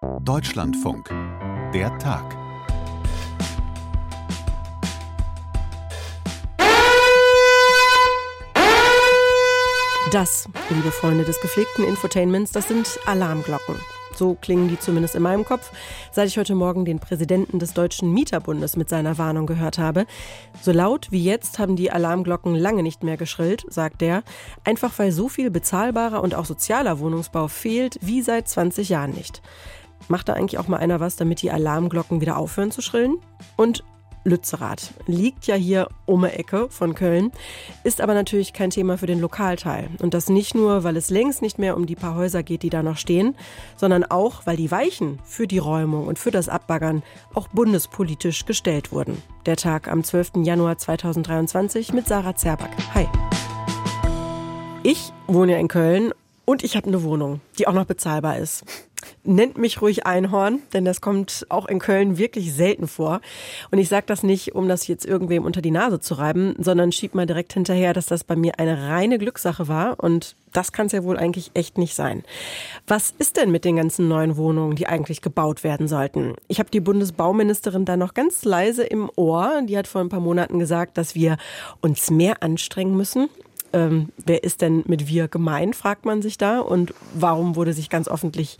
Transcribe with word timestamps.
Deutschlandfunk. 0.00 1.08
Der 1.74 1.96
Tag. 1.98 2.36
Das, 10.12 10.48
liebe 10.70 10.92
Freunde 10.92 11.24
des 11.24 11.40
gepflegten 11.40 11.84
Infotainments, 11.84 12.52
das 12.52 12.68
sind 12.68 13.00
Alarmglocken. 13.06 13.74
So 14.14 14.34
klingen 14.34 14.68
die 14.68 14.78
zumindest 14.78 15.14
in 15.14 15.22
meinem 15.22 15.44
Kopf, 15.44 15.72
seit 16.12 16.28
ich 16.28 16.38
heute 16.38 16.54
Morgen 16.54 16.84
den 16.84 16.98
Präsidenten 16.98 17.58
des 17.58 17.72
Deutschen 17.72 18.12
Mieterbundes 18.12 18.76
mit 18.76 18.88
seiner 18.88 19.16
Warnung 19.16 19.46
gehört 19.46 19.78
habe. 19.78 20.06
So 20.60 20.72
laut 20.72 21.10
wie 21.10 21.24
jetzt 21.24 21.58
haben 21.58 21.74
die 21.74 21.90
Alarmglocken 21.90 22.54
lange 22.54 22.82
nicht 22.82 23.02
mehr 23.02 23.16
geschrillt, 23.16 23.64
sagt 23.68 24.02
er, 24.02 24.22
einfach 24.62 24.92
weil 24.98 25.10
so 25.10 25.28
viel 25.28 25.50
bezahlbarer 25.50 26.22
und 26.22 26.34
auch 26.34 26.44
sozialer 26.44 26.98
Wohnungsbau 26.98 27.48
fehlt 27.48 27.98
wie 28.02 28.22
seit 28.22 28.48
20 28.48 28.90
Jahren 28.90 29.12
nicht. 29.12 29.40
Macht 30.06 30.28
da 30.28 30.34
eigentlich 30.34 30.58
auch 30.58 30.68
mal 30.68 30.78
einer 30.78 31.00
was, 31.00 31.16
damit 31.16 31.42
die 31.42 31.50
Alarmglocken 31.50 32.20
wieder 32.20 32.36
aufhören 32.36 32.70
zu 32.70 32.80
schrillen? 32.80 33.16
Und 33.56 33.82
Lützerath. 34.28 34.92
Liegt 35.06 35.46
ja 35.46 35.54
hier 35.54 35.88
um 36.06 36.22
die 36.22 36.28
Ecke 36.28 36.68
von 36.70 36.94
Köln, 36.94 37.32
ist 37.84 38.00
aber 38.00 38.14
natürlich 38.14 38.52
kein 38.52 38.70
Thema 38.70 38.98
für 38.98 39.06
den 39.06 39.20
Lokalteil. 39.20 39.88
Und 40.00 40.14
das 40.14 40.28
nicht 40.28 40.54
nur, 40.54 40.84
weil 40.84 40.96
es 40.96 41.10
längst 41.10 41.42
nicht 41.42 41.58
mehr 41.58 41.76
um 41.76 41.86
die 41.86 41.96
paar 41.96 42.14
Häuser 42.14 42.42
geht, 42.42 42.62
die 42.62 42.70
da 42.70 42.82
noch 42.82 42.96
stehen, 42.96 43.34
sondern 43.76 44.04
auch, 44.04 44.46
weil 44.46 44.56
die 44.56 44.70
Weichen 44.70 45.18
für 45.24 45.46
die 45.46 45.58
Räumung 45.58 46.06
und 46.06 46.18
für 46.18 46.30
das 46.30 46.48
Abbaggern 46.48 47.02
auch 47.34 47.48
bundespolitisch 47.48 48.44
gestellt 48.44 48.92
wurden. 48.92 49.22
Der 49.46 49.56
Tag 49.56 49.88
am 49.88 50.04
12. 50.04 50.44
Januar 50.44 50.78
2023 50.78 51.92
mit 51.92 52.06
Sarah 52.06 52.36
Zerback. 52.36 52.70
Hi. 52.94 53.08
Ich 54.82 55.12
wohne 55.26 55.58
in 55.58 55.68
Köln 55.68 56.12
und 56.44 56.64
ich 56.64 56.76
habe 56.76 56.86
eine 56.86 57.02
Wohnung, 57.02 57.40
die 57.58 57.66
auch 57.66 57.72
noch 57.72 57.84
bezahlbar 57.84 58.38
ist. 58.38 58.64
Nennt 59.24 59.58
mich 59.58 59.82
ruhig 59.82 60.06
Einhorn, 60.06 60.60
denn 60.72 60.84
das 60.84 61.00
kommt 61.00 61.46
auch 61.50 61.66
in 61.66 61.78
Köln 61.80 62.18
wirklich 62.18 62.54
selten 62.54 62.88
vor. 62.88 63.20
Und 63.70 63.78
ich 63.78 63.88
sage 63.88 64.06
das 64.06 64.22
nicht, 64.22 64.54
um 64.54 64.68
das 64.68 64.86
jetzt 64.86 65.04
irgendwem 65.04 65.44
unter 65.44 65.60
die 65.60 65.70
Nase 65.70 66.00
zu 66.00 66.14
reiben, 66.14 66.54
sondern 66.58 66.92
schieb 66.92 67.14
mal 67.14 67.26
direkt 67.26 67.52
hinterher, 67.52 67.92
dass 67.92 68.06
das 68.06 68.24
bei 68.24 68.36
mir 68.36 68.58
eine 68.58 68.88
reine 68.88 69.18
Glückssache 69.18 69.68
war. 69.68 70.02
Und 70.02 70.34
das 70.52 70.72
kann 70.72 70.86
es 70.86 70.92
ja 70.92 71.04
wohl 71.04 71.18
eigentlich 71.18 71.50
echt 71.54 71.78
nicht 71.78 71.94
sein. 71.94 72.22
Was 72.86 73.12
ist 73.18 73.36
denn 73.36 73.50
mit 73.50 73.64
den 73.64 73.76
ganzen 73.76 74.08
neuen 74.08 74.36
Wohnungen, 74.36 74.76
die 74.76 74.86
eigentlich 74.86 75.20
gebaut 75.20 75.62
werden 75.62 75.88
sollten? 75.88 76.34
Ich 76.46 76.58
habe 76.58 76.70
die 76.70 76.80
Bundesbauministerin 76.80 77.84
da 77.84 77.96
noch 77.96 78.14
ganz 78.14 78.44
leise 78.44 78.84
im 78.84 79.10
Ohr. 79.16 79.62
Die 79.68 79.76
hat 79.76 79.88
vor 79.88 80.00
ein 80.00 80.08
paar 80.08 80.20
Monaten 80.20 80.58
gesagt, 80.58 80.96
dass 80.96 81.14
wir 81.14 81.36
uns 81.80 82.10
mehr 82.10 82.42
anstrengen 82.42 82.96
müssen 82.96 83.28
ähm, 83.72 84.10
wer 84.24 84.44
ist 84.44 84.62
denn 84.62 84.84
mit 84.86 85.08
wir 85.08 85.28
gemein, 85.28 85.72
fragt 85.74 86.04
man 86.04 86.22
sich 86.22 86.38
da. 86.38 86.60
Und 86.60 86.94
warum 87.14 87.56
wurde 87.56 87.72
sich 87.72 87.90
ganz 87.90 88.08
offentlich 88.08 88.58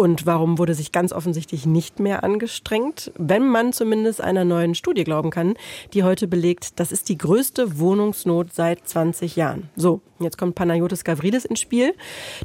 und 0.00 0.24
warum 0.24 0.56
wurde 0.56 0.72
sich 0.72 0.92
ganz 0.92 1.12
offensichtlich 1.12 1.66
nicht 1.66 2.00
mehr 2.00 2.24
angestrengt, 2.24 3.12
wenn 3.18 3.46
man 3.46 3.74
zumindest 3.74 4.22
einer 4.22 4.46
neuen 4.46 4.74
Studie 4.74 5.04
glauben 5.04 5.30
kann, 5.30 5.56
die 5.92 6.04
heute 6.04 6.26
belegt, 6.26 6.80
das 6.80 6.90
ist 6.90 7.10
die 7.10 7.18
größte 7.18 7.78
Wohnungsnot 7.78 8.54
seit 8.54 8.88
20 8.88 9.36
Jahren. 9.36 9.68
So, 9.76 10.00
jetzt 10.18 10.38
kommt 10.38 10.54
Panayotis 10.54 11.04
Gavridis 11.04 11.44
ins 11.44 11.60
Spiel. 11.60 11.92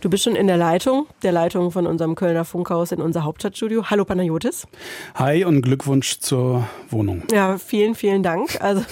Du 0.01 0.09
bist 0.09 0.25
schon 0.25 0.35
in 0.35 0.47
der 0.47 0.57
Leitung, 0.57 1.07
der 1.23 1.31
Leitung 1.31 1.71
von 1.71 1.87
unserem 1.87 2.15
Kölner 2.15 2.43
Funkhaus 2.43 2.91
in 2.91 3.01
unser 3.01 3.23
Hauptstadtstudio. 3.23 3.89
Hallo 3.89 4.03
Panayotis. 4.03 4.67
Hi 5.13 5.45
und 5.45 5.61
Glückwunsch 5.61 6.19
zur 6.19 6.67
Wohnung. 6.89 7.23
Ja, 7.31 7.57
vielen, 7.57 7.95
vielen 7.95 8.21
Dank. 8.21 8.59
Also 8.59 8.83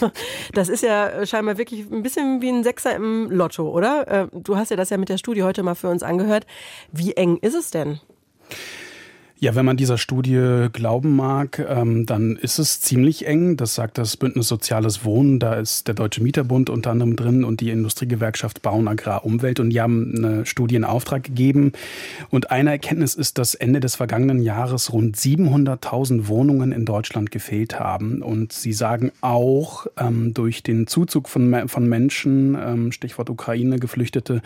das 0.54 0.70
ist 0.70 0.84
ja 0.84 1.26
scheinbar 1.26 1.58
wirklich 1.58 1.92
ein 1.92 2.02
bisschen 2.02 2.42
wie 2.42 2.48
ein 2.48 2.64
Sechser 2.64 2.96
im 2.96 3.30
Lotto, 3.30 3.70
oder? 3.70 4.08
Äh, 4.08 4.28
du 4.32 4.56
hast 4.56 4.72
ja 4.72 4.78
das 4.78 4.90
ja 4.90 4.96
mit 4.96 5.10
der 5.10 5.18
Studie 5.18 5.44
heute 5.44 5.64
mal 5.64 5.76
für 5.76 5.90
uns 5.90 6.02
angehört. 6.02 6.46
Wie 6.94 7.12
eng 7.12 7.40
ist 7.42 7.56
es 7.56 7.70
denn? 7.70 8.00
Ja, 9.44 9.56
wenn 9.56 9.66
man 9.66 9.76
dieser 9.76 9.98
Studie 9.98 10.68
glauben 10.72 11.18
mag, 11.18 11.60
ähm, 11.68 12.06
dann 12.06 12.38
ist 12.38 12.60
es 12.60 12.80
ziemlich 12.80 13.28
eng. 13.28 13.58
Das 13.58 13.76
sagt 13.76 13.98
das 13.98 14.16
Bündnis 14.16 14.48
Soziales 14.48 15.04
Wohnen. 15.04 15.38
Da 15.38 15.56
ist 15.56 15.90
der 15.90 15.96
Deutsche 15.96 16.24
Mieterbund 16.24 16.70
unter 16.70 16.92
anderem 16.92 17.18
drin 17.18 17.44
und 17.44 17.60
die 17.60 17.70
Industriegewerkschaft 17.70 18.62
Bauen, 18.62 18.88
Agrar, 18.88 19.26
Umwelt. 19.26 19.60
Und 19.60 19.72
die 19.72 19.82
haben 19.82 20.14
eine 20.16 20.46
Studie 20.46 20.76
in 20.76 20.86
Auftrag 20.86 21.26
gegeben. 21.26 21.74
Und 22.30 22.52
eine 22.52 22.70
Erkenntnis 22.70 23.16
ist, 23.16 23.38
dass 23.38 23.54
Ende 23.54 23.82
des 23.82 23.96
vergangenen 23.96 24.42
Jahres 24.42 24.94
rund 24.94 25.18
700.000 25.18 26.30
Wohnungen 26.30 26.72
in 26.72 26.86
Deutschland 26.86 27.30
gefehlt 27.30 27.78
haben. 27.78 28.22
Und 28.22 28.54
sie 28.54 28.72
sagen 28.72 29.12
auch, 29.20 29.88
ähm, 29.98 30.34
durch 30.34 30.64
den 30.64 30.88
Zuzug 30.88 31.28
von, 31.28 31.68
von 31.68 31.90
Menschen, 31.90 32.56
ähm, 32.56 32.92
Stichwort 32.94 33.30
Ukraine, 33.30 33.78
Geflüchtete, 33.78 34.42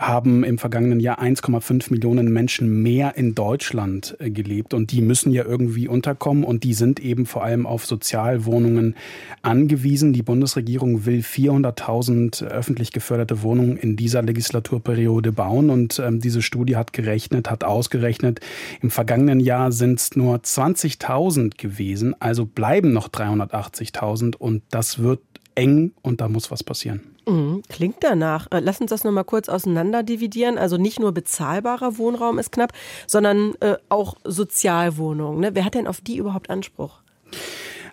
haben 0.00 0.44
im 0.44 0.56
vergangenen 0.56 0.98
Jahr 0.98 1.20
1,5 1.22 1.92
Millionen 1.92 2.32
Menschen 2.32 2.82
mehr 2.82 3.16
in 3.16 3.34
Deutschland 3.34 4.16
äh, 4.18 4.30
gelebt. 4.30 4.72
Und 4.72 4.92
die 4.92 5.02
müssen 5.02 5.30
ja 5.30 5.44
irgendwie 5.44 5.88
unterkommen. 5.88 6.42
Und 6.42 6.64
die 6.64 6.72
sind 6.72 7.00
eben 7.00 7.26
vor 7.26 7.44
allem 7.44 7.66
auf 7.66 7.84
Sozialwohnungen 7.84 8.96
angewiesen. 9.42 10.14
Die 10.14 10.22
Bundesregierung 10.22 11.04
will 11.04 11.20
400.000 11.20 12.44
öffentlich 12.46 12.92
geförderte 12.92 13.42
Wohnungen 13.42 13.76
in 13.76 13.96
dieser 13.96 14.22
Legislaturperiode 14.22 15.32
bauen. 15.32 15.68
Und 15.68 15.98
ähm, 15.98 16.18
diese 16.20 16.40
Studie 16.40 16.76
hat 16.76 16.94
gerechnet, 16.94 17.50
hat 17.50 17.62
ausgerechnet, 17.62 18.40
im 18.80 18.90
vergangenen 18.90 19.40
Jahr 19.40 19.70
sind 19.70 20.00
es 20.00 20.16
nur 20.16 20.36
20.000 20.36 21.58
gewesen, 21.58 22.14
also 22.20 22.46
bleiben 22.46 22.92
noch 22.92 23.08
380.000 23.08 24.36
und 24.36 24.62
das 24.70 24.98
wird 24.98 25.20
eng 25.54 25.92
und 26.02 26.20
da 26.20 26.28
muss 26.28 26.50
was 26.50 26.64
passieren. 26.64 27.09
Mhm, 27.26 27.62
klingt 27.68 27.96
danach. 28.00 28.46
Äh, 28.50 28.60
lass 28.60 28.80
uns 28.80 28.90
das 28.90 29.04
nochmal 29.04 29.24
kurz 29.24 29.48
auseinander 29.48 30.02
dividieren. 30.02 30.58
Also 30.58 30.76
nicht 30.76 31.00
nur 31.00 31.12
bezahlbarer 31.12 31.98
Wohnraum 31.98 32.38
ist 32.38 32.52
knapp, 32.52 32.72
sondern 33.06 33.54
äh, 33.60 33.76
auch 33.88 34.16
Sozialwohnungen. 34.24 35.40
Ne? 35.40 35.54
Wer 35.54 35.64
hat 35.64 35.74
denn 35.74 35.86
auf 35.86 36.00
die 36.00 36.16
überhaupt 36.16 36.50
Anspruch? 36.50 37.00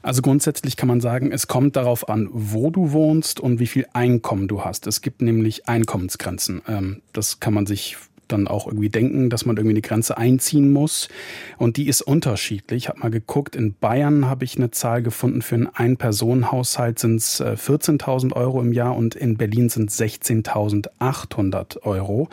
Also 0.02 0.22
grundsätzlich 0.22 0.78
kann 0.78 0.88
man 0.88 1.02
sagen, 1.02 1.32
es 1.32 1.48
kommt 1.48 1.76
darauf 1.76 2.08
an, 2.08 2.30
wo 2.32 2.70
du 2.70 2.92
wohnst 2.92 3.40
und 3.40 3.60
wie 3.60 3.68
viel 3.68 3.88
Einkommen 3.94 4.48
du 4.48 4.64
hast. 4.64 4.88
Es 4.88 5.02
gibt 5.02 5.22
nämlich 5.22 5.68
Einkommensgrenzen. 5.68 6.62
Ähm, 6.68 7.02
das 7.14 7.40
kann 7.40 7.54
man 7.54 7.66
sich 7.66 7.98
dann 8.28 8.48
auch 8.48 8.68
irgendwie 8.68 8.90
denken, 8.90 9.30
dass 9.30 9.46
man 9.46 9.58
irgendwie 9.58 9.76
eine 9.76 9.82
Grenze 9.82 10.18
einziehen 10.18 10.72
muss. 10.72 11.10
Und 11.58 11.78
die 11.78 11.88
ist 11.88 12.02
unterschiedlich. 12.02 12.84
Ich 12.84 12.90
habe 12.90 13.00
mal 13.00 13.12
geguckt, 13.12 13.56
in 13.56 13.74
Bayern 13.74 14.28
habe 14.28 14.46
ich 14.46 14.58
eine 14.58 14.72
Zahl 14.72 15.02
gefunden, 15.02 15.42
für 15.42 15.56
einen 15.56 15.68
Ein-Personen-Haushalt 15.68 17.00
sind 17.00 17.18
es 17.18 17.42
14.000 17.42 18.34
Euro 18.34 18.62
im 18.62 18.74
Jahr 18.74 18.96
und 18.96 19.16
in 19.16 19.38
Berlin 19.38 19.70
sind 19.70 19.90
es 19.90 20.00
16.800 20.00 21.84
Euro. 21.84 22.30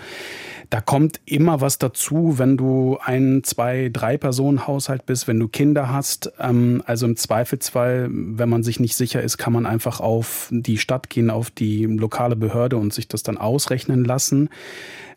Da 0.70 0.80
kommt 0.80 1.20
immer 1.24 1.60
was 1.60 1.78
dazu, 1.78 2.38
wenn 2.38 2.56
du 2.56 2.98
ein, 3.02 3.42
zwei, 3.44 3.90
drei 3.92 4.16
Personen 4.16 4.66
Haushalt 4.66 5.06
bist, 5.06 5.28
wenn 5.28 5.38
du 5.38 5.48
Kinder 5.48 5.92
hast. 5.92 6.32
Ähm, 6.38 6.82
also 6.86 7.06
im 7.06 7.16
Zweifelsfall, 7.16 8.08
wenn 8.10 8.48
man 8.48 8.62
sich 8.62 8.80
nicht 8.80 8.96
sicher 8.96 9.22
ist, 9.22 9.38
kann 9.38 9.52
man 9.52 9.66
einfach 9.66 10.00
auf 10.00 10.48
die 10.50 10.78
Stadt 10.78 11.10
gehen, 11.10 11.30
auf 11.30 11.50
die 11.50 11.84
lokale 11.84 12.36
Behörde 12.36 12.76
und 12.76 12.92
sich 12.92 13.08
das 13.08 13.22
dann 13.22 13.38
ausrechnen 13.38 14.04
lassen. 14.04 14.48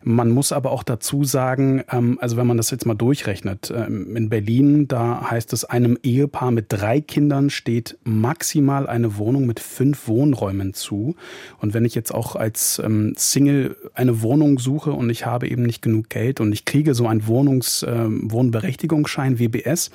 Man 0.02 0.30
muss 0.30 0.52
aber 0.52 0.70
auch 0.70 0.82
dazu 0.82 1.24
sagen, 1.24 1.82
ähm, 1.90 2.18
also 2.20 2.36
wenn 2.36 2.46
man 2.46 2.56
das 2.56 2.70
jetzt 2.70 2.86
mal 2.86 2.94
durchrechnet, 2.94 3.72
ähm, 3.74 4.16
in 4.16 4.28
Berlin, 4.28 4.88
da 4.88 5.30
heißt 5.30 5.52
es, 5.52 5.64
einem 5.64 5.98
Ehepaar 6.02 6.50
mit 6.50 6.66
drei 6.68 7.00
Kindern 7.00 7.50
steht 7.50 7.98
maximal 8.04 8.86
eine 8.86 9.16
Wohnung 9.16 9.46
mit 9.46 9.60
fünf 9.60 10.08
Wohnräumen 10.08 10.74
zu. 10.74 11.16
Und 11.58 11.74
wenn 11.74 11.84
ich 11.84 11.94
jetzt 11.94 12.14
auch 12.14 12.36
als 12.36 12.80
ähm, 12.84 13.14
Single 13.16 13.76
eine 13.94 14.22
Wohnung 14.22 14.58
suche 14.58 14.92
und 14.92 15.10
ich 15.10 15.26
habe 15.26 15.48
eben 15.48 15.62
nicht 15.62 15.82
genug 15.82 16.08
Geld 16.08 16.40
und 16.40 16.52
ich 16.52 16.64
kriege 16.64 16.94
so 16.94 17.06
einen 17.06 17.26
Wohnungs, 17.26 17.84
Wohnberechtigungsschein, 17.84 19.38
WBS, 19.38 19.90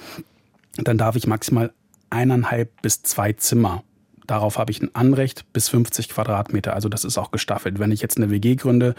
dann 0.83 0.97
darf 0.97 1.15
ich 1.15 1.27
maximal 1.27 1.71
eineinhalb 2.09 2.81
bis 2.81 3.03
zwei 3.03 3.33
Zimmer 3.33 3.83
Darauf 4.27 4.57
habe 4.57 4.71
ich 4.71 4.81
ein 4.81 4.93
Anrecht 4.93 5.51
bis 5.53 5.69
50 5.69 6.09
Quadratmeter. 6.09 6.73
Also 6.73 6.89
das 6.89 7.03
ist 7.03 7.17
auch 7.17 7.31
gestaffelt. 7.31 7.79
Wenn 7.79 7.91
ich 7.91 8.01
jetzt 8.01 8.17
eine 8.17 8.29
WG 8.29 8.55
gründe 8.55 8.95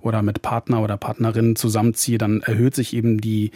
oder 0.00 0.22
mit 0.22 0.42
Partner 0.42 0.82
oder 0.82 0.96
Partnerin 0.96 1.56
zusammenziehe, 1.56 2.18
dann 2.18 2.42
erhöht 2.42 2.74
sich 2.74 2.94
eben 2.94 3.20
die, 3.20 3.50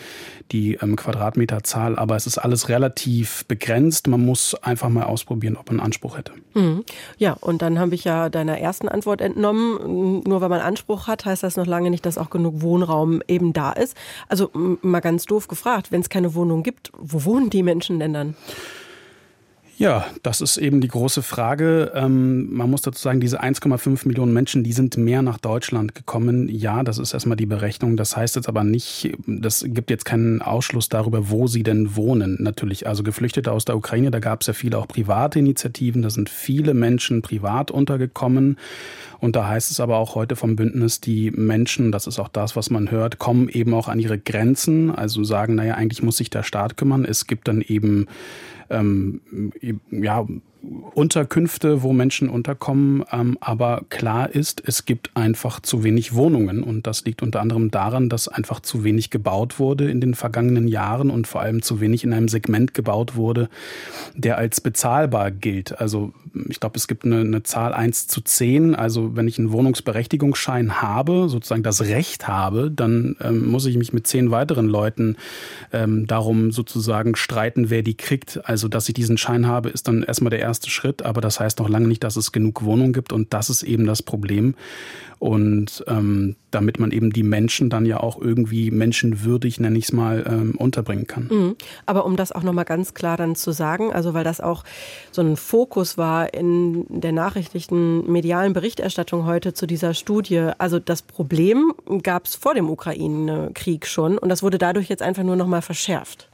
die 0.50 0.74
ähm, 0.74 0.96
Quadratmeterzahl. 0.96 1.98
Aber 1.98 2.16
es 2.16 2.26
ist 2.26 2.38
alles 2.38 2.68
relativ 2.68 3.44
begrenzt. 3.46 4.06
Man 4.06 4.24
muss 4.24 4.54
einfach 4.54 4.88
mal 4.88 5.04
ausprobieren, 5.04 5.56
ob 5.56 5.70
man 5.70 5.80
Anspruch 5.80 6.16
hätte. 6.16 6.32
Mhm. 6.54 6.84
Ja, 7.18 7.34
und 7.34 7.62
dann 7.62 7.78
habe 7.78 7.94
ich 7.94 8.04
ja 8.04 8.28
deiner 8.28 8.58
ersten 8.58 8.88
Antwort 8.88 9.20
entnommen. 9.20 10.22
Nur 10.26 10.40
weil 10.40 10.48
man 10.48 10.60
Anspruch 10.60 11.08
hat, 11.08 11.24
heißt 11.24 11.42
das 11.42 11.56
noch 11.56 11.66
lange 11.66 11.90
nicht, 11.90 12.06
dass 12.06 12.18
auch 12.18 12.30
genug 12.30 12.62
Wohnraum 12.62 13.22
eben 13.28 13.52
da 13.52 13.72
ist. 13.72 13.96
Also 14.28 14.50
mal 14.52 15.00
ganz 15.00 15.26
doof 15.26 15.48
gefragt, 15.48 15.92
wenn 15.92 16.00
es 16.00 16.08
keine 16.08 16.34
Wohnung 16.34 16.62
gibt, 16.62 16.92
wo 16.98 17.24
wohnen 17.24 17.50
die 17.50 17.62
Menschen 17.62 17.98
denn 17.98 18.12
dann? 18.12 18.34
Ja, 19.82 20.06
das 20.22 20.40
ist 20.40 20.58
eben 20.58 20.80
die 20.80 20.86
große 20.86 21.22
Frage. 21.22 21.90
Ähm, 21.92 22.54
man 22.54 22.70
muss 22.70 22.82
dazu 22.82 23.02
sagen, 23.02 23.18
diese 23.18 23.42
1,5 23.42 24.06
Millionen 24.06 24.32
Menschen, 24.32 24.62
die 24.62 24.72
sind 24.72 24.96
mehr 24.96 25.22
nach 25.22 25.38
Deutschland 25.38 25.96
gekommen. 25.96 26.48
Ja, 26.48 26.84
das 26.84 26.98
ist 26.98 27.12
erstmal 27.12 27.36
die 27.36 27.46
Berechnung. 27.46 27.96
Das 27.96 28.16
heißt 28.16 28.36
jetzt 28.36 28.48
aber 28.48 28.62
nicht, 28.62 29.12
das 29.26 29.64
gibt 29.66 29.90
jetzt 29.90 30.04
keinen 30.04 30.40
Ausschluss 30.40 30.88
darüber, 30.88 31.30
wo 31.30 31.48
sie 31.48 31.64
denn 31.64 31.96
wohnen. 31.96 32.36
Natürlich, 32.38 32.86
also 32.86 33.02
Geflüchtete 33.02 33.50
aus 33.50 33.64
der 33.64 33.76
Ukraine, 33.76 34.12
da 34.12 34.20
gab 34.20 34.42
es 34.42 34.46
ja 34.46 34.52
viele 34.52 34.78
auch 34.78 34.86
private 34.86 35.40
Initiativen. 35.40 36.02
Da 36.02 36.10
sind 36.10 36.30
viele 36.30 36.74
Menschen 36.74 37.20
privat 37.20 37.72
untergekommen. 37.72 38.58
Und 39.18 39.34
da 39.34 39.48
heißt 39.48 39.72
es 39.72 39.80
aber 39.80 39.96
auch 39.96 40.14
heute 40.14 40.36
vom 40.36 40.54
Bündnis, 40.54 41.00
die 41.00 41.32
Menschen, 41.32 41.90
das 41.90 42.06
ist 42.06 42.20
auch 42.20 42.28
das, 42.28 42.54
was 42.54 42.70
man 42.70 42.92
hört, 42.92 43.18
kommen 43.18 43.48
eben 43.48 43.74
auch 43.74 43.88
an 43.88 43.98
ihre 43.98 44.18
Grenzen. 44.18 44.92
Also 44.92 45.24
sagen, 45.24 45.56
naja, 45.56 45.74
eigentlich 45.74 46.04
muss 46.04 46.18
sich 46.18 46.30
der 46.30 46.44
Staat 46.44 46.76
kümmern. 46.76 47.04
Es 47.04 47.26
gibt 47.26 47.48
dann 47.48 47.62
eben 47.62 48.06
ähm, 48.72 49.20
ja, 49.90 50.26
Unterkünfte, 50.94 51.82
wo 51.82 51.92
Menschen 51.92 52.28
unterkommen. 52.28 53.04
Ähm, 53.10 53.36
aber 53.40 53.82
klar 53.88 54.30
ist, 54.30 54.62
es 54.64 54.84
gibt 54.84 55.10
einfach 55.16 55.60
zu 55.60 55.82
wenig 55.82 56.14
Wohnungen. 56.14 56.62
Und 56.62 56.86
das 56.86 57.04
liegt 57.04 57.22
unter 57.22 57.40
anderem 57.40 57.70
daran, 57.70 58.08
dass 58.08 58.28
einfach 58.28 58.60
zu 58.60 58.84
wenig 58.84 59.10
gebaut 59.10 59.58
wurde 59.58 59.90
in 59.90 60.00
den 60.00 60.14
vergangenen 60.14 60.68
Jahren 60.68 61.10
und 61.10 61.26
vor 61.26 61.40
allem 61.40 61.62
zu 61.62 61.80
wenig 61.80 62.04
in 62.04 62.12
einem 62.12 62.28
Segment 62.28 62.74
gebaut 62.74 63.16
wurde, 63.16 63.48
der 64.14 64.38
als 64.38 64.60
bezahlbar 64.60 65.30
gilt. 65.30 65.80
Also 65.80 66.12
ich 66.48 66.60
glaube, 66.60 66.76
es 66.76 66.88
gibt 66.88 67.04
eine, 67.04 67.20
eine 67.20 67.42
Zahl 67.42 67.74
1 67.74 68.06
zu 68.06 68.20
10. 68.20 68.74
Also 68.74 69.16
wenn 69.16 69.28
ich 69.28 69.38
einen 69.38 69.52
Wohnungsberechtigungsschein 69.52 70.80
habe, 70.80 71.28
sozusagen 71.28 71.62
das 71.62 71.82
Recht 71.82 72.28
habe, 72.28 72.70
dann 72.70 73.16
ähm, 73.20 73.48
muss 73.48 73.66
ich 73.66 73.76
mich 73.76 73.92
mit 73.92 74.06
zehn 74.06 74.30
weiteren 74.30 74.66
Leuten 74.66 75.16
ähm, 75.72 76.06
darum 76.06 76.52
sozusagen 76.52 77.16
streiten, 77.16 77.70
wer 77.70 77.82
die 77.82 77.96
kriegt. 77.96 78.40
Also 78.48 78.68
dass 78.68 78.88
ich 78.88 78.94
diesen 78.94 79.18
Schein 79.18 79.46
habe, 79.46 79.68
ist 79.68 79.88
dann 79.88 80.02
erstmal 80.02 80.30
der 80.30 80.40
erste 80.40 80.70
Schritt, 80.70 81.02
aber 81.02 81.20
das 81.20 81.40
heißt 81.40 81.58
noch 81.58 81.68
lange 81.68 81.88
nicht, 81.88 82.04
dass 82.04 82.16
es 82.16 82.32
genug 82.32 82.62
Wohnungen 82.62 82.92
gibt 82.92 83.12
und 83.12 83.32
das 83.34 83.50
ist 83.50 83.62
eben 83.62 83.86
das 83.86 84.02
Problem. 84.02 84.54
Und 85.22 85.84
ähm, 85.86 86.34
damit 86.50 86.80
man 86.80 86.90
eben 86.90 87.12
die 87.12 87.22
Menschen 87.22 87.70
dann 87.70 87.86
ja 87.86 88.00
auch 88.00 88.20
irgendwie 88.20 88.72
menschenwürdig, 88.72 89.60
nenne 89.60 89.78
ich 89.78 89.84
es 89.84 89.92
mal, 89.92 90.24
ähm, 90.26 90.56
unterbringen 90.56 91.06
kann. 91.06 91.28
Mhm. 91.30 91.56
Aber 91.86 92.06
um 92.06 92.16
das 92.16 92.32
auch 92.32 92.42
nochmal 92.42 92.64
ganz 92.64 92.92
klar 92.92 93.16
dann 93.16 93.36
zu 93.36 93.52
sagen, 93.52 93.92
also 93.92 94.14
weil 94.14 94.24
das 94.24 94.40
auch 94.40 94.64
so 95.12 95.22
ein 95.22 95.36
Fokus 95.36 95.96
war 95.96 96.21
in 96.24 96.86
der 96.88 97.12
nachrichtlichen 97.12 98.10
medialen 98.10 98.52
Berichterstattung 98.52 99.26
heute 99.26 99.52
zu 99.54 99.66
dieser 99.66 99.94
Studie. 99.94 100.50
Also 100.58 100.78
das 100.78 101.02
Problem 101.02 101.74
gab 102.02 102.26
es 102.26 102.34
vor 102.34 102.54
dem 102.54 102.70
Ukraine-Krieg 102.70 103.86
schon 103.86 104.18
und 104.18 104.28
das 104.28 104.42
wurde 104.42 104.58
dadurch 104.58 104.88
jetzt 104.88 105.02
einfach 105.02 105.22
nur 105.22 105.36
nochmal 105.36 105.62
verschärft. 105.62 106.28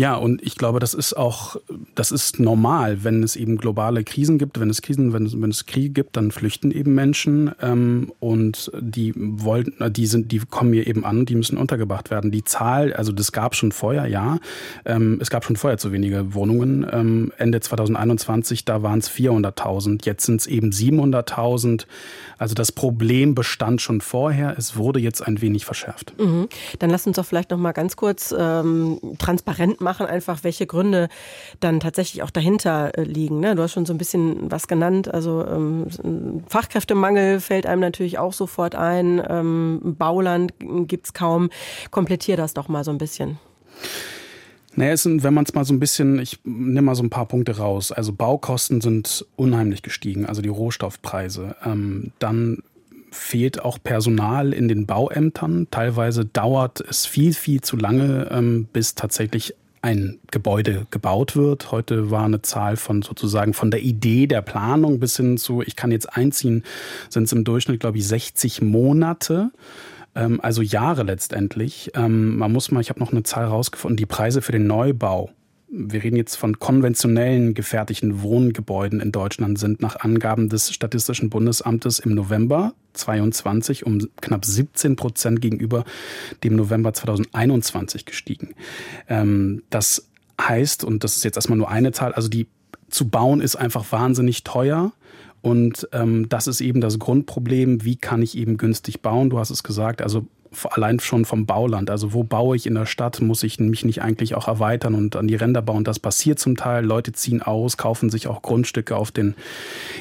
Ja, 0.00 0.14
und 0.14 0.40
ich 0.40 0.56
glaube, 0.56 0.80
das 0.80 0.94
ist 0.94 1.12
auch, 1.14 1.56
das 1.94 2.10
ist 2.10 2.40
normal, 2.40 3.04
wenn 3.04 3.22
es 3.22 3.36
eben 3.36 3.58
globale 3.58 4.02
Krisen 4.02 4.38
gibt, 4.38 4.58
wenn 4.58 4.70
es 4.70 4.80
Krisen, 4.80 5.12
wenn 5.12 5.26
es, 5.26 5.38
wenn 5.38 5.50
es 5.50 5.66
Kriege 5.66 5.90
gibt, 5.90 6.16
dann 6.16 6.30
flüchten 6.30 6.70
eben 6.70 6.94
Menschen 6.94 7.52
ähm, 7.60 8.10
und 8.18 8.72
die 8.80 9.12
wollen, 9.14 9.74
die 9.90 10.06
sind, 10.06 10.32
die 10.32 10.38
kommen 10.38 10.72
hier 10.72 10.86
eben 10.86 11.04
an, 11.04 11.26
die 11.26 11.34
müssen 11.34 11.58
untergebracht 11.58 12.10
werden. 12.10 12.30
Die 12.30 12.44
Zahl, 12.44 12.94
also 12.94 13.12
das 13.12 13.30
gab 13.32 13.54
schon 13.54 13.72
vorher, 13.72 14.06
ja, 14.06 14.38
ähm, 14.86 15.18
es 15.20 15.28
gab 15.28 15.44
schon 15.44 15.56
vorher 15.56 15.76
zu 15.76 15.92
wenige 15.92 16.32
Wohnungen. 16.32 16.86
Ähm, 16.90 17.30
Ende 17.36 17.60
2021, 17.60 18.64
da 18.64 18.82
waren 18.82 19.00
es 19.00 19.10
400.000, 19.10 20.06
jetzt 20.06 20.24
sind 20.24 20.40
es 20.40 20.46
eben 20.46 20.70
700.000. 20.70 21.84
Also 22.38 22.54
das 22.54 22.72
Problem 22.72 23.34
bestand 23.34 23.82
schon 23.82 24.00
vorher, 24.00 24.54
es 24.56 24.76
wurde 24.76 24.98
jetzt 24.98 25.20
ein 25.20 25.42
wenig 25.42 25.66
verschärft. 25.66 26.14
Mhm. 26.18 26.48
Dann 26.78 26.88
lass 26.88 27.06
uns 27.06 27.16
doch 27.16 27.26
vielleicht 27.26 27.50
noch 27.50 27.58
mal 27.58 27.72
ganz 27.72 27.96
kurz 27.96 28.34
ähm, 28.34 28.98
transparent 29.18 29.82
machen, 29.82 29.89
einfach 29.98 30.44
welche 30.44 30.66
Gründe 30.66 31.08
dann 31.58 31.80
tatsächlich 31.80 32.22
auch 32.22 32.30
dahinter 32.30 32.96
äh, 32.96 33.02
liegen. 33.02 33.40
Ne? 33.40 33.56
Du 33.56 33.62
hast 33.62 33.72
schon 33.72 33.86
so 33.86 33.92
ein 33.92 33.98
bisschen 33.98 34.50
was 34.50 34.68
genannt. 34.68 35.12
Also 35.12 35.44
ähm, 35.44 35.86
Fachkräftemangel 36.46 37.40
fällt 37.40 37.66
einem 37.66 37.80
natürlich 37.80 38.18
auch 38.18 38.32
sofort 38.32 38.76
ein. 38.76 39.20
Ähm, 39.28 39.96
Bauland 39.98 40.54
gibt's 40.86 41.12
kaum. 41.12 41.50
Komplettier 41.90 42.36
das 42.36 42.54
doch 42.54 42.68
mal 42.68 42.84
so 42.84 42.92
ein 42.92 42.98
bisschen. 42.98 43.38
Naja, 44.76 44.92
es 44.92 45.02
sind, 45.02 45.24
wenn 45.24 45.34
man 45.34 45.44
es 45.44 45.54
mal 45.54 45.64
so 45.64 45.74
ein 45.74 45.80
bisschen, 45.80 46.20
ich 46.20 46.38
nehme 46.44 46.82
mal 46.82 46.94
so 46.94 47.02
ein 47.02 47.10
paar 47.10 47.26
Punkte 47.26 47.56
raus. 47.56 47.90
Also 47.90 48.12
Baukosten 48.12 48.80
sind 48.80 49.26
unheimlich 49.36 49.82
gestiegen, 49.82 50.26
also 50.26 50.42
die 50.42 50.48
Rohstoffpreise. 50.48 51.56
Ähm, 51.64 52.12
dann 52.18 52.62
fehlt 53.10 53.62
auch 53.62 53.78
Personal 53.82 54.52
in 54.52 54.68
den 54.68 54.86
Bauämtern. 54.86 55.66
Teilweise 55.70 56.24
dauert 56.24 56.80
es 56.80 57.06
viel, 57.06 57.34
viel 57.34 57.60
zu 57.60 57.76
lange, 57.76 58.28
ähm, 58.30 58.68
bis 58.72 58.94
tatsächlich 58.94 59.54
ein 59.82 60.18
Gebäude 60.30 60.86
gebaut 60.90 61.36
wird. 61.36 61.72
Heute 61.72 62.10
war 62.10 62.24
eine 62.24 62.42
Zahl 62.42 62.76
von 62.76 63.02
sozusagen 63.02 63.54
von 63.54 63.70
der 63.70 63.82
Idee 63.82 64.26
der 64.26 64.42
Planung 64.42 65.00
bis 65.00 65.16
hin 65.16 65.38
zu, 65.38 65.62
ich 65.62 65.76
kann 65.76 65.90
jetzt 65.90 66.16
einziehen, 66.16 66.64
sind 67.08 67.24
es 67.24 67.32
im 67.32 67.44
Durchschnitt, 67.44 67.80
glaube 67.80 67.98
ich, 67.98 68.06
60 68.06 68.62
Monate. 68.62 69.50
Ähm, 70.14 70.40
also 70.42 70.62
Jahre 70.62 71.02
letztendlich. 71.02 71.92
Ähm, 71.94 72.36
man 72.36 72.52
muss 72.52 72.70
mal, 72.70 72.80
ich 72.80 72.90
habe 72.90 73.00
noch 73.00 73.12
eine 73.12 73.22
Zahl 73.22 73.46
rausgefunden, 73.46 73.96
die 73.96 74.06
Preise 74.06 74.42
für 74.42 74.52
den 74.52 74.66
Neubau 74.66 75.30
wir 75.72 76.02
reden 76.02 76.16
jetzt 76.16 76.34
von 76.36 76.58
konventionellen 76.58 77.54
gefertigten 77.54 78.22
Wohngebäuden 78.22 79.00
in 79.00 79.12
Deutschland, 79.12 79.58
sind 79.58 79.80
nach 79.80 80.00
Angaben 80.00 80.48
des 80.48 80.72
Statistischen 80.72 81.30
Bundesamtes 81.30 82.00
im 82.00 82.14
November 82.14 82.74
22 82.94 83.86
um 83.86 84.08
knapp 84.20 84.44
17 84.44 84.96
Prozent 84.96 85.40
gegenüber 85.40 85.84
dem 86.42 86.56
November 86.56 86.92
2021 86.92 88.04
gestiegen. 88.04 88.54
Ähm, 89.08 89.62
das 89.70 90.08
heißt, 90.40 90.82
und 90.82 91.04
das 91.04 91.16
ist 91.16 91.24
jetzt 91.24 91.36
erstmal 91.36 91.58
nur 91.58 91.70
eine 91.70 91.92
Zahl, 91.92 92.12
also 92.12 92.28
die 92.28 92.48
zu 92.88 93.08
bauen 93.08 93.40
ist 93.40 93.54
einfach 93.54 93.92
wahnsinnig 93.92 94.42
teuer. 94.42 94.92
Und 95.42 95.88
ähm, 95.92 96.28
das 96.28 96.48
ist 96.48 96.60
eben 96.60 96.80
das 96.80 96.98
Grundproblem. 96.98 97.84
Wie 97.84 97.96
kann 97.96 98.20
ich 98.20 98.36
eben 98.36 98.56
günstig 98.56 99.00
bauen? 99.00 99.30
Du 99.30 99.38
hast 99.38 99.50
es 99.50 99.62
gesagt. 99.62 100.02
Also 100.02 100.26
allein 100.70 100.98
schon 101.00 101.24
vom 101.24 101.46
Bauland. 101.46 101.90
Also 101.90 102.12
wo 102.12 102.24
baue 102.24 102.56
ich 102.56 102.66
in 102.66 102.74
der 102.74 102.86
Stadt? 102.86 103.20
Muss 103.20 103.42
ich 103.42 103.60
mich 103.60 103.84
nicht 103.84 104.02
eigentlich 104.02 104.34
auch 104.34 104.48
erweitern 104.48 104.94
und 104.94 105.16
an 105.16 105.28
die 105.28 105.36
Ränder 105.36 105.62
bauen? 105.62 105.84
Das 105.84 105.98
passiert 105.98 106.38
zum 106.38 106.56
Teil. 106.56 106.84
Leute 106.84 107.12
ziehen 107.12 107.42
aus, 107.42 107.76
kaufen 107.76 108.10
sich 108.10 108.26
auch 108.26 108.42
Grundstücke 108.42 108.96
auf 108.96 109.10
den, 109.10 109.34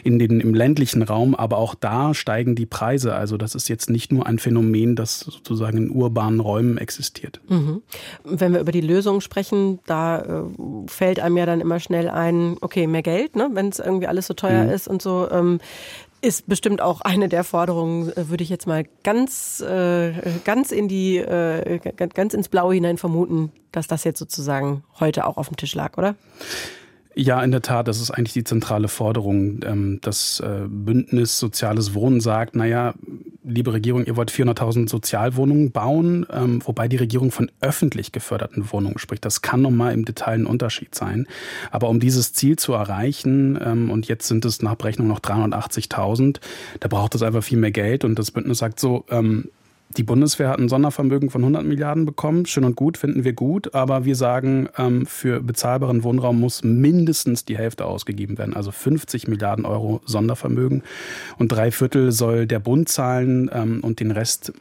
in 0.04 0.20
den, 0.20 0.40
im 0.40 0.54
ländlichen 0.54 1.04
Raum. 1.04 1.36
Aber 1.36 1.58
auch 1.58 1.76
da 1.76 2.14
steigen 2.14 2.56
die 2.56 2.66
Preise. 2.66 3.14
Also 3.14 3.38
das 3.38 3.56
ist 3.56 3.70
jetzt 3.70 3.90
nicht 3.90 4.12
nur 4.12 4.26
ein 4.26 4.40
Phänomen, 4.40 4.96
das 4.96 5.20
sozusagen 5.20 5.78
in 5.78 5.90
urbanen 5.92 6.40
Räumen 6.40 6.78
existiert. 6.78 7.40
Mhm. 7.48 7.82
Wenn 8.24 8.54
wir 8.54 8.60
über 8.60 8.72
die 8.72 8.82
Lösung 8.82 9.22
sprechen, 9.22 9.80
da 9.86 10.20
äh, 10.20 10.44
fällt 10.88 11.20
einem 11.20 11.38
ja 11.38 11.46
dann 11.46 11.62
immer 11.62 11.80
schnell 11.80 12.10
ein, 12.10 12.58
okay, 12.62 12.88
mehr 12.88 13.04
Geld, 13.04 13.36
ne? 13.36 13.50
wenn 13.54 13.70
es 13.70 13.80
irgendwie 13.80 14.08
alles 14.08 14.28
so 14.28 14.34
teuer 14.34 14.64
mhm. 14.64 14.72
ist 14.72 14.88
und 14.88 15.02
so. 15.02 15.30
Ähm, 15.32 15.60
ist 16.22 16.48
bestimmt 16.48 16.82
auch 16.82 17.02
eine 17.02 17.30
der 17.30 17.44
Forderungen, 17.44 18.10
äh, 18.16 18.30
würde 18.30 18.44
ich 18.44 18.50
jetzt 18.50 18.68
mal 18.68 18.86
ganz, 19.04 19.62
äh, 19.62 20.14
ganz 20.44 20.72
in 20.72 20.88
die, 20.88 21.18
äh, 21.18 21.80
ganz 22.14 22.34
ins 22.34 22.50
Blaue 22.50 22.74
hinein 22.74 22.98
vermuten, 22.98 23.52
dass 23.72 23.88
das 23.88 24.04
jetzt 24.04 24.20
sozusagen 24.20 24.84
heute 25.00 25.26
auch 25.26 25.38
auf 25.38 25.48
dem 25.48 25.58
Tisch 25.58 25.76
lag, 25.76 25.98
oder? 25.98 26.16
Ja, 27.20 27.44
in 27.44 27.52
der 27.52 27.62
Tat, 27.62 27.90
das 27.90 28.00
ist 28.00 28.12
eigentlich 28.12 28.32
die 28.32 28.46
zentrale 28.46 28.88
Forderung. 28.88 29.60
Ähm, 29.66 30.00
das 30.02 30.40
äh, 30.40 30.62
Bündnis 30.70 31.38
Soziales 31.38 31.94
Wohnen 31.94 32.22
sagt, 32.22 32.56
naja, 32.56 32.94
liebe 33.44 33.74
Regierung, 33.74 34.06
ihr 34.06 34.16
wollt 34.16 34.32
400.000 34.32 34.88
Sozialwohnungen 34.88 35.74
bauen, 35.74 36.26
ähm, 36.32 36.66
wobei 36.66 36.88
die 36.88 36.96
Regierung 36.96 37.32
von 37.32 37.52
öffentlich 37.60 38.14
geförderten 38.14 38.72
Wohnungen 38.72 39.00
spricht. 39.00 39.26
Das 39.26 39.42
kann 39.42 39.62
nochmal 39.62 39.94
im 39.94 40.06
Detail 40.06 40.36
ein 40.36 40.46
Unterschied 40.46 40.96
sein. 40.96 41.28
Aber 41.72 41.90
um 41.90 42.00
dieses 42.00 42.32
Ziel 42.32 42.56
zu 42.56 42.72
erreichen, 42.72 43.60
ähm, 43.62 43.92
und 43.92 44.08
jetzt 44.08 44.30
sind 44.30 44.46
es 44.46 44.62
nach 44.62 44.76
Berechnung 44.76 45.10
noch 45.10 45.20
380.000, 45.20 46.40
da 46.80 46.88
braucht 46.88 47.16
es 47.16 47.22
einfach 47.22 47.44
viel 47.44 47.58
mehr 47.58 47.72
Geld. 47.72 48.06
Und 48.06 48.18
das 48.18 48.32
Bündnis 48.32 48.60
sagt 48.60 48.80
so, 48.80 49.04
die 49.98 50.04
Bundeswehr 50.04 50.50
hat 50.50 50.60
ein 50.60 50.70
Sondervermögen 50.70 51.32
von 51.32 51.42
100 51.42 51.66
Milliarden 51.66 52.06
bekommen. 52.06 52.46
Schön 52.46 52.64
und 52.64 52.76
gut, 52.76 52.98
finden 52.98 53.24
wir 53.24 53.34
gut. 53.34 53.74
Aber 53.74 54.06
wir 54.06 54.16
sagen, 54.16 54.70
ähm, 54.78 55.08
für 55.08 55.42
bezahlbaren 55.42 56.04
Wohnraum 56.04 56.40
muss 56.40 56.64
mindestens 56.64 57.44
die 57.44 57.58
Hälfte 57.58 57.86
ausgegeben 57.86 58.38
werden. 58.38 58.56
Also 58.56 58.72
50 58.72 59.28
Milliarden 59.28 59.66
Euro 59.66 60.02
Sondervermögen. 60.06 60.84
Und 61.40 61.52
drei 61.52 61.72
Viertel 61.72 62.12
soll 62.12 62.46
der 62.46 62.60
Bund 62.60 62.88
zahlen 62.88 63.50
ähm, 63.52 63.80
und 63.82 64.00
den 64.00 64.12
Rest 64.12 64.54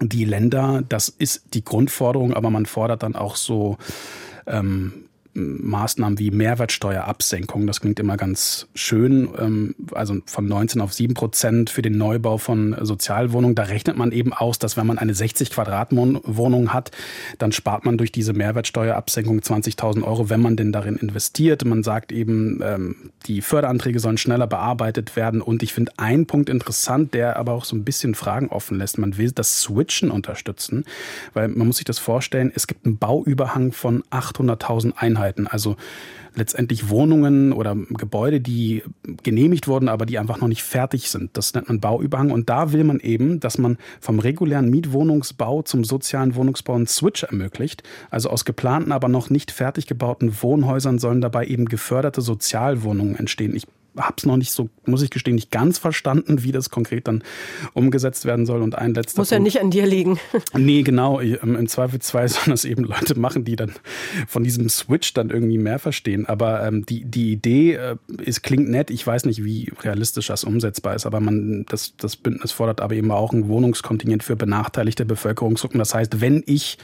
die 0.00 0.24
Länder. 0.24 0.82
Das 0.88 1.10
ist 1.10 1.54
die 1.54 1.64
Grundforderung, 1.64 2.32
aber 2.32 2.48
man 2.50 2.64
fordert 2.64 3.02
dann 3.02 3.14
auch 3.14 3.36
so 3.36 3.76
ähm, 4.46 5.05
Maßnahmen 5.36 6.18
wie 6.18 6.30
Mehrwertsteuerabsenkung. 6.30 7.66
Das 7.66 7.80
klingt 7.80 8.00
immer 8.00 8.16
ganz 8.16 8.66
schön. 8.74 9.28
Ähm, 9.38 9.74
also 9.92 10.16
von 10.24 10.48
19 10.48 10.80
auf 10.80 10.92
7 10.92 11.14
Prozent 11.14 11.70
für 11.70 11.82
den 11.82 11.98
Neubau 11.98 12.38
von 12.38 12.74
Sozialwohnungen. 12.80 13.54
Da 13.54 13.64
rechnet 13.64 13.96
man 13.96 14.12
eben 14.12 14.32
aus, 14.32 14.58
dass 14.58 14.76
wenn 14.76 14.86
man 14.86 14.98
eine 14.98 15.14
60 15.14 15.50
Quadratwohnung 15.50 16.72
hat, 16.72 16.90
dann 17.38 17.52
spart 17.52 17.84
man 17.84 17.98
durch 17.98 18.12
diese 18.12 18.32
Mehrwertsteuerabsenkung 18.32 19.40
20.000 19.40 20.02
Euro, 20.02 20.30
wenn 20.30 20.40
man 20.40 20.56
denn 20.56 20.72
darin 20.72 20.96
investiert. 20.96 21.64
Man 21.64 21.82
sagt 21.82 22.12
eben, 22.12 22.60
ähm, 22.62 22.96
die 23.26 23.42
Förderanträge 23.42 24.00
sollen 24.00 24.18
schneller 24.18 24.46
bearbeitet 24.46 25.16
werden. 25.16 25.42
Und 25.42 25.62
ich 25.62 25.74
finde 25.74 25.92
einen 25.98 26.26
Punkt 26.26 26.48
interessant, 26.48 27.12
der 27.12 27.36
aber 27.36 27.52
auch 27.52 27.64
so 27.64 27.76
ein 27.76 27.84
bisschen 27.84 28.14
Fragen 28.14 28.48
offen 28.48 28.78
lässt. 28.78 28.98
Man 28.98 29.18
will 29.18 29.30
das 29.32 29.60
Switchen 29.60 30.10
unterstützen, 30.10 30.84
weil 31.34 31.48
man 31.48 31.66
muss 31.66 31.76
sich 31.76 31.84
das 31.84 31.98
vorstellen, 31.98 32.52
es 32.54 32.66
gibt 32.66 32.86
einen 32.86 32.96
Bauüberhang 32.96 33.72
von 33.72 34.02
800.000 34.10 34.96
Einheiten 34.96 35.25
Bauarbeiten, 35.26 35.46
also 35.46 35.76
letztendlich 36.34 36.90
Wohnungen 36.90 37.52
oder 37.52 37.74
Gebäude, 37.74 38.40
die 38.40 38.82
genehmigt 39.22 39.68
wurden, 39.68 39.88
aber 39.88 40.04
die 40.04 40.18
einfach 40.18 40.38
noch 40.38 40.48
nicht 40.48 40.62
fertig 40.62 41.08
sind. 41.10 41.36
Das 41.36 41.54
nennt 41.54 41.68
man 41.68 41.80
Bauüberhang. 41.80 42.30
Und 42.30 42.50
da 42.50 42.72
will 42.72 42.84
man 42.84 43.00
eben, 43.00 43.40
dass 43.40 43.56
man 43.56 43.78
vom 44.00 44.18
regulären 44.18 44.68
Mietwohnungsbau 44.68 45.62
zum 45.62 45.82
sozialen 45.84 46.34
Wohnungsbau 46.34 46.74
einen 46.74 46.86
Switch 46.86 47.22
ermöglicht. 47.22 47.82
Also 48.10 48.28
aus 48.28 48.44
geplanten, 48.44 48.92
aber 48.92 49.08
noch 49.08 49.30
nicht 49.30 49.50
fertig 49.50 49.86
gebauten 49.86 50.42
Wohnhäusern 50.42 50.98
sollen 50.98 51.22
dabei 51.22 51.46
eben 51.46 51.66
geförderte 51.66 52.20
Sozialwohnungen 52.20 53.16
entstehen. 53.16 53.56
Ich 53.56 53.66
habe 53.96 54.14
es 54.18 54.26
noch 54.26 54.36
nicht 54.36 54.52
so, 54.52 54.68
muss 54.84 55.02
ich 55.02 55.10
gestehen, 55.10 55.34
nicht 55.34 55.50
ganz 55.50 55.78
verstanden, 55.78 56.42
wie 56.42 56.52
das 56.52 56.70
konkret 56.70 57.08
dann 57.08 57.22
umgesetzt 57.74 58.24
werden 58.24 58.46
soll. 58.46 58.62
Und 58.62 58.76
ein 58.76 58.94
letzter 58.94 59.20
Muss 59.20 59.30
Punkt. 59.30 59.32
ja 59.32 59.38
nicht 59.38 59.60
an 59.60 59.70
dir 59.70 59.86
liegen. 59.86 60.18
Nee, 60.56 60.82
genau. 60.82 61.20
Ähm, 61.20 61.56
Im 61.56 61.68
Zweifelsfall 61.68 62.28
sollen 62.28 62.50
das 62.50 62.64
eben 62.64 62.84
Leute 62.84 63.18
machen, 63.18 63.44
die 63.44 63.56
dann 63.56 63.72
von 64.26 64.42
diesem 64.42 64.68
Switch 64.68 65.12
dann 65.12 65.30
irgendwie 65.30 65.58
mehr 65.58 65.78
verstehen. 65.78 66.26
Aber 66.26 66.66
ähm, 66.66 66.86
die, 66.86 67.04
die 67.04 67.32
Idee 67.32 67.74
äh, 67.74 67.96
ist, 68.22 68.42
klingt 68.42 68.68
nett. 68.68 68.90
Ich 68.90 69.06
weiß 69.06 69.26
nicht, 69.26 69.44
wie 69.44 69.72
realistisch 69.82 70.28
das 70.28 70.44
umsetzbar 70.44 70.94
ist. 70.94 71.06
Aber 71.06 71.20
man, 71.20 71.66
das, 71.68 71.94
das 71.96 72.16
Bündnis 72.16 72.52
fordert 72.52 72.80
aber 72.80 72.94
eben 72.94 73.10
auch 73.10 73.32
ein 73.32 73.48
Wohnungskontingent 73.48 74.22
für 74.22 74.36
benachteiligte 74.36 75.04
Bevölkerungsgruppen. 75.04 75.78
Das 75.78 75.94
heißt, 75.94 76.20
wenn 76.20 76.42
ich 76.46 76.78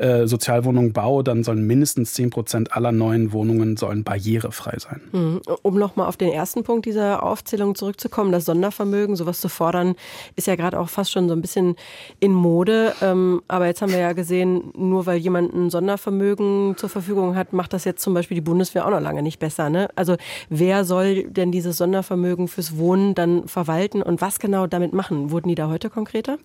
äh, 0.00 0.26
Sozialwohnungen 0.26 0.94
baue, 0.94 1.22
dann 1.22 1.44
sollen 1.44 1.66
mindestens 1.66 2.14
10 2.14 2.30
Prozent 2.30 2.72
aller 2.72 2.90
neuen 2.90 3.32
Wohnungen 3.32 3.76
sollen 3.76 4.02
barrierefrei 4.02 4.78
sein. 4.78 5.02
Hm. 5.10 5.40
Um 5.62 5.78
nochmal 5.78 6.08
auf 6.08 6.16
den 6.16 6.30
ersten 6.40 6.64
Punkt 6.64 6.86
dieser 6.86 7.22
Aufzählung 7.22 7.74
zurückzukommen, 7.74 8.32
das 8.32 8.46
Sondervermögen, 8.46 9.14
sowas 9.14 9.42
zu 9.42 9.50
fordern, 9.50 9.94
ist 10.36 10.46
ja 10.46 10.56
gerade 10.56 10.80
auch 10.80 10.88
fast 10.88 11.12
schon 11.12 11.28
so 11.28 11.34
ein 11.34 11.42
bisschen 11.42 11.76
in 12.18 12.32
Mode. 12.32 12.94
Ähm, 13.02 13.42
aber 13.46 13.66
jetzt 13.66 13.82
haben 13.82 13.92
wir 13.92 13.98
ja 13.98 14.14
gesehen, 14.14 14.72
nur 14.74 15.04
weil 15.04 15.18
jemand 15.18 15.52
ein 15.52 15.68
Sondervermögen 15.68 16.78
zur 16.78 16.88
Verfügung 16.88 17.36
hat, 17.36 17.52
macht 17.52 17.74
das 17.74 17.84
jetzt 17.84 18.02
zum 18.02 18.14
Beispiel 18.14 18.36
die 18.36 18.40
Bundeswehr 18.40 18.86
auch 18.86 18.90
noch 18.90 19.00
lange 19.00 19.22
nicht 19.22 19.38
besser. 19.38 19.68
Ne? 19.68 19.90
Also 19.96 20.16
wer 20.48 20.86
soll 20.86 21.24
denn 21.24 21.52
dieses 21.52 21.76
Sondervermögen 21.76 22.48
fürs 22.48 22.78
Wohnen 22.78 23.14
dann 23.14 23.46
verwalten 23.46 24.02
und 24.02 24.22
was 24.22 24.38
genau 24.38 24.66
damit 24.66 24.94
machen? 24.94 25.30
Wurden 25.30 25.50
die 25.50 25.54
da 25.54 25.68
heute 25.68 25.90
konkreter? 25.90 26.38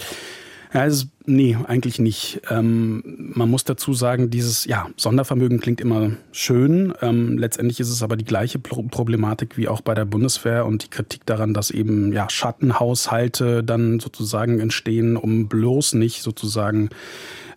Ja, 0.74 0.81
also, 0.81 1.05
nee, 1.25 1.57
eigentlich 1.67 2.00
nicht. 2.00 2.41
Ähm, 2.50 3.31
man 3.34 3.50
muss 3.50 3.63
dazu 3.63 3.93
sagen, 3.93 4.29
dieses 4.29 4.65
ja, 4.65 4.88
Sondervermögen 4.98 5.60
klingt 5.60 5.81
immer 5.81 6.12
schön. 6.31 6.93
Ähm, 7.01 7.38
letztendlich 7.38 7.79
ist 7.79 7.89
es 7.89 8.03
aber 8.03 8.15
die 8.15 8.25
gleiche 8.25 8.60
Problematik 8.60 9.57
wie 9.57 9.67
auch 9.67 9.81
bei 9.81 9.93
der 9.93 10.05
Bundeswehr 10.05 10.65
und 10.65 10.84
die 10.84 10.89
Kritik 10.89 11.25
daran, 11.25 11.53
dass 11.53 11.72
eben 11.72 12.12
ja, 12.13 12.29
Schattenhaushalte 12.29 13.63
dann 13.63 14.00
sozusagen 14.00 14.60
entstehen, 14.60 15.17
um 15.17 15.48
bloß 15.48 15.93
nicht 15.93 16.22
sozusagen 16.22 16.89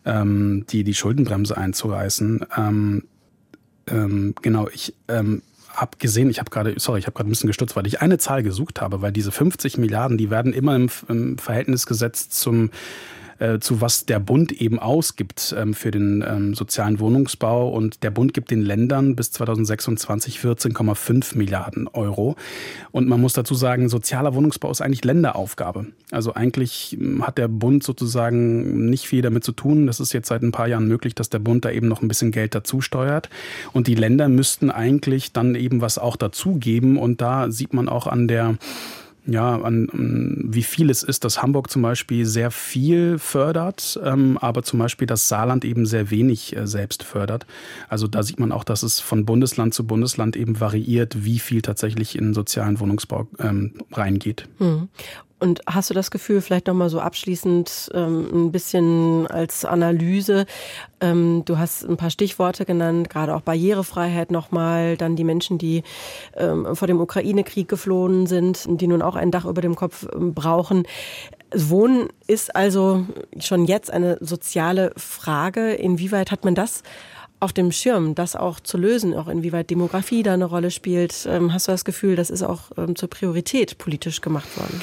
ähm, 0.05 0.65
die, 0.71 0.85
die 0.85 0.95
Schuldenbremse 0.95 1.57
einzureißen. 1.57 2.45
Ähm, 2.57 3.05
ähm, 3.87 4.35
genau, 4.43 4.69
ich 4.69 4.95
ähm, 5.79 5.81
habe 5.81 5.99
gesehen, 5.99 6.31
ich 6.31 6.39
habe 6.39 6.51
gerade, 6.51 6.75
sorry, 6.79 7.01
ich 7.01 7.07
habe 7.07 7.15
gerade 7.15 7.29
ein 7.29 7.31
bisschen 7.31 7.47
gestutzt, 7.47 7.77
weil 7.77 7.87
ich 7.87 8.01
eine 8.01 8.19
Zahl 8.19 8.43
gesucht 8.43 8.81
habe, 8.81 9.03
weil 9.03 9.13
diese 9.13 9.33
50 9.33 9.79
Milliarden, 9.79 10.19
die 10.19 10.31
werden 10.31 10.53
immer 10.53 10.77
im, 10.77 10.91
im 11.09 11.39
Verhältnis 11.39 11.87
gesetzt 11.87 12.33
zum 12.39 12.71
äh, 13.39 13.59
zu 13.59 13.81
was 13.81 14.05
der 14.05 14.19
Bund 14.19 14.53
eben 14.53 14.79
ausgibt 14.79 15.55
ähm, 15.57 15.75
für 15.75 15.91
den 15.91 16.25
ähm, 16.27 16.55
sozialen 16.55 17.01
Wohnungsbau. 17.01 17.69
Und 17.69 18.03
der 18.03 18.11
Bund 18.11 18.35
gibt 18.35 18.51
den 18.51 18.63
Ländern 18.63 19.15
bis 19.17 19.31
2026 19.33 20.39
14,5 20.39 21.37
Milliarden 21.37 21.89
Euro. 21.89 22.37
Und 22.91 23.09
man 23.09 23.21
muss 23.21 23.35
dazu 23.35 23.55
sagen, 23.55 23.89
sozialer 23.89 24.35
Wohnungsbau 24.35 24.71
ist 24.71 24.81
eigentlich 24.81 25.05
Länderaufgabe. 25.05 25.87
Also 26.11 26.35
eigentlich 26.35 26.97
hm, 26.99 27.27
hat 27.27 27.39
der 27.39 27.49
Bund 27.49 27.83
sozusagen 27.83 28.91
nicht 28.91 29.07
viel 29.07 29.23
damit 29.23 29.45
zu 29.45 29.53
tun. 29.53 29.87
Das 29.87 30.01
ist 30.01 30.13
jetzt 30.13 30.29
seit 30.29 30.43
ein 30.43 30.53
paar 30.53 30.69
Jahren 30.69 30.89
möglich, 30.89 31.15
dass 31.15 31.31
der 31.31 31.39
Bund 31.39 31.65
da 31.65 31.71
eben 31.71 31.89
noch 31.89 32.03
ein 32.03 32.09
bisschen 32.09 32.33
Geld 32.33 32.55
dazu 32.55 32.81
steuert. 32.81 33.29
Und 33.73 33.87
die 33.87 33.95
Länder 33.95 34.29
müssten 34.29 34.71
eigentlich 34.71 35.33
dann 35.33 35.55
eben 35.55 35.81
was 35.81 35.99
auch 35.99 36.17
dazugeben. 36.17 36.97
Und 36.97 37.21
da 37.21 37.51
sieht 37.51 37.73
man 37.73 37.89
auch 37.89 38.07
an 38.07 38.27
der 38.29 38.57
ja, 39.29 39.61
an, 39.61 39.89
an, 39.91 40.45
wie 40.49 40.63
viel 40.63 40.89
es 40.89 41.03
ist, 41.03 41.25
dass 41.25 41.43
Hamburg 41.43 41.71
zum 41.71 41.83
Beispiel 41.83 42.25
sehr 42.25 42.51
viel 42.51 43.19
fördert, 43.19 44.01
ähm, 44.03 44.39
aber 44.39 44.63
zum 44.63 44.79
Beispiel 44.79 45.07
das 45.07 45.29
Saarland 45.29 45.67
eben 45.67 45.85
sehr 45.85 46.11
wenig 46.11 46.57
äh, 46.57 46.67
selbst 46.67 47.03
fördert. 47.03 47.47
Also 47.89 48.09
da 48.09 48.23
sieht 48.23 48.41
man 48.41 48.53
auch, 48.53 48.65
dass 48.65 48.83
es 48.83 49.01
von 49.01 49.27
Bundesland 49.27 49.75
zu 49.75 49.87
Bundesland 49.87 50.35
eben 50.35 50.61
variiert, 50.61 51.25
wie 51.25 51.39
viel 51.39 51.61
tatsächlich 51.61 52.17
in 52.17 52.33
sozialen 52.33 52.81
Wohnungsbau 52.81 53.29
ähm, 53.39 53.75
reingeht. 53.93 54.49
Hm. 54.59 54.89
Und 55.41 55.61
hast 55.67 55.89
du 55.89 55.95
das 55.95 56.11
Gefühl, 56.11 56.41
vielleicht 56.41 56.67
nochmal 56.67 56.91
so 56.91 57.01
abschließend 57.01 57.91
ähm, 57.95 58.47
ein 58.47 58.53
bisschen 58.53 59.27
als 59.29 59.65
Analyse, 59.65 60.47
ähm, 61.01 61.43
du 61.45 61.59
hast 61.59 61.85
ein 61.85 61.97
paar 61.97 62.11
Stichworte 62.11 62.65
genannt, 62.65 63.09
gerade 63.09 63.35
auch 63.35 63.43
Barrierefreiheit 63.43 64.33
nochmal, 64.33 64.97
dann 64.97 65.15
die 65.15 65.23
Menschen, 65.23 65.59
die 65.59 65.85
ähm, 66.37 66.75
vor 66.75 66.89
dem 66.89 67.01
Ukraine-Krieg 67.01 67.69
geflohen 67.69 68.27
sind, 68.27 68.67
die 68.81 68.89
nun 68.89 69.01
auch 69.01 69.15
ein 69.15 69.31
Dach 69.31 69.45
über 69.45 69.61
dem 69.61 69.77
Kopf 69.77 70.09
ähm, 70.13 70.35
brauchen. 70.35 70.85
Wohnen 71.55 72.09
ist 72.27 72.57
also 72.57 73.07
schon 73.39 73.65
jetzt 73.65 73.93
eine 73.93 74.19
soziale 74.21 74.93
Frage. 74.97 75.73
Inwieweit 75.73 76.33
hat 76.33 76.45
man 76.45 76.57
das 76.57 76.83
auf 77.41 77.53
dem 77.53 77.71
Schirm, 77.71 78.17
das 78.17 78.35
auch 78.35 78.59
zu 78.59 78.77
lösen, 78.77 79.15
auch 79.15 79.29
inwieweit 79.29 79.71
Demografie 79.71 80.25
da 80.25 80.35
eine 80.35 80.47
Rolle 80.47 80.73
spielt? 80.73 81.27
Ähm, 81.31 81.53
hast 81.53 81.69
du 81.69 81.73
das 81.73 81.85
Gefühl, 81.85 82.17
das 82.17 82.31
ist 82.31 82.43
auch 82.43 82.73
ähm, 82.77 82.97
zur 82.97 83.09
Priorität 83.09 83.79
politisch 83.79 84.21
gemacht 84.21 84.59
worden? 84.59 84.83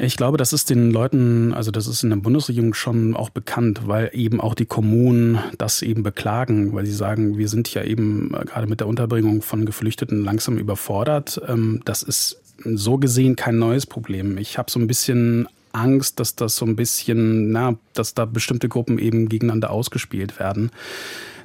Ich 0.00 0.16
glaube, 0.16 0.38
das 0.38 0.52
ist 0.52 0.70
den 0.70 0.90
Leuten, 0.90 1.54
also 1.54 1.70
das 1.70 1.86
ist 1.86 2.02
in 2.02 2.10
der 2.10 2.16
Bundesregierung 2.16 2.74
schon 2.74 3.14
auch 3.14 3.30
bekannt, 3.30 3.86
weil 3.86 4.10
eben 4.12 4.40
auch 4.40 4.54
die 4.54 4.66
Kommunen 4.66 5.38
das 5.58 5.82
eben 5.82 6.02
beklagen, 6.02 6.72
weil 6.72 6.86
sie 6.86 6.92
sagen, 6.92 7.38
wir 7.38 7.48
sind 7.48 7.72
ja 7.74 7.84
eben 7.84 8.34
äh, 8.34 8.44
gerade 8.44 8.66
mit 8.66 8.80
der 8.80 8.88
Unterbringung 8.88 9.42
von 9.42 9.66
Geflüchteten 9.66 10.24
langsam 10.24 10.58
überfordert. 10.58 11.40
Ähm, 11.46 11.82
das 11.84 12.02
ist 12.02 12.40
so 12.64 12.98
gesehen 12.98 13.36
kein 13.36 13.58
neues 13.58 13.86
Problem. 13.86 14.38
Ich 14.38 14.58
habe 14.58 14.70
so 14.70 14.80
ein 14.80 14.86
bisschen 14.86 15.48
Angst, 15.72 16.20
dass 16.20 16.34
das 16.36 16.56
so 16.56 16.64
ein 16.64 16.76
bisschen, 16.76 17.52
na, 17.52 17.76
dass 17.92 18.14
da 18.14 18.24
bestimmte 18.24 18.68
Gruppen 18.68 18.98
eben 18.98 19.28
gegeneinander 19.28 19.70
ausgespielt 19.70 20.38
werden. 20.38 20.70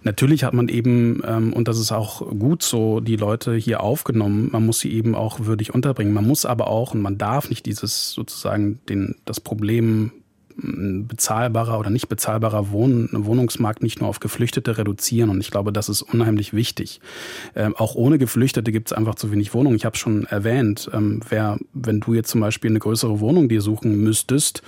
Natürlich 0.04 0.44
hat 0.44 0.54
man 0.54 0.70
eben, 0.70 1.22
ähm, 1.26 1.54
und 1.54 1.68
das 1.68 1.80
ist 1.80 1.92
auch 1.92 2.28
gut 2.38 2.64
so, 2.64 3.00
die 3.00 3.16
Leute 3.16 3.56
hier 3.56 3.82
aufgenommen. 3.82 4.50
Man 4.52 4.66
muss 4.66 4.80
sie 4.80 4.92
eben 4.94 5.16
auch 5.16 5.42
würdig 5.42 5.74
unterbringen. 5.74 6.14
Man 6.14 6.28
muss 6.28 6.46
aber 6.46 6.68
auch, 6.68 6.94
und 6.94 7.02
man 7.02 7.18
darf 7.18 7.50
nicht 7.50 7.66
dieses 7.66 8.12
sozusagen 8.12 8.80
den, 8.88 9.16
das 9.26 9.40
Problem 9.40 10.12
bezahlbarer 10.62 11.80
oder 11.80 11.90
nicht 11.90 12.10
bezahlbarer 12.10 12.72
Wohn 12.72 13.10
Wohnungsmarkt 13.12 13.84
nicht 13.84 14.00
nur 14.00 14.10
auf 14.10 14.20
Geflüchtete 14.20 14.78
reduzieren. 14.78 15.30
Und 15.30 15.40
ich 15.42 15.52
glaube, 15.52 15.72
das 15.72 15.90
ist 15.90 16.02
unheimlich 16.02 16.54
wichtig. 16.54 17.00
Ähm, 17.56 17.76
auch 17.76 17.96
ohne 17.96 18.18
Geflüchtete 18.18 18.72
gibt 18.72 18.92
es 18.92 18.98
einfach 18.98 19.16
zu 19.16 19.32
wenig 19.32 19.54
Wohnungen. 19.54 19.76
Ich 19.76 19.86
habe 19.86 19.98
schon 19.98 20.26
erwähnt, 20.26 20.90
ähm, 20.94 21.22
wer, 21.30 21.58
wenn 21.74 22.00
du 22.00 22.14
jetzt 22.14 22.30
zum 22.30 22.42
Beispiel 22.42 22.70
eine 22.70 22.80
größere 22.80 23.20
Wohnung 23.20 23.50
dir 23.50 23.62
suchen 23.62 24.04
müsstest 24.04 24.62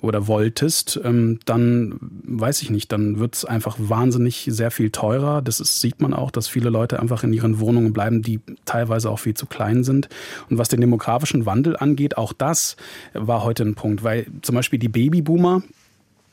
oder 0.00 0.26
wolltest, 0.26 1.00
ähm, 1.04 1.40
dann 1.44 1.98
weiß 2.00 2.62
ich 2.62 2.70
nicht, 2.70 2.92
dann 2.92 3.18
wird 3.18 3.34
es 3.34 3.44
einfach 3.44 3.76
wahnsinnig 3.78 4.46
sehr 4.50 4.70
viel 4.70 4.90
teurer. 4.90 5.42
Das 5.42 5.60
ist, 5.60 5.80
sieht 5.80 6.00
man 6.00 6.14
auch, 6.14 6.30
dass 6.30 6.48
viele 6.48 6.70
Leute 6.70 7.00
einfach 7.00 7.24
in 7.24 7.32
ihren 7.32 7.60
Wohnungen 7.60 7.92
bleiben, 7.92 8.22
die 8.22 8.40
teilweise 8.64 9.10
auch 9.10 9.18
viel 9.18 9.34
zu 9.34 9.46
klein 9.46 9.84
sind. 9.84 10.08
Und 10.48 10.58
was 10.58 10.68
den 10.68 10.80
demografischen 10.80 11.46
Wandel 11.46 11.76
angeht, 11.76 12.16
auch 12.16 12.32
das 12.32 12.76
war 13.14 13.42
heute 13.42 13.64
ein 13.64 13.74
Punkt, 13.74 14.04
weil 14.04 14.26
zum 14.42 14.54
Beispiel 14.54 14.78
die 14.78 14.88
Babyboomer 14.88 15.40
Boomer. 15.40 15.62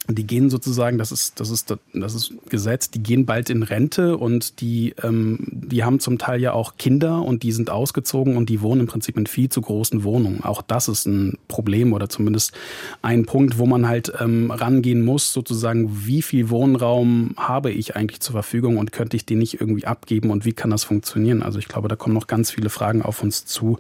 Die 0.10 0.26
gehen 0.26 0.50
sozusagen, 0.50 0.98
das 0.98 1.12
ist, 1.12 1.40
das 1.40 1.50
ist, 1.50 1.76
das 1.94 2.16
ist 2.16 2.34
Gesetz, 2.50 2.90
die 2.90 3.04
gehen 3.04 3.26
bald 3.26 3.50
in 3.50 3.64
Rente 3.64 4.16
und 4.16 4.62
die, 4.62 4.96
ähm, 5.04 5.40
die 5.52 5.84
haben 5.84 6.00
zum 6.00 6.18
Teil 6.18 6.42
ja 6.42 6.54
auch 6.54 6.78
Kinder 6.78 7.22
und 7.24 7.44
die 7.44 7.52
sind 7.52 7.70
ausgezogen 7.70 8.38
und 8.38 8.48
die 8.48 8.62
wohnen 8.62 8.82
im 8.82 8.88
Prinzip 8.88 9.18
in 9.18 9.28
viel 9.28 9.50
zu 9.50 9.60
großen 9.60 10.04
Wohnungen. 10.04 10.44
Auch 10.44 10.62
das 10.62 10.88
ist 10.88 11.08
ein 11.08 11.38
Problem 11.50 11.92
oder 11.92 12.08
zumindest 12.08 12.54
ein 13.02 13.26
Punkt, 13.26 13.58
wo 13.58 13.66
man 13.66 13.88
halt 13.88 14.14
ähm, 14.20 14.50
rangehen 14.50 15.04
muss, 15.04 15.34
sozusagen, 15.34 16.06
wie 16.06 16.22
viel 16.22 16.50
Wohnraum 16.50 17.34
habe 17.36 17.72
ich 17.72 17.98
eigentlich 17.98 18.22
zur 18.22 18.34
Verfügung 18.34 18.78
und 18.78 18.94
könnte 18.94 19.18
ich 19.18 19.26
den 19.26 19.40
nicht 19.40 19.60
irgendwie 19.60 19.86
abgeben 19.86 20.30
und 20.30 20.46
wie 20.46 20.54
kann 20.54 20.70
das 20.70 20.86
funktionieren? 20.86 21.44
Also 21.44 21.60
ich 21.60 21.68
glaube, 21.68 21.90
da 21.90 21.98
kommen 21.98 22.16
noch 22.16 22.28
ganz 22.28 22.52
viele 22.52 22.70
Fragen 22.70 23.02
auf 23.02 23.22
uns 23.22 23.46
zu 23.46 23.78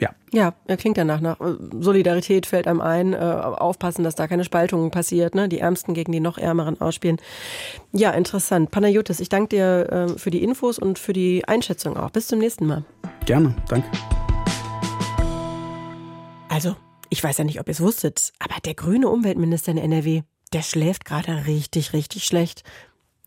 ja. 0.00 0.10
Ja, 0.32 0.54
er 0.66 0.76
klingt 0.76 0.96
danach 0.96 1.20
nach. 1.20 1.38
Solidarität 1.80 2.46
fällt 2.46 2.66
einem 2.66 2.80
ein, 2.80 3.12
äh, 3.12 3.16
aufpassen, 3.16 4.02
dass 4.02 4.14
da 4.14 4.26
keine 4.26 4.44
Spaltung 4.44 4.90
passiert, 4.90 5.34
ne? 5.34 5.48
die 5.48 5.58
Ärmsten 5.58 5.92
gegen 5.94 6.12
die 6.12 6.20
noch 6.20 6.38
Ärmeren 6.38 6.80
ausspielen. 6.80 7.18
Ja, 7.92 8.10
interessant. 8.12 8.70
Panayotis, 8.70 9.20
ich 9.20 9.28
danke 9.28 9.56
dir 9.56 9.92
äh, 9.92 10.18
für 10.18 10.30
die 10.30 10.42
Infos 10.42 10.78
und 10.78 10.98
für 10.98 11.12
die 11.12 11.46
Einschätzung 11.46 11.96
auch. 11.96 12.10
Bis 12.10 12.28
zum 12.28 12.38
nächsten 12.38 12.66
Mal. 12.66 12.84
Gerne, 13.26 13.54
danke. 13.68 13.88
Also, 16.48 16.74
ich 17.10 17.22
weiß 17.22 17.38
ja 17.38 17.44
nicht, 17.44 17.60
ob 17.60 17.68
ihr 17.68 17.72
es 17.72 17.80
wusstet, 17.80 18.32
aber 18.38 18.60
der 18.64 18.74
grüne 18.74 19.08
Umweltminister 19.08 19.72
in 19.72 19.78
NRW, 19.78 20.22
der 20.52 20.62
schläft 20.62 21.04
gerade 21.04 21.46
richtig, 21.46 21.92
richtig 21.92 22.24
schlecht, 22.24 22.64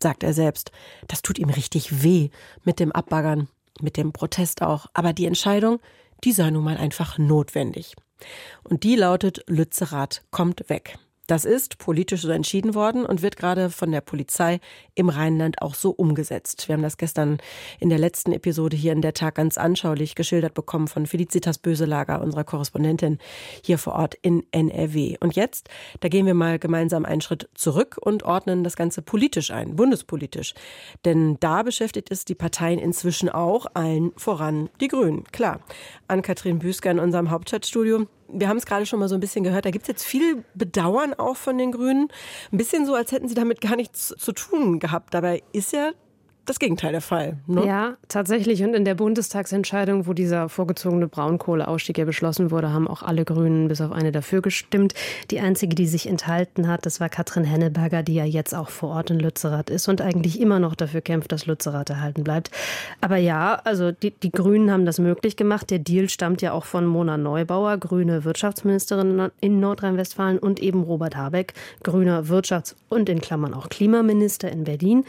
sagt 0.02 0.22
er 0.22 0.34
selbst. 0.34 0.72
Das 1.06 1.22
tut 1.22 1.38
ihm 1.38 1.50
richtig 1.50 2.02
weh 2.02 2.30
mit 2.64 2.80
dem 2.80 2.92
Abbaggern, 2.92 3.48
mit 3.80 3.96
dem 3.96 4.12
Protest 4.12 4.62
auch. 4.62 4.86
Aber 4.94 5.12
die 5.12 5.26
Entscheidung, 5.26 5.80
die 6.22 6.32
sei 6.32 6.50
nun 6.50 6.64
mal 6.64 6.76
einfach 6.76 7.18
notwendig. 7.18 7.94
Und 8.62 8.84
die 8.84 8.96
lautet, 8.96 9.42
Lützerath 9.46 10.22
kommt 10.30 10.68
weg. 10.68 10.98
Das 11.26 11.46
ist 11.46 11.78
politisch 11.78 12.22
so 12.22 12.30
entschieden 12.30 12.74
worden 12.74 13.06
und 13.06 13.22
wird 13.22 13.36
gerade 13.36 13.70
von 13.70 13.90
der 13.90 14.02
Polizei 14.02 14.60
im 14.94 15.08
Rheinland 15.08 15.62
auch 15.62 15.74
so 15.74 15.90
umgesetzt. 15.90 16.68
Wir 16.68 16.74
haben 16.74 16.82
das 16.82 16.98
gestern 16.98 17.38
in 17.80 17.88
der 17.88 17.98
letzten 17.98 18.32
Episode 18.32 18.76
hier 18.76 18.92
in 18.92 19.00
der 19.00 19.14
Tag 19.14 19.36
ganz 19.36 19.56
anschaulich 19.56 20.14
geschildert 20.14 20.52
bekommen 20.52 20.86
von 20.86 21.06
Felicitas 21.06 21.56
Böselager, 21.56 22.20
unserer 22.20 22.44
Korrespondentin 22.44 23.18
hier 23.62 23.78
vor 23.78 23.94
Ort 23.94 24.16
in 24.20 24.44
NRW. 24.50 25.16
Und 25.20 25.34
jetzt, 25.34 25.70
da 26.00 26.08
gehen 26.08 26.26
wir 26.26 26.34
mal 26.34 26.58
gemeinsam 26.58 27.06
einen 27.06 27.22
Schritt 27.22 27.48
zurück 27.54 27.96
und 28.00 28.22
ordnen 28.24 28.62
das 28.62 28.76
Ganze 28.76 29.00
politisch 29.00 29.50
ein, 29.50 29.76
bundespolitisch. 29.76 30.54
Denn 31.06 31.38
da 31.40 31.62
beschäftigt 31.62 32.10
es 32.10 32.26
die 32.26 32.34
Parteien 32.34 32.78
inzwischen 32.78 33.30
auch, 33.30 33.66
allen 33.72 34.12
voran 34.16 34.68
die 34.80 34.88
Grünen. 34.88 35.24
Klar, 35.32 35.60
Ann-Kathrin 36.06 36.58
Büsker 36.58 36.90
in 36.90 36.98
unserem 36.98 37.30
Hauptstadtstudio 37.30 38.06
wir 38.28 38.48
haben 38.48 38.56
es 38.56 38.66
gerade 38.66 38.86
schon 38.86 38.98
mal 38.98 39.08
so 39.08 39.14
ein 39.14 39.20
bisschen 39.20 39.44
gehört, 39.44 39.64
da 39.64 39.70
gibt 39.70 39.84
es 39.84 39.88
jetzt 39.88 40.04
viel 40.04 40.44
Bedauern 40.54 41.14
auch 41.14 41.36
von 41.36 41.58
den 41.58 41.72
Grünen. 41.72 42.08
Ein 42.52 42.58
bisschen 42.58 42.86
so, 42.86 42.94
als 42.94 43.12
hätten 43.12 43.28
sie 43.28 43.34
damit 43.34 43.60
gar 43.60 43.76
nichts 43.76 44.14
zu 44.16 44.32
tun 44.32 44.78
gehabt. 44.78 45.14
Dabei 45.14 45.42
ist 45.52 45.72
ja 45.72 45.92
das 46.46 46.58
Gegenteil 46.58 46.92
der 46.92 47.00
Fall. 47.00 47.38
Ne? 47.46 47.66
Ja, 47.66 47.96
tatsächlich. 48.08 48.62
Und 48.62 48.74
in 48.74 48.84
der 48.84 48.94
Bundestagsentscheidung, 48.94 50.06
wo 50.06 50.12
dieser 50.12 50.48
vorgezogene 50.48 51.08
Braunkohleausstieg 51.08 51.96
ja 51.98 52.04
beschlossen 52.04 52.50
wurde, 52.50 52.72
haben 52.72 52.86
auch 52.86 53.02
alle 53.02 53.24
Grünen 53.24 53.68
bis 53.68 53.80
auf 53.80 53.92
eine 53.92 54.12
dafür 54.12 54.42
gestimmt. 54.42 54.94
Die 55.30 55.40
einzige, 55.40 55.74
die 55.74 55.86
sich 55.86 56.06
enthalten 56.06 56.68
hat, 56.68 56.84
das 56.86 57.00
war 57.00 57.08
Katrin 57.08 57.44
Henneberger, 57.44 58.02
die 58.02 58.14
ja 58.14 58.24
jetzt 58.24 58.54
auch 58.54 58.68
vor 58.68 58.90
Ort 58.90 59.10
in 59.10 59.20
Lützerath 59.20 59.70
ist 59.70 59.88
und 59.88 60.00
eigentlich 60.00 60.40
immer 60.40 60.58
noch 60.58 60.74
dafür 60.74 61.00
kämpft, 61.00 61.32
dass 61.32 61.46
Lützerath 61.46 61.90
erhalten 61.90 62.24
bleibt. 62.24 62.50
Aber 63.00 63.16
ja, 63.16 63.60
also 63.64 63.90
die, 63.92 64.10
die 64.10 64.30
Grünen 64.30 64.70
haben 64.70 64.84
das 64.84 64.98
möglich 64.98 65.36
gemacht. 65.36 65.70
Der 65.70 65.78
Deal 65.78 66.08
stammt 66.08 66.42
ja 66.42 66.52
auch 66.52 66.64
von 66.64 66.86
Mona 66.86 67.16
Neubauer, 67.16 67.78
grüne 67.78 68.24
Wirtschaftsministerin 68.24 69.30
in 69.40 69.60
Nordrhein-Westfalen 69.60 70.38
und 70.38 70.60
eben 70.60 70.82
Robert 70.82 71.16
Habeck, 71.16 71.54
grüner 71.82 72.24
Wirtschafts- 72.24 72.74
und 72.88 73.08
in 73.08 73.20
Klammern 73.20 73.54
auch 73.54 73.68
Klimaminister 73.68 74.50
in 74.50 74.64
Berlin. 74.64 75.04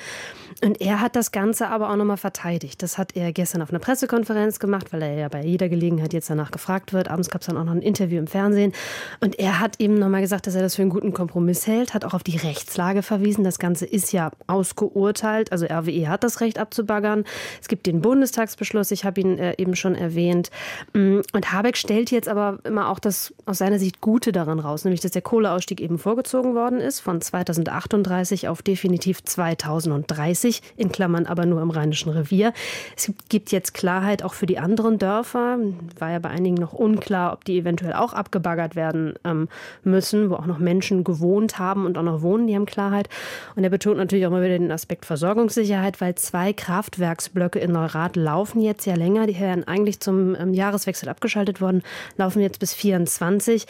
Und 0.63 0.79
er 0.81 1.01
hat 1.01 1.15
das 1.15 1.24
Ganze 1.31 1.69
aber 1.69 1.89
auch 1.89 1.95
nochmal 1.95 2.17
verteidigt. 2.17 2.81
Das 2.81 2.97
hat 2.97 3.15
er 3.15 3.31
gestern 3.33 3.61
auf 3.61 3.69
einer 3.69 3.79
Pressekonferenz 3.79 4.59
gemacht, 4.59 4.91
weil 4.91 5.01
er 5.01 5.13
ja 5.13 5.27
bei 5.27 5.43
jeder 5.43 5.69
Gelegenheit 5.69 6.13
jetzt 6.13 6.29
danach 6.29 6.51
gefragt 6.51 6.93
wird. 6.93 7.09
Abends 7.09 7.29
gab 7.29 7.41
es 7.41 7.47
dann 7.47 7.57
auch 7.57 7.63
noch 7.63 7.73
ein 7.73 7.81
Interview 7.81 8.17
im 8.17 8.27
Fernsehen. 8.27 8.73
Und 9.19 9.37
er 9.39 9.59
hat 9.59 9.79
eben 9.79 9.95
nochmal 9.95 10.21
gesagt, 10.21 10.47
dass 10.47 10.55
er 10.55 10.61
das 10.61 10.75
für 10.75 10.81
einen 10.81 10.91
guten 10.91 11.13
Kompromiss 11.13 11.67
hält, 11.67 11.93
hat 11.93 12.05
auch 12.05 12.13
auf 12.13 12.23
die 12.23 12.37
Rechtslage 12.37 13.01
verwiesen. 13.01 13.43
Das 13.43 13.59
Ganze 13.59 13.85
ist 13.85 14.13
ja 14.13 14.31
ausgeurteilt. 14.47 15.51
Also 15.51 15.65
RWE 15.65 16.07
hat 16.07 16.23
das 16.23 16.41
Recht 16.41 16.59
abzubaggern. 16.59 17.23
Es 17.61 17.67
gibt 17.67 17.85
den 17.85 18.01
Bundestagsbeschluss, 18.01 18.91
ich 18.91 19.05
habe 19.05 19.21
ihn 19.21 19.37
äh, 19.37 19.55
eben 19.57 19.75
schon 19.75 19.95
erwähnt. 19.95 20.49
Mm, 20.93 21.19
und 21.33 21.51
Habeck 21.51 21.77
stellt 21.77 22.11
jetzt 22.11 22.27
aber 22.27 22.59
immer 22.63 22.89
auch 22.89 22.99
das 22.99 23.33
aus 23.45 23.59
seiner 23.59 23.79
Sicht 23.79 24.01
Gute 24.01 24.31
daran 24.31 24.59
raus, 24.59 24.85
nämlich 24.85 25.01
dass 25.01 25.11
der 25.11 25.21
Kohleausstieg 25.21 25.81
eben 25.81 25.97
vorgezogen 25.97 26.55
worden 26.55 26.79
ist 26.79 26.99
von 26.99 27.21
2038 27.21 28.47
auf 28.47 28.61
definitiv 28.61 29.23
2030. 29.23 30.45
1990, 30.45 30.61
in 30.77 30.91
Klammern 30.91 31.14
aber 31.23 31.45
nur 31.45 31.61
im 31.61 31.69
Rheinischen 31.69 32.11
Revier. 32.11 32.53
Es 32.95 33.11
gibt 33.29 33.51
jetzt 33.51 33.73
Klarheit 33.73 34.23
auch 34.23 34.33
für 34.33 34.45
die 34.45 34.59
anderen 34.59 34.97
Dörfer. 34.97 35.57
War 35.99 36.11
ja 36.11 36.19
bei 36.19 36.29
einigen 36.29 36.55
noch 36.55 36.73
unklar, 36.73 37.33
ob 37.33 37.45
die 37.45 37.59
eventuell 37.59 37.93
auch 37.93 38.13
abgebaggert 38.13 38.75
werden 38.75 39.13
ähm, 39.23 39.47
müssen, 39.83 40.29
wo 40.29 40.35
auch 40.35 40.45
noch 40.45 40.59
Menschen 40.59 41.03
gewohnt 41.03 41.59
haben 41.59 41.85
und 41.85 41.97
auch 41.97 42.03
noch 42.03 42.21
wohnen, 42.21 42.47
die 42.47 42.55
haben 42.55 42.65
Klarheit. 42.65 43.09
Und 43.55 43.63
er 43.63 43.69
betont 43.69 43.97
natürlich 43.97 44.25
auch 44.25 44.31
immer 44.31 44.41
wieder 44.41 44.57
den 44.57 44.71
Aspekt 44.71 45.05
Versorgungssicherheit, 45.05 46.01
weil 46.01 46.15
zwei 46.15 46.53
Kraftwerksblöcke 46.53 47.59
in 47.59 47.71
Neurath 47.71 48.15
laufen 48.15 48.61
jetzt 48.61 48.85
ja 48.85 48.95
länger. 48.95 49.27
Die 49.27 49.39
wären 49.39 49.67
eigentlich 49.67 49.99
zum 49.99 50.35
ähm, 50.35 50.53
Jahreswechsel 50.53 51.09
abgeschaltet 51.09 51.61
worden, 51.61 51.83
laufen 52.17 52.41
jetzt 52.41 52.59
bis 52.59 52.73
24. 52.73 53.65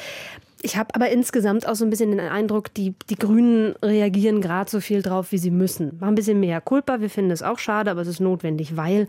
Ich 0.61 0.77
habe 0.77 0.95
aber 0.95 1.09
insgesamt 1.09 1.67
auch 1.67 1.75
so 1.75 1.85
ein 1.85 1.89
bisschen 1.89 2.11
den 2.11 2.19
Eindruck, 2.19 2.73
die, 2.73 2.95
die 3.09 3.15
Grünen 3.15 3.75
reagieren 3.83 4.41
gerade 4.41 4.69
so 4.69 4.79
viel 4.79 5.01
drauf, 5.01 5.31
wie 5.31 5.37
sie 5.37 5.51
müssen. 5.51 5.97
Machen 5.99 6.13
ein 6.13 6.15
bisschen 6.15 6.39
mehr 6.39 6.61
Culpa, 6.61 7.01
wir 7.01 7.09
finden 7.09 7.31
es 7.31 7.43
auch 7.43 7.59
schade, 7.59 7.91
aber 7.91 8.01
es 8.01 8.07
ist 8.07 8.19
notwendig, 8.19 8.75
weil. 8.75 9.07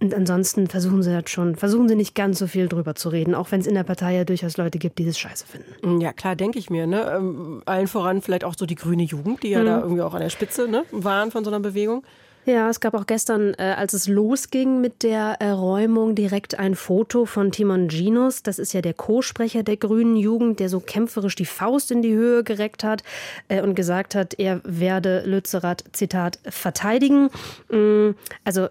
Und 0.00 0.12
ansonsten 0.12 0.66
versuchen 0.66 1.02
sie 1.02 1.12
das 1.12 1.30
schon, 1.30 1.54
versuchen 1.54 1.88
sie 1.88 1.94
nicht 1.94 2.14
ganz 2.14 2.38
so 2.40 2.48
viel 2.48 2.68
drüber 2.68 2.94
zu 2.96 3.08
reden, 3.08 3.34
auch 3.34 3.52
wenn 3.52 3.60
es 3.60 3.66
in 3.66 3.74
der 3.74 3.84
Partei 3.84 4.16
ja 4.16 4.24
durchaus 4.24 4.56
Leute 4.56 4.78
gibt, 4.78 4.98
die 4.98 5.06
das 5.06 5.18
scheiße 5.18 5.46
finden. 5.46 6.00
Ja, 6.00 6.12
klar, 6.12 6.34
denke 6.34 6.58
ich 6.58 6.68
mir. 6.68 6.86
Ne? 6.86 7.12
Ähm, 7.16 7.62
allen 7.64 7.86
voran 7.86 8.20
vielleicht 8.20 8.44
auch 8.44 8.54
so 8.58 8.66
die 8.66 8.74
grüne 8.74 9.04
Jugend, 9.04 9.44
die 9.44 9.50
ja 9.50 9.60
mhm. 9.60 9.66
da 9.66 9.80
irgendwie 9.80 10.02
auch 10.02 10.14
an 10.14 10.20
der 10.20 10.30
Spitze 10.30 10.68
ne, 10.68 10.84
waren 10.90 11.30
von 11.30 11.44
so 11.44 11.50
einer 11.50 11.60
Bewegung. 11.60 12.04
Ja, 12.46 12.68
es 12.68 12.80
gab 12.80 12.92
auch 12.92 13.06
gestern, 13.06 13.54
äh, 13.54 13.74
als 13.78 13.94
es 13.94 14.06
losging 14.06 14.82
mit 14.82 15.02
der 15.02 15.38
Räumung, 15.40 16.14
direkt 16.14 16.58
ein 16.58 16.74
Foto 16.74 17.24
von 17.24 17.52
Timon 17.52 17.88
Ginos. 17.88 18.42
Das 18.42 18.58
ist 18.58 18.74
ja 18.74 18.82
der 18.82 18.92
Co-Sprecher 18.92 19.62
der 19.62 19.78
Grünen 19.78 20.14
Jugend, 20.14 20.60
der 20.60 20.68
so 20.68 20.78
kämpferisch 20.78 21.36
die 21.36 21.46
Faust 21.46 21.90
in 21.90 22.02
die 22.02 22.12
Höhe 22.12 22.44
gereckt 22.44 22.84
hat 22.84 23.02
äh, 23.48 23.62
und 23.62 23.74
gesagt 23.74 24.14
hat, 24.14 24.38
er 24.38 24.60
werde 24.64 25.22
Lützerath, 25.24 25.84
Zitat, 25.92 26.38
verteidigen. 26.44 27.30
Mm, 27.70 28.10
also, 28.44 28.68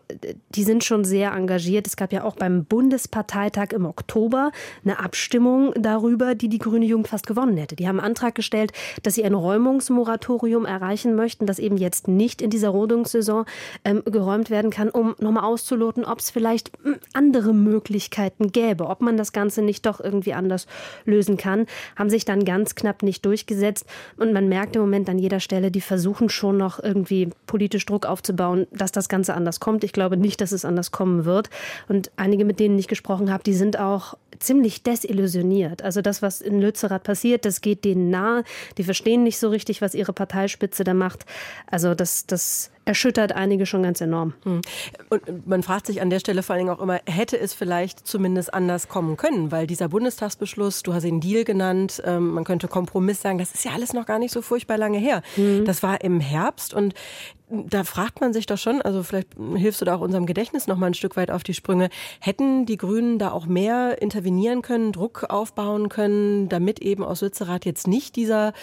die 0.50 0.64
sind 0.64 0.84
schon 0.84 1.04
sehr 1.04 1.32
engagiert. 1.32 1.88
Es 1.88 1.96
gab 1.96 2.14
ja 2.14 2.26
auch 2.26 2.36
beim 2.36 2.66
Bundesparteitag 2.66 3.72
im 3.72 3.88
Oktober 3.88 4.52
eine 4.86 5.00
Abstimmung 5.00 5.74
darüber, 5.76 6.36
die 6.36 6.48
die 6.48 6.60
Grüne 6.60 6.86
Jugend 6.86 7.08
fast 7.08 7.26
gewonnen 7.26 7.58
hätte. 7.58 7.76
Die 7.76 7.88
haben 7.88 8.00
einen 8.00 8.10
Antrag 8.10 8.36
gestellt, 8.36 8.72
dass 9.02 9.16
sie 9.16 9.24
ein 9.26 9.34
Räumungsmoratorium 9.34 10.66
erreichen 10.66 11.16
möchten, 11.16 11.48
das 11.48 11.58
eben 11.58 11.78
jetzt 11.78 12.08
nicht 12.08 12.40
in 12.40 12.52
dieser 12.52 12.70
Rodungssaison 12.70 13.46
ähm, 13.84 14.04
geräumt 14.06 14.50
werden 14.50 14.72
kann, 14.72 14.90
um 14.90 15.16
nochmal 15.20 15.44
auszuloten, 15.44 16.06
ob 16.06 16.20
es 16.20 16.30
vielleicht 16.30 16.72
hm, 16.84 16.98
andere 17.14 17.54
Möglichkeiten 17.54 18.52
gäbe, 18.52 18.88
ob 18.88 19.02
man 19.02 19.18
das 19.18 19.34
Ganze 19.34 19.62
nicht 19.62 19.86
doch 19.86 20.00
irgendwie 20.00 20.34
anders 20.34 20.68
lösen 21.06 21.38
kann, 21.38 21.66
haben 21.96 22.10
sich 22.10 22.26
dann 22.26 22.46
ganz 22.46 22.76
knapp 22.76 23.04
nicht 23.04 23.26
durchgesetzt. 23.26 23.86
Und 24.18 24.34
man 24.34 24.50
merkt 24.50 24.76
im 24.76 24.82
Moment 24.82 25.10
an 25.10 25.20
jeder 25.20 25.40
Stelle, 25.40 25.72
die 25.72 25.82
versuchen 25.82 26.30
schon 26.30 26.58
noch 26.58 26.82
irgendwie 26.82 27.30
politisch 27.48 27.86
Druck 27.86 28.06
aufzubauen, 28.06 28.68
dass 28.72 28.92
das 28.92 29.10
Ganze 29.10 29.34
anders 29.34 29.60
kommt. 29.60 29.84
Ich 29.84 29.94
glaube 29.94 30.18
nicht, 30.18 30.42
dass 30.42 30.52
es 30.52 30.66
anders 30.66 30.92
kommen 30.92 31.26
wird. 31.26 31.50
Und 31.88 32.12
einige, 32.16 32.46
mit 32.46 32.60
denen 32.60 32.78
ich 32.80 32.88
gesprochen 32.88 33.32
habe, 33.32 33.44
die 33.44 33.54
sind 33.54 33.80
auch 33.80 34.16
ziemlich 34.40 34.84
desillusioniert. 34.84 35.82
Also 35.82 36.02
das, 36.02 36.22
was 36.22 36.42
in 36.42 36.60
Lützerath 36.60 37.04
passiert, 37.04 37.46
das 37.46 37.62
geht 37.62 37.86
denen 37.86 38.10
nahe. 38.10 38.44
Die 38.78 38.84
verstehen 38.84 39.24
nicht 39.24 39.40
so 39.40 39.50
richtig, 39.50 39.82
was 39.82 39.96
ihre 39.96 40.14
Parteispitze 40.14 40.84
da 40.84 40.94
macht. 40.94 41.26
Also 41.68 41.96
das, 41.96 42.26
das 42.26 42.72
erschüttert 42.86 43.32
einige 43.34 43.66
schon 43.66 43.84
ganz 43.84 44.02
enorm. 44.02 44.34
Hm. 44.44 44.62
Und 45.10 45.48
man 45.48 45.64
fragt 45.64 45.88
sich 45.88 46.02
an 46.02 46.10
der 46.10 46.20
Stelle 46.20 46.44
vor 46.44 46.56
allen 46.56 46.66
Dingen 46.66 46.76
auch 46.76 46.82
immer, 46.82 47.00
hätte 47.06 47.40
es 47.40 47.54
vielleicht 47.54 48.08
zumindest 48.08 48.54
anders 48.54 48.88
kommen 48.88 49.18
können? 49.18 49.52
Weil 49.52 49.68
dieser 49.68 49.90
Bundestagsbeschluss, 49.90 50.84
du 50.84 50.94
hast 50.94 51.04
ihn 51.04 51.22
Deal 51.22 51.44
genannt, 51.44 52.02
ähm, 52.06 52.32
man 52.32 52.44
könnte 52.44 52.68
Kompromiss 52.68 53.22
sagen, 53.22 53.38
das 53.38 53.54
ist 53.54 53.66
ja 53.66 53.72
alles 53.72 53.94
noch 53.94 54.06
gar 54.06 54.20
nicht 54.20 54.32
so 54.32 54.42
furchtbar 54.42 54.78
lange 54.78 54.98
her. 54.98 55.22
Mhm. 55.38 55.66
Das 55.66 55.84
war 55.84 56.02
im 56.02 56.20
Herbst 56.20 56.74
und 56.74 56.94
da 57.50 57.84
fragt 57.84 58.20
man 58.20 58.34
sich 58.34 58.46
doch 58.48 58.58
schon, 58.58 58.82
also 58.82 59.04
vielleicht 59.04 59.28
hilfst 59.56 59.82
du 59.82 59.86
da 59.86 59.96
auch 59.96 60.02
unserem 60.02 60.26
Gedächtnis 60.26 60.66
noch 60.66 60.78
mal 60.78 60.88
ein 60.88 60.94
Stück 60.94 61.16
weit 61.16 61.30
auf 61.30 61.44
die 61.44 61.54
Sprünge. 61.54 61.90
Hätten 62.20 62.66
die 62.66 62.78
Grünen 62.78 63.20
da 63.20 63.32
auch 63.32 63.46
mehr 63.46 64.02
intervenieren 64.02 64.62
können, 64.62 64.92
Druck 64.92 65.26
aufbauen 65.30 65.90
können, 65.90 66.50
damit 66.50 66.80
eben 66.80 67.04
aus 67.04 67.22
Lützerath 67.22 67.66
jetzt 67.66 67.88
nicht 67.88 68.16
dieser, 68.16 68.54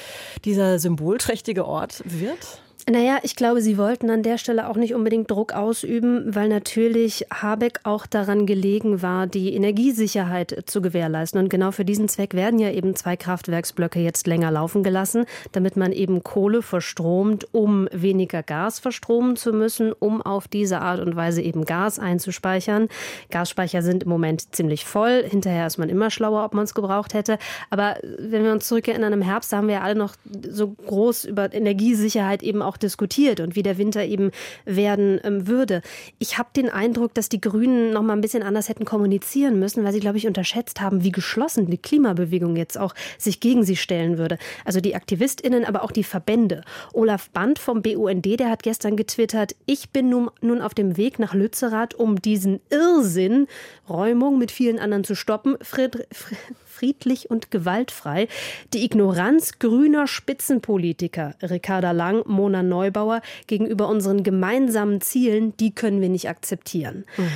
dieser 0.44 0.78
symbolträchtige 0.78 1.66
Ort 1.66 2.02
wird? 2.04 2.62
Naja, 2.90 3.18
ich 3.22 3.36
glaube, 3.36 3.62
sie 3.62 3.78
wollten 3.78 4.10
an 4.10 4.24
der 4.24 4.36
Stelle 4.36 4.68
auch 4.68 4.76
nicht 4.76 4.94
unbedingt 4.94 5.30
Druck 5.30 5.52
ausüben, 5.52 6.34
weil 6.34 6.48
natürlich 6.48 7.24
Habeck 7.32 7.80
auch 7.84 8.04
daran 8.06 8.46
gelegen 8.46 9.00
war, 9.00 9.28
die 9.28 9.54
Energiesicherheit 9.54 10.64
zu 10.66 10.82
gewährleisten. 10.82 11.40
Und 11.40 11.50
genau 11.50 11.70
für 11.70 11.84
diesen 11.84 12.08
Zweck 12.08 12.34
werden 12.34 12.58
ja 12.58 12.70
eben 12.70 12.96
zwei 12.96 13.16
Kraftwerksblöcke 13.16 14.00
jetzt 14.00 14.26
länger 14.26 14.50
laufen 14.50 14.82
gelassen, 14.82 15.26
damit 15.52 15.76
man 15.76 15.92
eben 15.92 16.24
Kohle 16.24 16.62
verstromt, 16.62 17.46
um 17.52 17.88
weniger 17.92 18.42
Gas 18.42 18.80
verstromen 18.80 19.36
zu 19.36 19.52
müssen, 19.52 19.92
um 19.92 20.20
auf 20.20 20.48
diese 20.48 20.80
Art 20.80 20.98
und 20.98 21.14
Weise 21.14 21.42
eben 21.42 21.64
Gas 21.66 22.00
einzuspeichern. 22.00 22.88
Gasspeicher 23.30 23.82
sind 23.82 24.02
im 24.02 24.08
Moment 24.08 24.52
ziemlich 24.52 24.84
voll. 24.84 25.22
Hinterher 25.28 25.68
ist 25.68 25.78
man 25.78 25.90
immer 25.90 26.10
schlauer, 26.10 26.44
ob 26.44 26.54
man 26.54 26.64
es 26.64 26.74
gebraucht 26.74 27.14
hätte. 27.14 27.38
Aber 27.68 27.98
wenn 28.18 28.42
wir 28.42 28.50
uns 28.50 28.66
zurückerinnern, 28.66 29.12
im 29.12 29.22
Herbst 29.22 29.52
haben 29.52 29.68
wir 29.68 29.74
ja 29.74 29.80
alle 29.82 29.94
noch 29.94 30.14
so 30.48 30.70
groß 30.70 31.26
über 31.26 31.52
Energiesicherheit 31.52 32.42
eben 32.42 32.62
auch 32.62 32.70
auch 32.70 32.76
diskutiert 32.82 33.40
und 33.40 33.56
wie 33.56 33.62
der 33.62 33.78
Winter 33.78 34.04
eben 34.04 34.30
werden 34.64 35.20
ähm, 35.24 35.46
würde. 35.46 35.82
Ich 36.18 36.38
habe 36.38 36.50
den 36.54 36.68
Eindruck, 36.68 37.14
dass 37.14 37.28
die 37.28 37.40
Grünen 37.40 37.92
noch 37.92 38.02
mal 38.02 38.14
ein 38.14 38.20
bisschen 38.20 38.42
anders 38.42 38.68
hätten 38.68 38.84
kommunizieren 38.84 39.58
müssen, 39.58 39.84
weil 39.84 39.92
sie, 39.92 40.00
glaube 40.00 40.18
ich, 40.18 40.26
unterschätzt 40.26 40.80
haben, 40.80 41.04
wie 41.04 41.12
geschlossen 41.12 41.70
die 41.70 41.78
Klimabewegung 41.78 42.56
jetzt 42.56 42.78
auch 42.78 42.94
sich 43.18 43.40
gegen 43.40 43.64
sie 43.64 43.76
stellen 43.76 44.18
würde. 44.18 44.38
Also 44.64 44.80
die 44.80 44.94
AktivistInnen, 44.94 45.64
aber 45.64 45.82
auch 45.82 45.92
die 45.92 46.04
Verbände. 46.04 46.62
Olaf 46.92 47.30
Band 47.30 47.58
vom 47.58 47.82
BUND, 47.82 48.26
der 48.40 48.50
hat 48.50 48.62
gestern 48.62 48.96
getwittert, 48.96 49.54
ich 49.66 49.90
bin 49.90 50.08
nun, 50.08 50.30
nun 50.40 50.60
auf 50.60 50.74
dem 50.74 50.96
Weg 50.96 51.18
nach 51.18 51.34
Lützerath, 51.34 51.94
um 51.94 52.20
diesen 52.20 52.60
Irrsinn, 52.70 53.46
Räumung 53.88 54.38
mit 54.38 54.50
vielen 54.50 54.78
anderen 54.78 55.04
zu 55.04 55.14
stoppen. 55.14 55.56
Fried, 55.62 56.06
Fried, 56.12 56.38
friedlich 56.80 57.30
und 57.30 57.50
gewaltfrei. 57.50 58.26
Die 58.72 58.84
Ignoranz 58.84 59.58
grüner 59.58 60.06
Spitzenpolitiker, 60.06 61.34
Ricarda 61.42 61.90
Lang, 61.90 62.22
Mona 62.26 62.62
Neubauer, 62.62 63.20
gegenüber 63.46 63.88
unseren 63.88 64.22
gemeinsamen 64.22 65.02
Zielen, 65.02 65.54
die 65.58 65.74
können 65.74 66.00
wir 66.00 66.08
nicht 66.08 66.30
akzeptieren. 66.30 67.04
Mhm. 67.18 67.28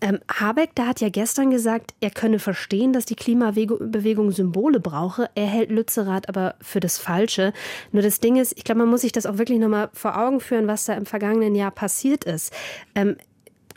Ähm, 0.00 0.18
Habeck, 0.32 0.70
da 0.74 0.86
hat 0.86 1.00
ja 1.00 1.10
gestern 1.10 1.50
gesagt, 1.50 1.92
er 2.00 2.10
könne 2.10 2.38
verstehen, 2.38 2.94
dass 2.94 3.04
die 3.04 3.16
Klimabewegung 3.16 4.30
Symbole 4.30 4.80
brauche. 4.80 5.28
Er 5.34 5.46
hält 5.46 5.70
Lützerath 5.70 6.28
aber 6.30 6.54
für 6.62 6.80
das 6.80 6.96
Falsche. 6.96 7.52
Nur 7.92 8.02
das 8.02 8.20
Ding 8.20 8.36
ist, 8.36 8.56
ich 8.56 8.64
glaube, 8.64 8.80
man 8.80 8.88
muss 8.88 9.02
sich 9.02 9.12
das 9.12 9.26
auch 9.26 9.36
wirklich 9.36 9.58
nochmal 9.58 9.90
vor 9.92 10.18
Augen 10.18 10.40
führen, 10.40 10.68
was 10.68 10.86
da 10.86 10.94
im 10.94 11.06
vergangenen 11.06 11.54
Jahr 11.54 11.70
passiert 11.70 12.24
ist. 12.24 12.52
Ähm, 12.94 13.16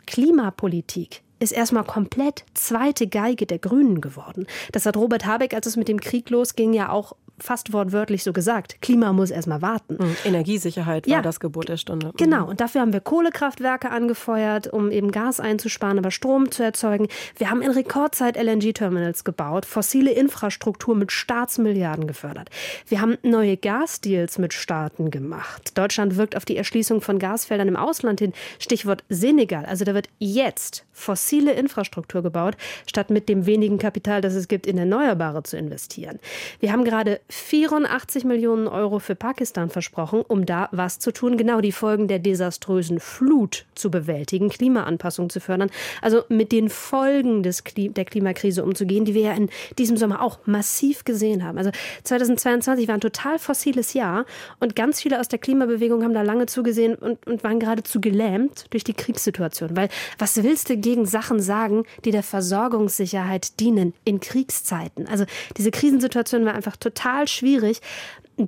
Klimapolitik 0.06 1.22
ist 1.40 1.52
erstmal 1.52 1.84
komplett 1.84 2.44
zweite 2.54 3.08
Geige 3.08 3.46
der 3.46 3.58
Grünen 3.58 4.00
geworden. 4.00 4.46
Das 4.72 4.86
hat 4.86 4.96
Robert 4.96 5.26
Habeck, 5.26 5.54
als 5.54 5.66
es 5.66 5.76
mit 5.76 5.88
dem 5.88 6.00
Krieg 6.00 6.30
losging, 6.30 6.72
ja 6.72 6.90
auch 6.90 7.14
fast 7.42 7.72
wortwörtlich 7.72 8.22
so 8.22 8.32
gesagt. 8.32 8.80
Klima 8.80 9.12
muss 9.12 9.30
erstmal 9.30 9.62
warten. 9.62 9.96
Mhm. 9.98 10.16
Energiesicherheit 10.24 11.06
war 11.06 11.14
ja, 11.16 11.22
das 11.22 11.40
Gebot 11.40 11.68
der 11.68 11.76
Stunde. 11.76 12.08
Mhm. 12.08 12.12
Genau. 12.16 12.46
Und 12.46 12.60
dafür 12.60 12.82
haben 12.82 12.92
wir 12.92 13.00
Kohlekraftwerke 13.00 13.90
angefeuert, 13.90 14.72
um 14.72 14.90
eben 14.90 15.10
Gas 15.10 15.40
einzusparen, 15.40 15.98
aber 15.98 16.10
Strom 16.10 16.50
zu 16.50 16.62
erzeugen. 16.62 17.08
Wir 17.36 17.50
haben 17.50 17.62
in 17.62 17.70
Rekordzeit 17.70 18.36
LNG-Terminals 18.36 19.24
gebaut, 19.24 19.66
fossile 19.66 20.12
Infrastruktur 20.12 20.94
mit 20.94 21.12
Staatsmilliarden 21.12 22.06
gefördert. 22.06 22.50
Wir 22.86 23.00
haben 23.00 23.16
neue 23.22 23.56
Gasdeals 23.56 24.38
mit 24.38 24.52
Staaten 24.52 25.10
gemacht. 25.10 25.76
Deutschland 25.76 26.16
wirkt 26.16 26.36
auf 26.36 26.44
die 26.44 26.56
Erschließung 26.56 27.00
von 27.00 27.18
Gasfeldern 27.18 27.68
im 27.68 27.76
Ausland 27.76 28.20
hin. 28.20 28.32
Stichwort 28.58 29.04
Senegal. 29.08 29.64
Also 29.64 29.84
da 29.84 29.94
wird 29.94 30.08
jetzt 30.18 30.84
fossile 31.00 31.52
Infrastruktur 31.52 32.22
gebaut, 32.22 32.56
statt 32.86 33.10
mit 33.10 33.28
dem 33.28 33.46
wenigen 33.46 33.78
Kapital, 33.78 34.20
das 34.20 34.34
es 34.34 34.48
gibt, 34.48 34.66
in 34.66 34.78
Erneuerbare 34.78 35.42
zu 35.42 35.56
investieren. 35.56 36.18
Wir 36.60 36.72
haben 36.72 36.84
gerade 36.84 37.20
84 37.28 38.24
Millionen 38.24 38.68
Euro 38.68 38.98
für 38.98 39.14
Pakistan 39.14 39.70
versprochen, 39.70 40.22
um 40.26 40.46
da 40.46 40.68
was 40.72 40.98
zu 40.98 41.12
tun, 41.12 41.36
genau 41.36 41.60
die 41.60 41.72
Folgen 41.72 42.08
der 42.08 42.18
desaströsen 42.18 43.00
Flut 43.00 43.66
zu 43.74 43.90
bewältigen, 43.90 44.48
Klimaanpassung 44.48 45.30
zu 45.30 45.40
fördern, 45.40 45.70
also 46.02 46.22
mit 46.28 46.52
den 46.52 46.68
Folgen 46.68 47.42
des 47.42 47.64
Klim 47.64 47.94
der 47.94 48.04
Klimakrise 48.04 48.64
umzugehen, 48.64 49.04
die 49.04 49.14
wir 49.14 49.22
ja 49.22 49.32
in 49.32 49.48
diesem 49.78 49.96
Sommer 49.96 50.22
auch 50.22 50.38
massiv 50.46 51.04
gesehen 51.04 51.44
haben. 51.44 51.58
Also 51.58 51.70
2022 52.04 52.88
war 52.88 52.94
ein 52.94 53.00
total 53.00 53.38
fossiles 53.38 53.94
Jahr 53.94 54.26
und 54.58 54.76
ganz 54.76 55.00
viele 55.00 55.20
aus 55.20 55.28
der 55.28 55.38
Klimabewegung 55.38 56.04
haben 56.04 56.14
da 56.14 56.22
lange 56.22 56.46
zugesehen 56.46 56.94
und, 56.94 57.26
und 57.26 57.42
waren 57.44 57.58
geradezu 57.58 58.00
gelähmt 58.00 58.66
durch 58.70 58.84
die 58.84 58.94
Kriegssituation. 58.94 59.76
Weil 59.76 59.88
was 60.18 60.42
willst 60.42 60.68
du 60.68 60.76
gegen 60.76 60.89
Sachen 61.06 61.40
sagen, 61.40 61.84
die 62.04 62.10
der 62.10 62.22
Versorgungssicherheit 62.22 63.60
dienen 63.60 63.94
in 64.04 64.20
Kriegszeiten? 64.20 65.06
Also 65.06 65.24
diese 65.56 65.70
Krisensituation 65.70 66.44
war 66.44 66.54
einfach 66.54 66.76
total 66.76 67.28
schwierig. 67.28 67.80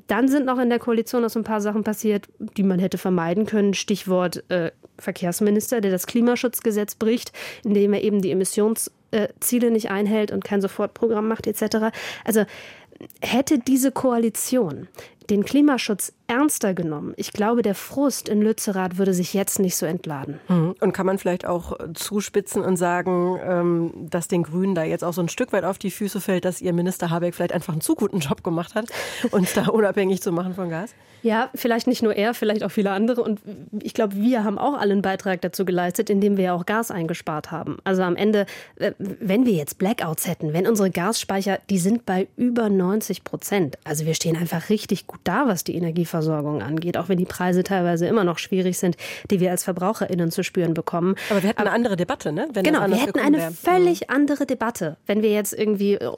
Dann 0.06 0.28
sind 0.28 0.46
noch 0.46 0.58
in 0.58 0.70
der 0.70 0.78
Koalition 0.78 1.22
noch 1.22 1.30
so 1.30 1.40
ein 1.40 1.44
paar 1.44 1.60
Sachen 1.60 1.84
passiert, 1.84 2.26
die 2.38 2.62
man 2.62 2.78
hätte 2.78 2.98
vermeiden 2.98 3.46
können. 3.46 3.74
Stichwort 3.74 4.48
äh, 4.50 4.70
Verkehrsminister, 4.98 5.80
der 5.80 5.90
das 5.90 6.06
Klimaschutzgesetz 6.06 6.94
bricht, 6.94 7.32
indem 7.64 7.92
er 7.92 8.02
eben 8.02 8.22
die 8.22 8.30
Emissionsziele 8.30 9.70
nicht 9.70 9.90
einhält 9.90 10.32
und 10.32 10.44
kein 10.44 10.60
Sofortprogramm 10.60 11.28
macht 11.28 11.46
etc. 11.46 11.92
Also 12.24 12.44
hätte 13.20 13.58
diese 13.58 13.92
Koalition 13.92 14.88
den 15.30 15.44
Klimaschutz 15.44 16.12
ernster 16.26 16.74
genommen. 16.74 17.14
Ich 17.16 17.32
glaube, 17.32 17.62
der 17.62 17.74
Frust 17.74 18.28
in 18.28 18.42
Lützerath 18.42 18.98
würde 18.98 19.14
sich 19.14 19.34
jetzt 19.34 19.58
nicht 19.58 19.76
so 19.76 19.86
entladen. 19.86 20.40
Mhm. 20.48 20.74
Und 20.80 20.92
kann 20.92 21.06
man 21.06 21.18
vielleicht 21.18 21.46
auch 21.46 21.78
zuspitzen 21.94 22.62
und 22.62 22.76
sagen, 22.76 23.38
ähm, 23.42 23.92
dass 24.10 24.28
den 24.28 24.42
Grünen 24.42 24.74
da 24.74 24.84
jetzt 24.84 25.04
auch 25.04 25.12
so 25.12 25.20
ein 25.20 25.28
Stück 25.28 25.52
weit 25.52 25.64
auf 25.64 25.78
die 25.78 25.90
Füße 25.90 26.20
fällt, 26.20 26.44
dass 26.44 26.60
ihr 26.60 26.72
Minister 26.72 27.10
Habeck 27.10 27.34
vielleicht 27.34 27.52
einfach 27.52 27.72
einen 27.72 27.82
zu 27.82 27.94
guten 27.94 28.20
Job 28.20 28.42
gemacht 28.42 28.74
hat, 28.74 28.86
uns 29.30 29.52
da 29.54 29.66
unabhängig 29.66 30.22
zu 30.22 30.32
machen 30.32 30.54
von 30.54 30.70
Gas? 30.70 30.94
Ja, 31.22 31.50
vielleicht 31.54 31.86
nicht 31.86 32.02
nur 32.02 32.16
er, 32.16 32.34
vielleicht 32.34 32.64
auch 32.64 32.70
viele 32.70 32.90
andere. 32.90 33.22
Und 33.22 33.40
ich 33.80 33.94
glaube, 33.94 34.16
wir 34.16 34.42
haben 34.42 34.58
auch 34.58 34.74
alle 34.74 34.92
einen 34.92 35.02
Beitrag 35.02 35.40
dazu 35.40 35.64
geleistet, 35.64 36.10
indem 36.10 36.36
wir 36.36 36.44
ja 36.44 36.54
auch 36.54 36.66
Gas 36.66 36.90
eingespart 36.90 37.52
haben. 37.52 37.78
Also 37.84 38.02
am 38.02 38.16
Ende, 38.16 38.46
äh, 38.76 38.92
wenn 38.98 39.46
wir 39.46 39.52
jetzt 39.52 39.78
Blackouts 39.78 40.26
hätten, 40.26 40.52
wenn 40.52 40.66
unsere 40.66 40.90
Gasspeicher, 40.90 41.60
die 41.70 41.78
sind 41.78 42.06
bei 42.06 42.26
über 42.36 42.68
90 42.68 43.22
Prozent. 43.22 43.78
Also 43.84 44.04
wir 44.04 44.14
stehen 44.14 44.36
einfach 44.36 44.68
richtig 44.68 45.06
gut 45.06 45.20
da, 45.24 45.46
was 45.46 45.62
die 45.62 45.76
Energieversorgung 46.12 46.62
angeht, 46.62 46.96
auch 46.96 47.08
wenn 47.08 47.18
die 47.18 47.24
Preise 47.24 47.62
teilweise 47.62 48.06
immer 48.06 48.24
noch 48.24 48.38
schwierig 48.38 48.78
sind, 48.78 48.96
die 49.30 49.40
wir 49.40 49.50
als 49.50 49.64
VerbraucherInnen 49.64 50.30
zu 50.30 50.44
spüren 50.44 50.74
bekommen. 50.74 51.16
Aber 51.30 51.42
wir 51.42 51.50
hätten 51.50 51.60
Aber, 51.60 51.70
eine 51.70 51.76
andere 51.76 51.96
Debatte, 51.96 52.32
ne? 52.32 52.48
Wenn 52.52 52.64
genau, 52.64 52.86
wir 52.86 52.96
hätten 52.96 53.18
eine 53.18 53.38
wäre. 53.38 53.52
völlig 53.52 54.02
mhm. 54.02 54.14
andere 54.14 54.46
Debatte, 54.46 54.96
wenn 55.06 55.22
wir 55.22 55.32
jetzt 55.32 55.52
irgendwie 55.52 55.94
äh, 55.94 56.08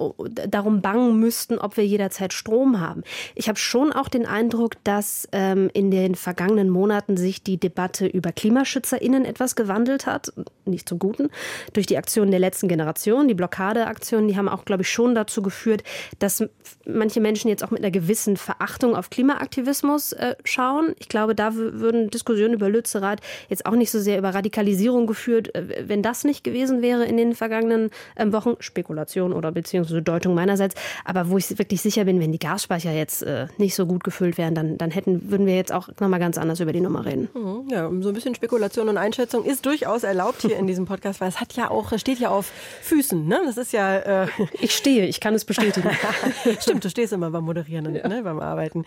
darum 0.49 0.81
bangen 0.83 1.19
müssten, 1.19 1.59
ob 1.59 1.77
wir 1.77 1.87
jederzeit 1.87 2.33
Strom 2.33 2.81
haben. 2.81 3.03
Ich 3.35 3.49
habe 3.49 3.59
schon 3.59 3.93
auch 3.93 4.09
den 4.09 4.27
Eindruck, 4.27 4.73
dass 4.85 5.05
dass 5.05 5.29
ähm, 5.33 5.71
in 5.75 5.91
den 5.91 6.15
vergangenen 6.15 6.71
Monaten 6.71 7.17
sich 7.17 7.43
die 7.43 7.59
Debatte 7.59 8.07
über 8.07 8.33
KlimaschützerInnen 8.33 9.25
etwas 9.25 9.55
gewandelt 9.55 10.07
hat, 10.07 10.33
nicht 10.65 10.89
zum 10.89 10.99
Guten, 10.99 11.29
durch 11.73 11.87
die 11.87 11.99
Aktionen 11.99 12.31
der 12.31 12.41
letzten 12.41 12.69
Generation, 12.69 13.29
die 13.29 13.35
Blockadeaktionen, 13.35 14.29
die 14.29 14.37
haben 14.37 14.49
auch, 14.49 14.65
glaube 14.65 14.83
ich, 14.83 14.89
schon 14.89 15.15
dazu 15.15 15.43
geführt, 15.43 15.83
dass 16.21 16.43
manche 16.87 17.21
Menschen 17.21 17.49
jetzt 17.49 17.63
auch 17.63 17.71
mit 17.71 17.81
einer 17.81 17.91
gewissen 17.91 18.37
Verachtung 18.37 18.97
auf 18.97 19.11
Klimaaktivismus 19.11 19.84
äh, 20.13 20.35
schauen. 20.45 20.95
Ich 20.99 21.09
glaube, 21.09 21.35
da 21.35 21.55
würden 21.55 22.11
Diskussionen 22.11 22.55
über 22.55 22.69
Lützerath 22.69 23.21
jetzt 23.49 23.67
auch 23.67 23.73
nicht 23.73 23.91
so 23.91 24.01
sehr 24.01 24.19
über 24.19 24.35
Radikalisierung 24.35 25.07
geführt, 25.07 25.55
äh, 25.55 25.85
wenn 25.87 26.03
das 26.03 26.25
nicht 26.25 26.45
gewesen 26.45 26.83
wäre 26.83 27.05
in 27.05 27.17
den 27.17 27.35
vergangenen 27.35 27.91
äh, 28.17 28.31
Wochen. 28.33 28.55
Spekulation 28.61 29.33
oder 29.33 29.53
beziehungsweise 29.53 30.03
Deutung 30.03 30.35
meinerseits. 30.35 30.75
Aber 31.05 31.29
wo 31.29 31.39
ich 31.39 31.59
wirklich 31.59 31.83
sicher 31.83 32.05
bin, 32.05 32.21
wenn 32.21 32.33
die 32.33 32.39
Gasspeicher 32.39 32.93
jetzt 32.93 33.23
äh, 33.23 33.47
nicht 33.59 33.75
so 33.75 33.87
gut 33.87 34.05
gefüllt 34.05 34.39
wären, 34.39 34.55
dann, 34.55 34.79
dann 34.79 34.91
hätten, 34.91 35.31
würden 35.31 35.47
wir 35.47 35.57
jetzt 35.57 35.73
auch 35.73 35.89
nochmal 36.01 36.21
ganz 36.21 36.39
anders 36.39 36.61
über 36.61 36.73
die 36.73 36.81
Nummer 36.81 37.05
reden. 37.05 37.29
Mhm, 37.35 37.69
ja, 37.71 37.91
so 38.01 38.09
ein 38.09 38.15
bisschen 38.15 38.35
Spekulation 38.35 38.89
und 38.89 38.97
Einschätzung 38.97 39.45
ist 39.45 39.67
durchaus 39.67 40.03
erlaubt 40.03 40.43
hier 40.43 40.57
in 40.57 40.67
diesem 40.67 40.87
Podcast, 40.87 41.21
weil 41.21 41.29
es 41.29 41.41
hat 41.41 41.55
ja 41.55 41.71
auch, 41.71 41.97
steht 41.99 42.19
ja 42.19 42.31
auf 42.31 42.51
Füßen. 42.83 43.27
Ne? 43.27 43.41
Das 43.45 43.57
ist 43.57 43.73
ja. 43.73 43.99
Äh 43.99 44.27
ich 44.61 44.75
stehe, 44.75 45.07
ich 45.07 45.21
kann 45.21 45.35
es 45.35 45.45
bestätigen. 45.45 45.91
Stimmt, 46.61 46.85
du 46.85 46.91
stehst 46.91 47.13
immer 47.13 47.31
beim 47.31 47.45
Moderieren 47.45 47.87
und 47.87 47.95
ja. 47.97 48.09
ne, 48.09 48.23
beim 48.23 48.41
Arbeiten. 48.41 48.85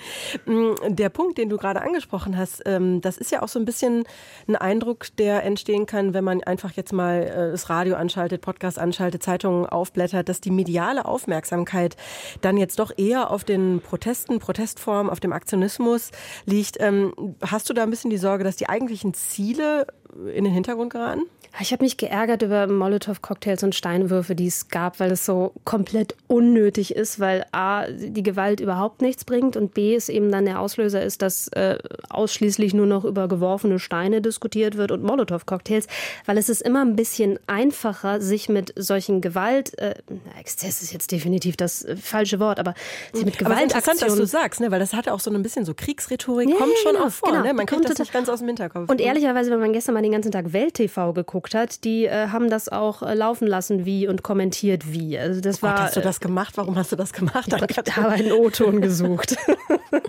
Der 0.87 1.09
Punkt, 1.09 1.37
den 1.37 1.49
du 1.49 1.57
gerade 1.57 1.81
angesprochen 1.81 2.37
hast, 2.37 2.63
ähm, 2.65 3.01
das 3.01 3.17
ist 3.17 3.31
ja 3.31 3.41
auch 3.41 3.47
so 3.47 3.59
ein 3.59 3.65
bisschen 3.65 4.03
ein 4.47 4.55
Eindruck, 4.55 5.07
der 5.17 5.43
entstehen 5.43 5.85
kann, 5.85 6.13
wenn 6.13 6.23
man 6.23 6.43
einfach 6.43 6.71
jetzt 6.71 6.93
mal 6.93 7.23
äh, 7.23 7.51
das 7.51 7.69
Radio 7.69 7.95
anschaltet, 7.95 8.41
Podcast 8.41 8.79
anschaltet, 8.79 9.23
Zeitungen 9.23 9.65
aufblättert, 9.65 10.29
dass 10.29 10.41
die 10.41 10.51
mediale 10.51 11.05
Aufmerksamkeit 11.05 11.95
dann 12.41 12.57
jetzt 12.57 12.79
doch 12.79 12.91
eher 12.97 13.31
auf 13.31 13.43
den 13.43 13.81
Protesten, 13.81 14.39
Protestformen, 14.39 15.11
auf 15.11 15.19
dem 15.19 15.33
Aktionismus 15.33 16.11
liegt. 16.45 16.77
Ähm, 16.79 17.13
hast 17.41 17.69
du 17.69 17.73
da 17.73 17.83
ein 17.83 17.89
bisschen 17.89 18.09
die 18.11 18.17
Sorge, 18.17 18.43
dass 18.43 18.55
die 18.55 18.69
eigentlichen 18.69 19.13
Ziele 19.13 19.87
in 20.33 20.43
den 20.43 20.53
Hintergrund 20.53 20.91
geraten? 20.91 21.23
Ich 21.59 21.71
habe 21.71 21.83
mich 21.83 21.97
geärgert 21.97 22.43
über 22.43 22.67
Molotow-Cocktails 22.67 23.63
und 23.63 23.73
Steinwürfe, 23.73 24.35
die 24.35 24.45
es 24.45 24.67
gab, 24.67 24.99
weil 24.99 25.11
es 25.11 25.25
so 25.25 25.53
komplett 25.65 26.15
unnötig 26.27 26.93
ist, 26.95 27.19
weil 27.19 27.45
A, 27.51 27.87
die 27.87 28.21
Gewalt 28.21 28.59
überhaupt 28.59 29.01
nichts 29.01 29.25
bringt 29.25 29.57
und 29.57 29.73
B, 29.73 29.95
es 29.95 30.07
eben 30.09 30.31
dann 30.31 30.45
der 30.45 30.59
Auslöser 30.59 31.01
ist, 31.01 31.23
dass 31.23 31.47
äh, 31.49 31.79
ausschließlich 32.09 32.75
nur 32.75 32.85
noch 32.85 33.05
über 33.05 33.27
geworfene 33.27 33.79
Steine 33.79 34.21
diskutiert 34.21 34.77
wird 34.77 34.91
und 34.91 35.01
Molotow-Cocktails, 35.03 35.87
weil 36.25 36.37
es 36.37 36.47
ist 36.49 36.61
immer 36.61 36.83
ein 36.83 36.95
bisschen 36.95 37.39
einfacher, 37.47 38.21
sich 38.21 38.49
mit 38.49 38.73
solchen 38.75 39.21
Gewalt, 39.21 39.77
äh, 39.79 39.95
Exzess 40.39 40.83
ist 40.83 40.93
jetzt 40.93 41.11
definitiv 41.11 41.57
das 41.57 41.83
äh, 41.83 41.95
falsche 41.95 42.39
Wort, 42.39 42.59
aber 42.59 42.75
sich 43.13 43.25
mit 43.25 43.39
Gewalt. 43.39 43.63
interessant, 43.63 44.01
dass 44.03 44.15
du 44.15 44.27
sagst, 44.27 44.59
ne? 44.59 44.69
weil 44.69 44.79
das 44.79 44.93
hatte 44.93 45.11
auch 45.11 45.19
so 45.19 45.31
ein 45.31 45.41
bisschen 45.41 45.65
so 45.65 45.73
Kriegsrhetorik, 45.73 46.49
ja, 46.49 46.55
kommt 46.55 46.77
schon 46.83 46.93
genau, 46.93 47.07
auch 47.07 47.11
vor, 47.11 47.31
genau. 47.31 47.43
ne? 47.43 47.53
man 47.53 47.65
kriegt 47.65 47.89
das 47.89 47.97
nicht 47.97 48.13
ganz 48.13 48.29
aus 48.29 48.39
dem 48.39 48.47
Hinterkopf. 48.47 48.89
Und 48.89 49.01
ehrlicherweise, 49.01 49.49
wenn 49.49 49.59
man 49.59 49.73
gestern 49.73 49.95
mal 49.97 50.03
den 50.03 50.11
ganzen 50.11 50.31
Tag 50.31 50.53
Welt-TV 50.53 51.13
geguckt 51.13 51.55
hat, 51.55 51.83
die 51.83 52.05
äh, 52.05 52.27
haben 52.27 52.49
das 52.49 52.69
auch 52.69 53.01
äh, 53.01 53.15
laufen 53.15 53.47
lassen, 53.47 53.85
wie 53.85 54.07
und 54.07 54.21
kommentiert 54.21 54.91
wie. 54.91 55.17
Also 55.17 55.41
das 55.41 55.63
war. 55.63 55.73
Gott, 55.73 55.81
hast 55.85 55.95
du 55.97 56.01
das 56.01 56.19
gemacht? 56.19 56.55
Warum 56.55 56.75
hast 56.75 56.91
du 56.91 56.95
das 56.95 57.13
gemacht? 57.13 57.51
Ich 57.69 57.95
habe 57.95 58.09
einen 58.09 58.31
O-Ton 58.31 58.81
gesucht. 58.81 59.35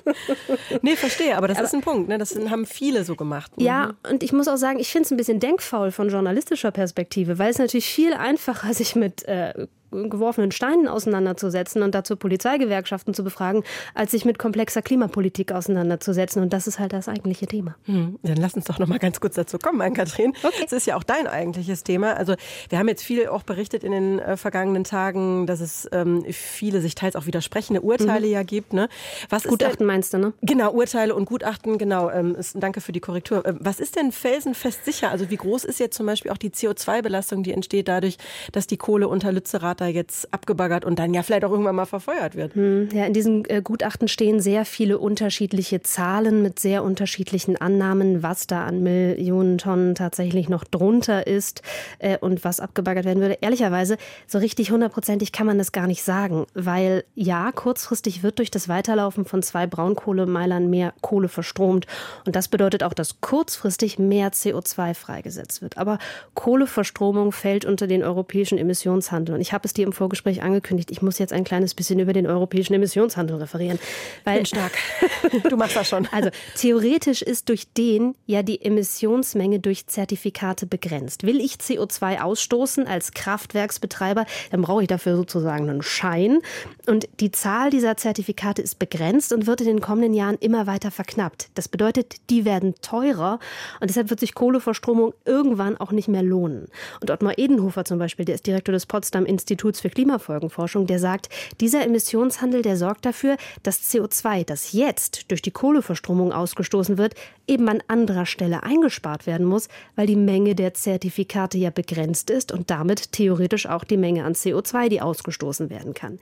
nee, 0.83 0.95
verstehe, 0.95 1.37
aber 1.37 1.49
das 1.49 1.59
aber, 1.59 1.67
ist 1.67 1.75
ein 1.75 1.81
Punkt. 1.81 2.09
Ne? 2.09 2.19
Das 2.19 2.37
haben 2.37 2.67
viele 2.67 3.05
so 3.05 3.17
gemacht. 3.17 3.51
Ja, 3.57 3.87
mhm. 3.87 4.11
und 4.11 4.23
ich 4.23 4.33
muss 4.33 4.47
auch 4.47 4.57
sagen, 4.57 4.79
ich 4.79 4.89
finde 4.89 5.07
es 5.07 5.11
ein 5.11 5.17
bisschen 5.17 5.41
denkfaul 5.41 5.91
von 5.91 6.11
journalistischer 6.11 6.71
Perspektive, 6.71 7.39
weil 7.39 7.51
es 7.51 7.59
natürlich 7.59 7.87
viel 7.87 8.13
einfacher 8.13 8.75
sich 8.75 8.95
mit 8.95 9.25
äh, 9.25 9.67
geworfenen 9.91 10.53
Steinen 10.53 10.89
auseinanderzusetzen 10.89 11.83
und 11.83 11.95
dazu 11.95 12.17
Polizeigewerkschaften 12.17 13.15
zu 13.15 13.25
befragen, 13.25 13.65
als 13.95 14.11
sich 14.11 14.25
mit 14.25 14.39
komplexer 14.39 14.83
Klimapolitik 14.83 15.53
auseinanderzusetzen. 15.53 16.43
Und 16.43 16.53
das 16.53 16.67
ist 16.67 16.79
halt 16.79 16.93
das 16.93 17.09
eigentliche 17.09 17.47
Thema. 17.47 17.77
Hm. 17.85 18.19
Dann 18.23 18.37
lass 18.37 18.55
uns 18.55 18.67
doch 18.67 18.79
noch 18.79 18.89
mal 18.89 18.99
ganz 18.99 19.21
kurz 19.21 19.35
dazu 19.35 19.59
kommen, 19.59 19.81
Ann-Kathrin. 19.81 20.35
Okay. 20.43 20.57
Das 20.63 20.73
ist 20.73 20.87
ja 20.87 20.97
auch 20.97 21.03
dein 21.03 21.27
eigentliches 21.27 21.85
Thema. 21.85 22.15
Also 22.15 22.35
wir 22.69 22.79
haben 22.79 22.89
jetzt 22.89 23.03
viel 23.03 23.29
auch 23.29 23.43
berichtet 23.43 23.85
in 23.85 23.93
den 23.93 24.19
äh, 24.19 24.37
vergangenen 24.37 24.85
Tagen, 24.85 25.47
dass 25.47 25.61
es 25.61 25.89
ähm, 25.93 26.25
viele 26.31 26.81
sich 26.81 26.95
teils 26.95 27.17
auch 27.17 27.27
widersprechende 27.27 27.81
Urteile 27.81 28.27
mhm. 28.27 28.33
ja 28.33 28.43
gibt. 28.43 28.73
Ne? 28.73 28.89
Was 29.31 29.45
Gutachten 29.45 29.79
denn, 29.79 29.87
meinst 29.87 30.13
du, 30.13 30.19
ne? 30.19 30.33
Genau, 30.43 30.73
Urteile 30.73 31.15
und 31.15 31.25
Gutachten, 31.25 31.79
genau. 31.79 32.11
Ähm, 32.11 32.35
ist, 32.35 32.57
danke 32.59 32.81
für 32.81 32.93
die 32.93 33.01
Korrektur. 33.01 33.45
Ähm, 33.47 33.59
was 33.61 33.81
ist 33.81 33.97
denn 33.97 34.13
felsenfest 34.13 34.85
sicher? 34.85 35.11
Also 35.11 35.31
wie 35.31 35.37
groß 35.37 35.65
ist 35.65 35.81
jetzt 35.81 35.97
zum 35.97 36.07
Beispiel 36.07 36.31
auch 36.31 36.37
die 36.37 36.51
CO2-Belastung, 36.51 37.43
die 37.43 37.53
entsteht 37.53 37.89
dadurch, 37.89 38.19
dass 38.53 38.67
die 38.67 38.77
Kohle 38.77 39.09
unter 39.09 39.33
Lützerath 39.33 39.78
da 39.81 39.87
jetzt 39.87 40.33
abgebaggert 40.35 40.85
und 40.85 40.99
dann 40.99 41.15
ja 41.15 41.23
vielleicht 41.23 41.45
auch 41.45 41.51
irgendwann 41.51 41.77
mal 41.77 41.87
verfeuert 41.87 42.35
wird. 42.35 42.55
Hm, 42.55 42.89
ja, 42.93 43.05
in 43.05 43.13
diesem 43.13 43.45
äh, 43.49 43.63
Gutachten 43.63 44.09
stehen 44.09 44.41
sehr 44.41 44.65
viele 44.65 44.99
unterschiedliche 44.99 45.83
Zahlen 45.83 46.43
mit 46.43 46.59
sehr 46.59 46.83
unterschiedlichen 46.83 47.57
Annahmen, 47.57 48.23
was 48.23 48.47
da 48.47 48.65
an 48.65 48.83
Millionen 48.83 49.59
Tonnen 49.59 49.95
tatsächlich 49.95 50.49
noch 50.49 50.65
drunter 50.65 51.27
ist 51.27 51.63
äh, 52.01 52.19
und 52.19 52.45
was 52.45 52.61
abgebaggert 52.61 53.05
werden 53.05 53.21
würde. 53.21 53.39
Ehrlicherweise, 53.41 53.97
so 54.27 54.39
richtig 54.39 54.71
hundertprozentig 54.71 55.33
kann 55.33 55.47
man 55.47 55.59
das 55.59 55.73
gar 55.73 55.87
nicht 55.87 56.03
sagen, 56.03 56.47
weil 56.55 57.05
ja, 57.15 57.53
kurzfristig 57.53 58.23
wird 58.23 58.39
durch 58.39 58.51
das 58.51 58.69
Weiterlaufen 58.69 59.25
von 59.25 59.43
zwei 59.43 59.67
Braunkohlemeilern 59.67 60.69
mehr 60.69 60.93
Kohle 61.03 61.29
verstromt. 61.29 61.87
Und 62.27 62.35
das 62.35 62.49
bedeutet 62.49 62.83
auch, 62.83 62.95
dass 62.95 63.21
kurzfristig 63.21 63.99
mehr 63.99 64.33
CO2 64.33 64.95
freigesetzt 64.95 65.63
wird. 65.63 65.79
Aber 65.79 65.99
Kohleverstromung 66.35 67.31
fällt 67.31 67.65
unter 67.65 67.87
den 67.87 68.03
europäischen 68.03 68.59
Emissionshandel. 68.59 69.35
Und 69.35 69.41
ich 69.41 69.53
habe 69.53 69.68
es 69.69 69.75
dir 69.75 69.87
im 69.87 69.93
Vorgespräch 69.93 70.43
angekündigt, 70.43 70.91
ich 70.91 71.03
muss 71.03 71.19
jetzt 71.19 71.33
ein 71.33 71.45
kleines 71.45 71.75
bisschen 71.75 71.99
über 72.01 72.13
den 72.13 72.27
europäischen 72.27 72.75
Emissionshandel 72.75 73.37
referieren. 73.37 73.79
Weil, 74.25 74.39
Bin 74.39 74.47
stark. 74.47 74.73
Du 75.49 75.57
machst 75.57 75.77
das 75.77 75.89
schon. 75.89 76.09
Also 76.11 76.31
theoretisch 76.57 77.23
ist 77.23 77.49
durch 77.49 77.73
den 77.73 78.15
ja 78.27 78.43
die 78.43 78.63
Emissionsmenge 78.63 79.61
durch 79.61 79.87
Zertifikate 79.87 80.67
begrenzt. 80.67 81.25
Will 81.25 81.41
ich 81.41 81.55
CO2 81.55 82.21
ausstoßen 82.21 82.87
als 82.87 83.13
Kraftwerksbetreiber, 83.13 84.25
dann 84.51 84.63
brauche 84.63 84.83
ich 84.83 84.89
dafür 84.89 85.17
sozusagen 85.17 85.69
einen 85.69 85.83
Schein. 85.83 86.39
Und 86.87 87.09
die 87.21 87.31
Zahl 87.31 87.71
dieser 87.71 87.97
Zertifikate 87.97 88.63
ist 88.63 88.79
begrenzt 88.79 89.33
und 89.33 89.47
wird 89.47 89.61
in 89.61 89.67
den 89.67 89.81
kommenden 89.81 90.15
Jahren 90.15 90.37
immer 90.41 90.67
weiter 90.67 90.91
verknappt. 90.91 91.51
Das 91.55 91.69
bedeutet, 91.69 92.17
die 92.31 92.45
werden 92.45 92.75
teurer 92.81 93.39
und 93.81 93.91
deshalb 93.91 94.11
wird 94.11 94.21
sich 94.21 94.35
Kohleverstromung 94.35 95.13
irgendwann 95.25 95.77
auch 95.77 95.93
nicht 95.93 96.09
mehr 96.09 96.23
lohnen. 96.23 96.69
Und 97.01 97.11
Ottmar 97.11 97.39
Edenhofer 97.39 97.85
zum 97.85 97.99
Beispiel, 97.99 98.25
der 98.25 98.37
ist 98.37 98.47
Direktor 98.47 98.73
des 98.73 98.87
Potsdam 98.87 99.27
Instituts 99.27 99.58
für 99.81 99.91
Klimafolgenforschung, 99.91 100.87
der 100.87 100.99
sagt, 100.99 101.29
dieser 101.61 101.85
Emissionshandel, 101.85 102.63
der 102.63 102.77
sorgt 102.77 103.05
dafür, 103.05 103.37
dass 103.63 103.83
CO2, 103.93 104.45
das 104.45 104.73
jetzt 104.73 105.31
durch 105.31 105.43
die 105.43 105.51
Kohleverstromung 105.51 106.33
ausgestoßen 106.33 106.99
wird, 106.99 107.15
eben 107.47 107.69
an 107.69 107.83
anderer 107.89 108.27
Stelle 108.27 108.63
eingespart 108.63 109.27
werden 109.27 109.47
muss, 109.47 109.69
weil 109.97 110.07
die 110.07 110.17
Menge 110.17 110.55
der 110.55 110.75
Zertifikate 110.75 111.59
ja 111.59 111.71
begrenzt 111.71 112.31
ist 112.31 112.53
und 112.53 112.71
damit 112.71 113.13
theoretisch 113.13 113.67
auch 113.67 113.85
die 113.85 113.97
Menge 113.97 114.25
an 114.25 114.35
CO2, 114.35 114.89
die 114.89 115.01
ausgestoßen 115.01 115.71
werden 115.71 115.95
kann. 115.95 116.19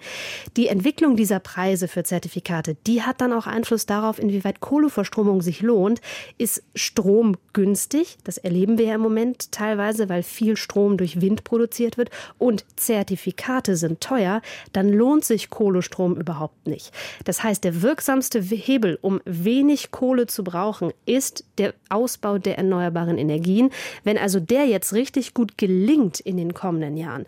Die 0.57 0.69
Entwicklung 0.69 1.17
dieser 1.17 1.41
Preise 1.41 1.89
für 1.89 2.05
Zertifikate, 2.05 2.77
die 2.87 3.03
hat 3.03 3.21
dann 3.21 3.33
auch 3.33 3.47
Einfluss 3.47 3.87
darauf, 3.87 4.19
inwieweit 4.19 4.61
Kohleverstromung 4.61 5.43
sich 5.43 5.61
lohnt. 5.63 6.01
Ist 6.39 6.63
Strom 6.75 7.37
günstig? 7.53 8.19
Das 8.25 8.39
erleben 8.39 8.79
wir 8.79 8.87
ja 8.87 8.95
im 8.95 9.01
Moment 9.01 9.53
teilweise, 9.53 10.09
weil 10.09 10.23
viel 10.23 10.57
Strom 10.57 10.97
durch 10.97 11.21
Wind 11.21 11.45
produziert 11.45 11.99
wird 11.99 12.11
und 12.39 12.65
Zertifikate 13.27 13.77
sind 13.77 14.01
teuer, 14.01 14.41
dann 14.73 14.89
lohnt 14.89 15.25
sich 15.25 15.51
Kohlestrom 15.51 16.17
überhaupt 16.17 16.67
nicht. 16.67 16.93
Das 17.25 17.43
heißt, 17.43 17.65
der 17.65 17.83
wirksamste 17.83 18.41
Hebel, 18.41 18.99
um 19.03 19.21
wenig 19.25 19.91
Kohle 19.91 20.27
zu 20.27 20.45
brauchen, 20.45 20.93
ist 21.07 21.45
der 21.59 21.75
Ausbau 21.89 22.39
der 22.39 22.57
erneuerbaren 22.57 23.19
Energien. 23.19 23.71
Wenn 24.05 24.17
also 24.19 24.39
der 24.39 24.67
jetzt 24.67 24.93
richtig 24.93 25.35
gut 25.35 25.59
gelingt 25.59 26.21
in 26.21 26.37
den 26.37 26.55
kommenden 26.55 26.97
Jahren, 26.97 27.27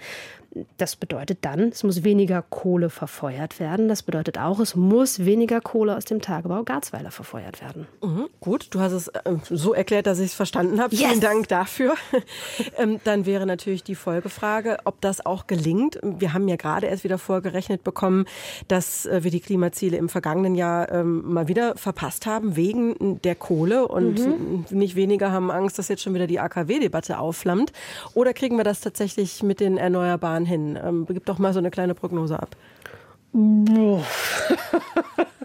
das 0.79 0.97
bedeutet 0.97 1.39
dann, 1.43 1.69
es 1.69 1.85
muss 1.85 2.05
weniger 2.05 2.43
Kohle 2.43 2.89
verfeuert 2.91 3.61
werden. 3.61 3.89
Das 3.89 4.03
bedeutet 4.03 4.39
auch, 4.39 4.61
es 4.61 4.75
muss 4.75 5.25
weniger 5.25 5.61
Kohle 5.61 5.97
aus 5.97 6.05
dem 6.07 6.21
Tagebau 6.21 6.63
Garzweiler 6.63 7.11
verfeuert 7.11 7.61
werden. 7.61 7.87
Mhm, 8.03 8.29
gut, 8.41 8.69
du 8.71 8.81
hast 8.81 8.93
es 8.93 9.09
äh, 9.09 9.37
so 9.51 9.75
erklärt, 9.75 10.07
dass 10.07 10.19
ich 10.19 10.27
es 10.27 10.35
verstanden 10.35 10.81
habe. 10.81 10.95
Yes. 10.95 11.07
Vielen 11.09 11.21
Dank 11.21 11.49
dafür. 11.49 11.95
ähm, 12.79 12.99
dann 13.05 13.27
wäre 13.27 13.47
natürlich 13.47 13.85
die 13.85 13.95
Folgefrage, 13.95 14.79
ob 14.85 15.01
das 15.01 15.25
auch 15.25 15.47
gelingt. 15.47 15.99
Wir 16.03 16.33
haben 16.33 16.49
ja 16.49 16.57
gerade 16.57 16.87
erst 16.87 17.05
wieder 17.05 17.19
vorgerechnet 17.19 17.85
bekommen, 17.85 18.25
dass 18.69 19.07
äh, 19.07 19.23
wir 19.23 19.31
die 19.31 19.41
Klimaziele 19.41 19.97
im 19.97 20.09
vergangenen 20.09 20.55
Jahr 20.55 20.91
ähm, 20.91 21.31
mal 21.31 21.49
wieder 21.49 21.77
verpasst 21.77 22.25
haben 22.27 22.57
wegen 22.57 23.21
der 23.23 23.35
Kohle 23.35 23.87
und 23.87 24.19
mhm. 24.19 24.65
nicht 24.71 24.97
weniger 24.97 25.31
haben 25.31 25.51
Angst, 25.51 25.79
dass 25.79 25.89
jetzt 25.89 26.03
schon 26.03 26.15
wieder 26.15 26.27
die 26.27 26.41
AKW-Debatte 26.41 27.19
aufflammt. 27.19 27.73
Oder 28.15 28.33
kriegen 28.33 28.57
wir 28.57 28.65
das 28.65 28.81
tatsächlich 28.81 29.43
mit 29.43 29.61
den 29.61 29.77
Erneuerbaren 29.77 30.38
hin? 30.45 30.79
Ähm, 30.83 31.07
gib 31.09 31.27
doch 31.27 31.39
mal 31.39 31.53
so 31.53 31.59
eine 31.59 31.71
kleine 31.71 31.95
Prognose 31.95 32.41
ab. 32.41 32.57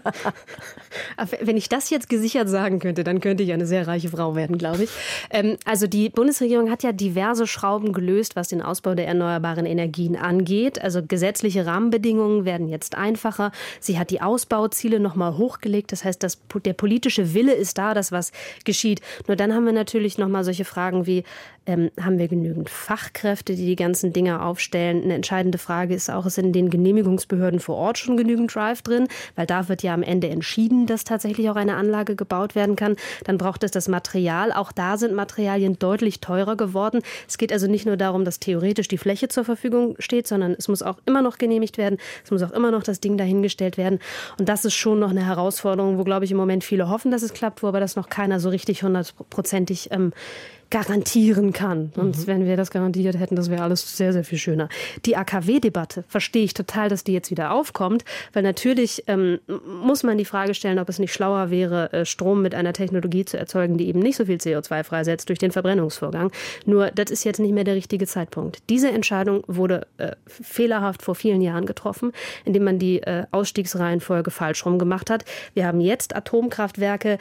Wenn 1.40 1.56
ich 1.56 1.68
das 1.68 1.90
jetzt 1.90 2.08
gesichert 2.08 2.48
sagen 2.48 2.78
könnte, 2.78 3.04
dann 3.04 3.20
könnte 3.20 3.42
ich 3.42 3.52
eine 3.52 3.66
sehr 3.66 3.86
reiche 3.86 4.08
Frau 4.08 4.34
werden, 4.36 4.58
glaube 4.58 4.84
ich. 4.84 4.90
Ähm, 5.30 5.56
also 5.64 5.86
die 5.86 6.08
Bundesregierung 6.08 6.70
hat 6.70 6.82
ja 6.82 6.92
diverse 6.92 7.46
Schrauben 7.46 7.92
gelöst, 7.92 8.36
was 8.36 8.48
den 8.48 8.62
Ausbau 8.62 8.94
der 8.94 9.06
erneuerbaren 9.06 9.66
Energien 9.66 10.16
angeht. 10.16 10.82
Also 10.82 11.02
gesetzliche 11.02 11.66
Rahmenbedingungen 11.66 12.44
werden 12.44 12.68
jetzt 12.68 12.96
einfacher. 12.96 13.52
Sie 13.80 13.98
hat 13.98 14.10
die 14.10 14.20
Ausbauziele 14.20 15.00
nochmal 15.00 15.36
hochgelegt. 15.36 15.92
Das 15.92 16.04
heißt, 16.04 16.22
dass 16.22 16.38
der 16.64 16.74
politische 16.74 17.34
Wille 17.34 17.54
ist 17.54 17.78
da, 17.78 17.94
dass 17.94 18.12
was 18.12 18.32
geschieht. 18.64 19.00
Nur 19.26 19.36
dann 19.36 19.54
haben 19.54 19.64
wir 19.64 19.72
natürlich 19.72 20.18
nochmal 20.18 20.44
solche 20.44 20.64
Fragen 20.64 21.06
wie, 21.06 21.24
ähm, 21.66 21.90
haben 22.00 22.18
wir 22.18 22.28
genügend 22.28 22.68
Fachkräfte, 22.68 23.54
die 23.54 23.66
die 23.66 23.76
ganzen 23.76 24.12
Dinge 24.12 24.42
aufstellen? 24.42 25.02
Eine 25.02 25.14
entscheidende 25.14 25.58
Frage 25.58 25.94
ist 25.94 26.10
auch, 26.10 26.26
ist 26.26 26.38
in 26.38 26.52
den 26.52 26.70
Genehmigungsbehörden 26.70 27.60
vor 27.60 27.76
Ort 27.76 27.98
schon 27.98 28.16
genügend 28.16 28.54
Drive 28.54 28.82
drin? 28.82 29.08
Weil 29.36 29.46
da 29.46 29.68
wird 29.68 29.82
ja 29.82 29.94
am 29.94 30.02
Ende 30.02 30.28
entschieden, 30.28 30.86
dass 30.86 31.04
tatsächlich 31.04 31.48
auch 31.50 31.56
eine 31.56 31.76
Anlage 31.76 32.16
gebaut 32.16 32.54
werden 32.54 32.76
kann. 32.76 32.96
Dann 33.24 33.38
braucht 33.38 33.64
es 33.64 33.70
das 33.70 33.88
Material. 33.88 34.52
Auch 34.52 34.72
da 34.72 34.96
sind 34.96 35.14
Materialien 35.14 35.78
deutlich 35.78 36.20
teurer 36.20 36.56
geworden. 36.56 37.00
Es 37.28 37.38
geht 37.38 37.52
also 37.52 37.66
nicht 37.66 37.86
nur 37.86 37.96
darum, 37.96 38.24
dass 38.24 38.40
theoretisch 38.40 38.88
die 38.88 38.98
Fläche 38.98 39.28
zur 39.28 39.44
Verfügung 39.44 39.96
steht, 39.98 40.26
sondern 40.26 40.54
es 40.58 40.68
muss 40.68 40.82
auch 40.82 40.98
immer 41.06 41.22
noch 41.22 41.38
genehmigt 41.38 41.78
werden. 41.78 41.98
Es 42.24 42.30
muss 42.30 42.42
auch 42.42 42.52
immer 42.52 42.70
noch 42.70 42.82
das 42.82 43.00
Ding 43.00 43.16
dahingestellt 43.16 43.78
werden. 43.78 43.98
Und 44.38 44.48
das 44.48 44.64
ist 44.64 44.74
schon 44.74 44.98
noch 44.98 45.10
eine 45.10 45.24
Herausforderung, 45.24 45.98
wo, 45.98 46.04
glaube 46.04 46.24
ich, 46.24 46.30
im 46.30 46.36
Moment 46.36 46.64
viele 46.64 46.88
hoffen, 46.88 47.10
dass 47.10 47.22
es 47.22 47.32
klappt, 47.32 47.62
wo 47.62 47.68
aber 47.68 47.80
das 47.80 47.96
noch 47.96 48.08
keiner 48.08 48.40
so 48.40 48.50
richtig 48.50 48.82
hundertprozentig 48.82 49.88
ähm, 49.90 50.12
garantieren 50.70 51.52
kann. 51.52 51.92
Und 51.96 52.18
mhm. 52.18 52.26
wenn 52.26 52.46
wir 52.46 52.56
das 52.56 52.70
garantiert 52.70 53.18
hätten, 53.18 53.36
das 53.36 53.50
wäre 53.50 53.62
alles 53.62 53.96
sehr, 53.96 54.12
sehr 54.12 54.24
viel 54.24 54.38
schöner. 54.38 54.68
Die 55.04 55.16
AKW-Debatte 55.16 56.04
verstehe 56.08 56.44
ich 56.44 56.54
total, 56.54 56.88
dass 56.88 57.04
die 57.04 57.12
jetzt 57.12 57.30
wieder 57.30 57.52
aufkommt, 57.52 58.04
weil 58.32 58.42
natürlich 58.42 59.04
ähm, 59.06 59.38
muss 59.66 60.02
man 60.02 60.18
die 60.18 60.24
Frage 60.24 60.54
stellen, 60.54 60.78
ob 60.78 60.88
es 60.88 60.98
nicht 60.98 61.12
schlauer 61.12 61.50
wäre, 61.50 61.92
äh, 61.92 62.04
Strom 62.04 62.42
mit 62.42 62.54
einer 62.54 62.72
Technologie 62.72 63.24
zu 63.24 63.38
erzeugen, 63.38 63.78
die 63.78 63.88
eben 63.88 64.00
nicht 64.00 64.16
so 64.16 64.26
viel 64.26 64.36
CO2 64.36 64.84
freisetzt 64.84 65.28
durch 65.28 65.38
den 65.38 65.52
Verbrennungsvorgang. 65.52 66.30
Nur 66.66 66.90
das 66.90 67.10
ist 67.10 67.24
jetzt 67.24 67.40
nicht 67.40 67.52
mehr 67.52 67.64
der 67.64 67.74
richtige 67.74 68.06
Zeitpunkt. 68.06 68.62
Diese 68.68 68.90
Entscheidung 68.90 69.44
wurde 69.46 69.86
äh, 69.98 70.12
fehlerhaft 70.26 71.02
vor 71.02 71.14
vielen 71.14 71.40
Jahren 71.40 71.66
getroffen, 71.66 72.12
indem 72.44 72.64
man 72.64 72.78
die 72.78 73.02
äh, 73.02 73.24
Ausstiegsreihenfolge 73.30 74.30
falsch 74.30 74.64
rum 74.66 74.78
gemacht 74.78 75.10
hat. 75.10 75.24
Wir 75.54 75.66
haben 75.66 75.80
jetzt 75.80 76.16
Atomkraftwerke, 76.16 77.18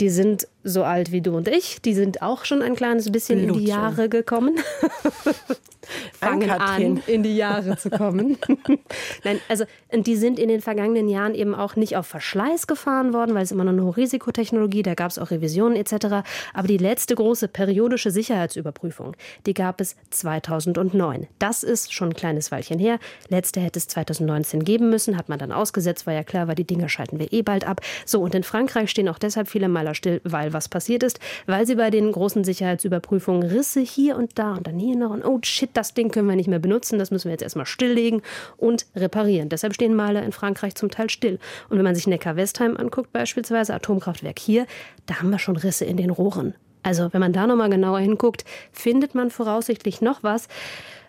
die 0.00 0.10
sind 0.10 0.48
so 0.66 0.84
alt 0.84 1.12
wie 1.12 1.20
du 1.20 1.36
und 1.36 1.48
ich. 1.48 1.80
Die 1.80 1.94
sind 1.94 2.22
auch 2.22 2.44
schon 2.44 2.60
ein 2.60 2.74
kleines 2.74 3.10
bisschen 3.10 3.44
Blut 3.44 3.56
in 3.56 3.62
die 3.62 3.68
Jahre 3.68 4.02
schon. 4.02 4.10
gekommen. 4.10 4.56
Fangen 6.20 6.50
an, 6.50 7.00
in 7.06 7.22
die 7.22 7.36
Jahre 7.36 7.76
zu 7.76 7.90
kommen. 7.90 8.38
Nein, 9.24 9.40
also 9.48 9.64
die 9.92 10.16
sind 10.16 10.38
in 10.38 10.48
den 10.48 10.60
vergangenen 10.60 11.08
Jahren 11.08 11.34
eben 11.34 11.54
auch 11.54 11.76
nicht 11.76 11.96
auf 11.96 12.06
Verschleiß 12.06 12.66
gefahren 12.66 13.12
worden, 13.12 13.34
weil 13.34 13.44
es 13.44 13.52
immer 13.52 13.64
noch 13.64 13.72
eine 13.72 13.84
Hochrisikotechnologie, 13.84 14.82
da 14.82 14.94
gab 14.94 15.10
es 15.10 15.18
auch 15.18 15.30
Revisionen 15.30 15.76
etc. 15.76 16.26
Aber 16.54 16.68
die 16.68 16.78
letzte 16.78 17.14
große 17.14 17.48
periodische 17.48 18.10
Sicherheitsüberprüfung, 18.10 19.16
die 19.46 19.54
gab 19.54 19.80
es 19.80 19.96
2009. 20.10 21.28
Das 21.38 21.62
ist 21.62 21.92
schon 21.92 22.08
ein 22.08 22.14
kleines 22.14 22.50
Weilchen 22.50 22.78
her. 22.78 22.98
Letzte 23.28 23.60
hätte 23.60 23.78
es 23.78 23.88
2019 23.88 24.64
geben 24.64 24.90
müssen, 24.90 25.16
hat 25.16 25.28
man 25.28 25.38
dann 25.38 25.52
ausgesetzt, 25.52 26.06
war 26.06 26.14
ja 26.14 26.24
klar, 26.24 26.48
weil 26.48 26.56
die 26.56 26.66
Dinger 26.66 26.88
schalten 26.88 27.18
wir 27.18 27.32
eh 27.32 27.42
bald 27.42 27.66
ab. 27.66 27.80
So, 28.04 28.20
und 28.22 28.34
in 28.34 28.42
Frankreich 28.42 28.90
stehen 28.90 29.08
auch 29.08 29.18
deshalb 29.18 29.48
viele 29.48 29.68
Meiler 29.68 29.94
still, 29.94 30.20
weil 30.24 30.52
was 30.56 30.68
passiert 30.68 31.02
ist, 31.02 31.20
weil 31.46 31.66
sie 31.66 31.76
bei 31.76 31.90
den 31.90 32.10
großen 32.10 32.42
Sicherheitsüberprüfungen 32.42 33.48
Risse 33.48 33.80
hier 33.80 34.16
und 34.16 34.38
da 34.38 34.54
und 34.54 34.66
dann 34.66 34.78
hier 34.78 34.96
noch 34.96 35.10
und 35.10 35.24
oh 35.24 35.38
shit, 35.42 35.70
das 35.74 35.94
Ding 35.94 36.10
können 36.10 36.28
wir 36.28 36.36
nicht 36.36 36.48
mehr 36.48 36.58
benutzen, 36.58 36.98
das 36.98 37.10
müssen 37.10 37.26
wir 37.26 37.32
jetzt 37.32 37.42
erstmal 37.42 37.66
stilllegen 37.66 38.22
und 38.56 38.86
reparieren. 38.96 39.48
Deshalb 39.48 39.74
stehen 39.74 39.94
Maler 39.94 40.22
in 40.22 40.32
Frankreich 40.32 40.74
zum 40.74 40.90
Teil 40.90 41.10
still. 41.10 41.38
Und 41.68 41.76
wenn 41.76 41.84
man 41.84 41.94
sich 41.94 42.06
Neckar-Westheim 42.06 42.76
anguckt, 42.76 43.12
beispielsweise 43.12 43.74
Atomkraftwerk 43.74 44.38
hier, 44.38 44.66
da 45.06 45.20
haben 45.20 45.30
wir 45.30 45.38
schon 45.38 45.56
Risse 45.56 45.84
in 45.84 45.96
den 45.96 46.10
Rohren. 46.10 46.54
Also 46.82 47.12
wenn 47.12 47.20
man 47.20 47.32
da 47.32 47.46
nochmal 47.46 47.68
genauer 47.68 47.98
hinguckt, 47.98 48.44
findet 48.72 49.14
man 49.14 49.30
voraussichtlich 49.30 50.00
noch 50.00 50.22
was 50.22 50.48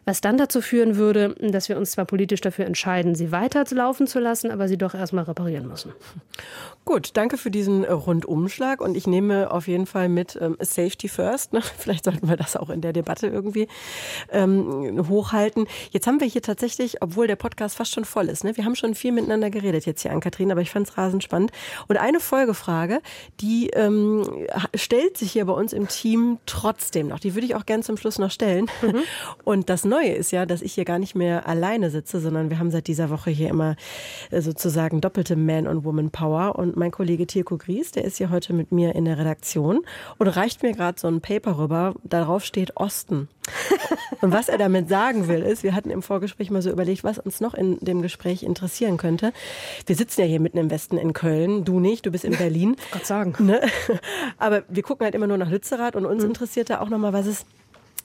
was 0.08 0.22
dann 0.22 0.38
dazu 0.38 0.62
führen 0.62 0.96
würde, 0.96 1.36
dass 1.42 1.68
wir 1.68 1.78
uns 1.78 1.92
zwar 1.92 2.06
politisch 2.06 2.40
dafür 2.40 2.66
entscheiden, 2.66 3.14
sie 3.14 3.34
weiterlaufen 3.34 4.08
zu 4.08 4.20
lassen, 4.20 4.52
aber 4.52 4.70
sie 4.70 4.78
doch 4.78 4.96
erstmal 4.96 5.26
reparieren 5.26 5.68
müssen. 5.68 5.92
Gut, 6.88 7.10
danke 7.16 7.36
für 7.36 7.52
diesen 7.52 7.84
äh, 7.84 7.92
Rundumschlag 7.92 8.80
und 8.80 8.96
ich 8.96 9.08
nehme 9.08 9.52
auf 9.52 9.68
jeden 9.68 9.88
Fall 9.88 10.08
mit 10.08 10.40
ähm, 10.42 10.56
Safety 10.62 11.10
First. 11.10 11.52
Ne? 11.52 11.62
Vielleicht 11.78 12.06
sollten 12.06 12.30
wir 12.30 12.38
das 12.38 12.56
auch 12.56 12.70
in 12.70 12.80
der 12.80 12.94
Debatte 12.94 13.28
irgendwie 13.28 13.68
ähm, 14.32 15.06
hochhalten. 15.10 15.68
Jetzt 15.92 16.08
haben 16.08 16.22
wir 16.22 16.28
hier 16.28 16.42
tatsächlich, 16.42 17.02
obwohl 17.02 17.28
der 17.28 17.36
Podcast 17.36 17.76
fast 17.76 17.94
schon 17.94 18.06
voll 18.06 18.30
ist, 18.30 18.46
ne? 18.46 18.56
wir 18.56 18.64
haben 18.64 18.76
schon 18.76 18.96
viel 18.96 19.12
miteinander 19.12 19.50
geredet 19.50 19.86
jetzt 19.86 20.04
hier 20.04 20.12
an 20.12 20.22
Kathrin, 20.22 20.50
aber 20.50 20.62
ich 20.62 20.70
fand 20.70 20.88
es 20.88 20.98
rasend 20.98 21.26
spannend. 21.26 21.52
Und 21.90 21.98
eine 21.98 22.22
Folgefrage, 22.22 23.02
die 23.42 23.68
ähm, 23.72 24.24
stellt 24.74 25.18
sich 25.18 25.34
hier 25.34 25.44
bei 25.44 25.54
uns 25.54 25.74
im 25.74 25.90
Team 25.90 26.38
trotzdem 26.46 27.10
noch. 27.10 27.20
Die 27.20 27.36
würde 27.36 27.48
ich 27.48 27.56
auch 27.56 27.66
gern 27.66 27.84
zum 27.84 27.98
Schluss 27.98 28.18
noch 28.18 28.32
stellen. 28.32 28.68
Mhm. 28.82 29.02
Und 29.44 29.70
das 29.70 29.84
Neue 29.84 30.14
ist 30.14 30.32
ja, 30.32 30.46
dass 30.46 30.62
ich 30.62 30.76
hier 30.76 30.86
gar 30.86 31.00
nicht 31.00 31.16
mehr 31.16 31.50
alleine 31.50 31.90
sitze, 31.90 32.22
sondern 32.22 32.50
wir 32.50 32.60
haben 32.60 32.72
seit 32.72 32.88
dieser 32.88 33.10
Woche 33.10 33.30
hier 33.30 33.50
immer 33.50 33.76
äh, 34.32 34.40
sozusagen 34.40 35.02
doppelte 35.02 35.36
Man- 35.36 35.68
und 35.68 35.84
Woman-Power. 35.84 36.56
Und 36.56 36.77
mein 36.78 36.92
Kollege 36.92 37.28
Tirko 37.28 37.58
Gries, 37.58 37.92
der 37.92 38.06
ist 38.06 38.18
hier 38.18 38.30
heute 38.30 38.54
mit 38.54 38.72
mir 38.72 38.96
in 38.96 39.06
der 39.06 39.18
Redaktion 39.18 39.82
und 40.18 40.28
reicht 40.28 40.64
mir 40.64 40.74
gerade 40.74 41.00
so 41.00 41.08
ein 41.08 41.22
Paper 41.22 41.58
rüber. 41.58 41.96
Darauf 42.04 42.44
steht 42.44 42.78
Osten. 42.78 43.28
und 44.22 44.32
was 44.32 44.50
er 44.50 44.58
damit 44.58 44.90
sagen 44.90 45.28
will, 45.28 45.42
ist, 45.42 45.64
wir 45.64 45.74
hatten 45.74 45.90
im 45.90 46.02
Vorgespräch 46.02 46.52
mal 46.52 46.62
so 46.62 46.70
überlegt, 46.70 47.04
was 47.04 47.18
uns 47.18 47.40
noch 47.42 47.54
in 47.54 47.78
dem 47.80 48.02
Gespräch 48.02 48.44
interessieren 48.44 48.98
könnte. 48.98 49.34
Wir 49.86 49.96
sitzen 49.96 50.22
ja 50.22 50.28
hier 50.28 50.40
mitten 50.40 50.58
im 50.58 50.70
Westen 50.70 50.98
in 50.98 51.14
Köln, 51.14 51.66
du 51.66 51.80
nicht, 51.80 52.06
du 52.06 52.12
bist 52.12 52.26
in 52.26 52.38
Berlin. 52.38 52.76
Gott 52.92 53.06
sagen. 53.06 53.36
Ne? 53.40 53.62
Aber 54.38 54.64
wir 54.70 54.84
gucken 54.84 55.06
halt 55.06 55.16
immer 55.16 55.28
nur 55.28 55.38
nach 55.38 55.50
Lützerath 55.50 55.96
und 55.96 56.06
uns 56.06 56.24
mhm. 56.24 56.30
interessiert 56.30 56.70
da 56.70 56.82
auch 56.82 56.90
nochmal, 56.90 57.14
was 57.14 57.26
es 57.26 57.46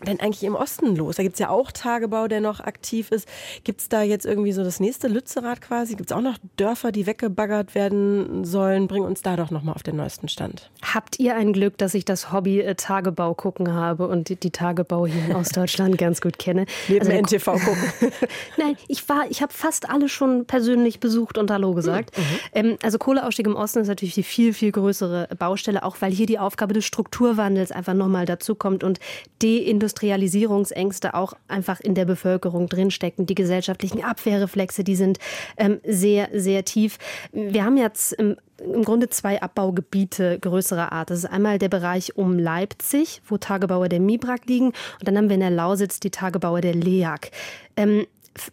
denn 0.06 0.20
eigentlich 0.20 0.44
im 0.44 0.54
Osten 0.54 0.96
los? 0.96 1.16
Da 1.16 1.22
gibt 1.22 1.34
es 1.34 1.38
ja 1.38 1.48
auch 1.48 1.72
Tagebau, 1.72 2.28
der 2.28 2.40
noch 2.40 2.60
aktiv 2.60 3.10
ist. 3.10 3.28
Gibt 3.64 3.80
es 3.80 3.88
da 3.88 4.02
jetzt 4.02 4.26
irgendwie 4.26 4.52
so 4.52 4.64
das 4.64 4.80
nächste 4.80 5.08
Lützerath 5.08 5.60
quasi? 5.60 5.94
Gibt 5.94 6.10
es 6.10 6.16
auch 6.16 6.20
noch 6.20 6.38
Dörfer, 6.56 6.92
die 6.92 7.06
weggebaggert 7.06 7.74
werden 7.74 8.44
sollen? 8.44 8.88
Bring 8.88 9.04
uns 9.04 9.22
da 9.22 9.36
doch 9.36 9.50
nochmal 9.50 9.74
auf 9.74 9.82
den 9.82 9.96
neuesten 9.96 10.28
Stand. 10.28 10.70
Habt 10.82 11.18
ihr 11.18 11.36
ein 11.36 11.52
Glück, 11.52 11.78
dass 11.78 11.94
ich 11.94 12.04
das 12.04 12.32
Hobby 12.32 12.60
äh, 12.60 12.74
Tagebau 12.74 13.34
gucken 13.34 13.72
habe 13.72 14.08
und 14.08 14.28
die, 14.28 14.36
die 14.36 14.50
Tagebau 14.50 15.06
hier 15.06 15.24
in 15.26 15.36
Ostdeutschland 15.36 15.98
ganz 15.98 16.20
gut 16.20 16.38
kenne? 16.38 16.66
Neben 16.88 17.06
also, 17.06 17.36
NTV 17.36 17.52
gucken. 17.52 17.82
Nein, 18.56 18.76
ich 18.88 19.08
war, 19.08 19.24
ich 19.30 19.42
habe 19.42 19.52
fast 19.52 19.88
alle 19.88 20.08
schon 20.08 20.46
persönlich 20.46 21.00
besucht 21.00 21.38
und 21.38 21.50
Hallo 21.50 21.74
gesagt. 21.74 22.16
Mhm. 22.16 22.22
Ähm, 22.54 22.78
also 22.82 22.98
Kohleausstieg 22.98 23.46
im 23.46 23.56
Osten 23.56 23.80
ist 23.80 23.88
natürlich 23.88 24.14
die 24.14 24.22
viel, 24.22 24.52
viel 24.52 24.72
größere 24.72 25.28
Baustelle, 25.38 25.82
auch 25.82 25.96
weil 26.00 26.12
hier 26.12 26.26
die 26.26 26.38
Aufgabe 26.38 26.74
des 26.74 26.84
Strukturwandels 26.84 27.72
einfach 27.72 27.94
nochmal 27.94 28.26
dazu 28.26 28.54
kommt 28.54 28.84
und 28.84 28.98
Deindustrialisierung 29.42 29.91
Industrialisierungsängste 29.92 31.14
auch 31.14 31.34
einfach 31.48 31.80
in 31.80 31.94
der 31.94 32.06
Bevölkerung 32.06 32.68
drinstecken. 32.68 33.26
Die 33.26 33.34
gesellschaftlichen 33.34 34.02
Abwehrreflexe, 34.02 34.84
die 34.84 34.96
sind 34.96 35.18
ähm, 35.58 35.80
sehr, 35.84 36.30
sehr 36.32 36.64
tief. 36.64 36.98
Wir 37.32 37.64
haben 37.64 37.76
jetzt 37.76 38.12
im 38.12 38.36
im 38.58 38.84
Grunde 38.84 39.08
zwei 39.08 39.42
Abbaugebiete 39.42 40.38
größerer 40.38 40.92
Art. 40.92 41.10
Das 41.10 41.18
ist 41.18 41.24
einmal 41.24 41.58
der 41.58 41.68
Bereich 41.68 42.16
um 42.16 42.38
Leipzig, 42.38 43.20
wo 43.26 43.36
Tagebauer 43.36 43.88
der 43.88 43.98
Mibrak 43.98 44.46
liegen. 44.46 44.66
Und 44.66 45.02
dann 45.02 45.16
haben 45.16 45.28
wir 45.28 45.34
in 45.34 45.40
der 45.40 45.50
Lausitz 45.50 45.98
die 45.98 46.12
Tagebauer 46.12 46.60
der 46.60 46.76
LEAG. 46.76 47.32
Ähm, 47.76 48.06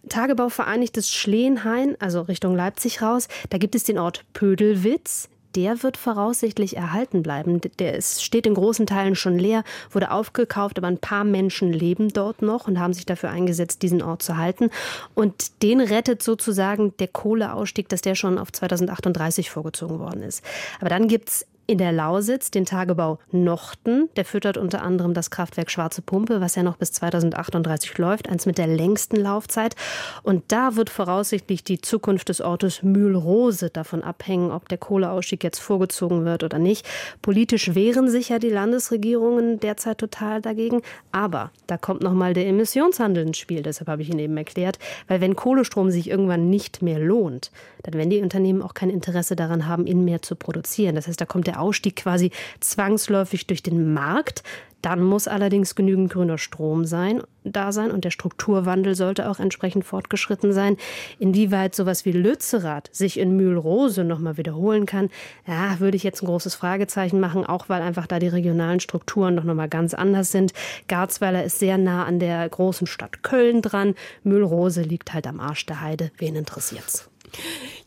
Tagebau 0.09 0.49
Vereinigtes 0.49 1.11
Schleenhain, 1.11 1.95
also 1.99 2.21
Richtung 2.21 2.55
Leipzig 2.55 3.03
raus. 3.03 3.27
Da 3.51 3.59
gibt 3.59 3.75
es 3.75 3.83
den 3.83 3.99
Ort 3.99 4.25
Pödelwitz 4.33 5.29
der 5.55 5.83
wird 5.83 5.97
voraussichtlich 5.97 6.77
erhalten 6.77 7.23
bleiben. 7.23 7.61
Der 7.79 7.95
ist, 7.95 8.23
steht 8.23 8.45
in 8.45 8.53
großen 8.53 8.85
Teilen 8.85 9.15
schon 9.15 9.37
leer, 9.37 9.63
wurde 9.91 10.11
aufgekauft, 10.11 10.77
aber 10.77 10.87
ein 10.87 10.97
paar 10.97 11.23
Menschen 11.23 11.73
leben 11.73 12.09
dort 12.09 12.41
noch 12.41 12.67
und 12.67 12.79
haben 12.79 12.93
sich 12.93 13.05
dafür 13.05 13.29
eingesetzt, 13.29 13.81
diesen 13.81 14.01
Ort 14.01 14.21
zu 14.21 14.37
halten. 14.37 14.69
Und 15.15 15.63
den 15.63 15.81
rettet 15.81 16.21
sozusagen 16.23 16.95
der 16.97 17.07
Kohleausstieg, 17.07 17.89
dass 17.89 18.01
der 18.01 18.15
schon 18.15 18.37
auf 18.37 18.51
2038 18.51 19.49
vorgezogen 19.49 19.99
worden 19.99 20.21
ist. 20.21 20.43
Aber 20.79 20.89
dann 20.89 21.07
gibt 21.07 21.29
es 21.29 21.45
in 21.69 21.77
der 21.77 21.91
Lausitz 21.91 22.49
den 22.49 22.65
Tagebau 22.65 23.19
Nochten. 23.31 24.09
Der 24.15 24.25
füttert 24.25 24.57
unter 24.57 24.81
anderem 24.81 25.13
das 25.13 25.29
Kraftwerk 25.29 25.69
Schwarze 25.69 26.01
Pumpe, 26.01 26.41
was 26.41 26.55
ja 26.55 26.63
noch 26.63 26.77
bis 26.77 26.91
2038 26.93 27.95
läuft, 27.99 28.27
eins 28.27 28.47
mit 28.47 28.57
der 28.57 28.65
längsten 28.65 29.17
Laufzeit. 29.17 29.75
Und 30.23 30.51
da 30.51 30.75
wird 30.75 30.89
voraussichtlich 30.89 31.63
die 31.63 31.79
Zukunft 31.79 32.29
des 32.29 32.41
Ortes 32.41 32.81
Mühlrose 32.81 33.69
davon 33.69 34.01
abhängen, 34.01 34.49
ob 34.49 34.67
der 34.67 34.79
Kohleausstieg 34.79 35.43
jetzt 35.43 35.59
vorgezogen 35.59 36.25
wird 36.25 36.43
oder 36.43 36.57
nicht. 36.57 36.87
Politisch 37.21 37.75
wehren 37.75 38.09
sich 38.09 38.29
ja 38.29 38.39
die 38.39 38.49
Landesregierungen 38.49 39.59
derzeit 39.59 39.99
total 39.99 40.41
dagegen. 40.41 40.81
Aber 41.11 41.51
da 41.67 41.77
kommt 41.77 42.01
nochmal 42.01 42.33
der 42.33 42.47
Emissionshandel 42.47 43.27
ins 43.27 43.37
Spiel. 43.37 43.61
Deshalb 43.61 43.89
habe 43.89 44.01
ich 44.01 44.09
Ihnen 44.09 44.17
eben 44.17 44.37
erklärt. 44.37 44.79
Weil 45.07 45.21
wenn 45.21 45.35
Kohlestrom 45.35 45.91
sich 45.91 46.09
irgendwann 46.09 46.49
nicht 46.49 46.81
mehr 46.81 46.97
lohnt, 46.97 47.51
dann 47.83 47.93
werden 47.93 48.09
die 48.09 48.23
Unternehmen 48.23 48.63
auch 48.63 48.73
kein 48.73 48.89
Interesse 48.89 49.35
daran 49.35 49.67
haben, 49.67 49.85
ihn 49.85 50.03
mehr 50.03 50.23
zu 50.23 50.35
produzieren. 50.35 50.95
Das 50.95 51.07
heißt, 51.07 51.21
da 51.21 51.25
kommt 51.25 51.45
der 51.45 51.58
Ausstieg 51.59 51.97
quasi 51.97 52.31
zwangsläufig 52.59 53.47
durch 53.47 53.63
den 53.63 53.93
Markt. 53.93 54.43
Dann 54.81 55.03
muss 55.03 55.27
allerdings 55.27 55.75
genügend 55.75 56.11
grüner 56.11 56.37
Strom 56.37 56.85
sein, 56.85 57.21
da 57.43 57.71
sein 57.71 57.91
und 57.91 58.05
der 58.05 58.11
Strukturwandel 58.11 58.95
sollte 58.95 59.29
auch 59.29 59.39
entsprechend 59.39 59.83
fortgeschritten 59.83 60.53
sein. 60.53 60.77
Inwieweit 61.17 61.75
sowas 61.75 62.05
wie 62.05 62.13
Lützerath 62.13 62.89
sich 62.93 63.19
in 63.19 63.35
Mühlrose 63.35 64.05
nochmal 64.05 64.37
wiederholen 64.37 64.85
kann, 64.85 65.09
ja, 65.45 65.79
würde 65.79 65.97
ich 65.97 66.03
jetzt 66.03 66.23
ein 66.23 66.27
großes 66.27 66.55
Fragezeichen 66.55 67.19
machen, 67.19 67.45
auch 67.45 67.67
weil 67.67 67.81
einfach 67.81 68.07
da 68.07 68.19
die 68.19 68.27
regionalen 68.27 68.79
Strukturen 68.79 69.35
noch 69.35 69.43
nochmal 69.43 69.69
ganz 69.69 69.93
anders 69.93 70.31
sind. 70.31 70.53
Garzweiler 70.87 71.43
ist 71.43 71.59
sehr 71.59 71.77
nah 71.77 72.05
an 72.05 72.19
der 72.19 72.47
großen 72.47 72.87
Stadt 72.87 73.21
Köln 73.21 73.61
dran. 73.61 73.95
Mühlrose 74.23 74.81
liegt 74.81 75.13
halt 75.13 75.27
am 75.27 75.41
Arsch 75.41 75.65
der 75.65 75.81
Heide. 75.81 76.11
Wen 76.17 76.35
interessiert's? 76.35 77.09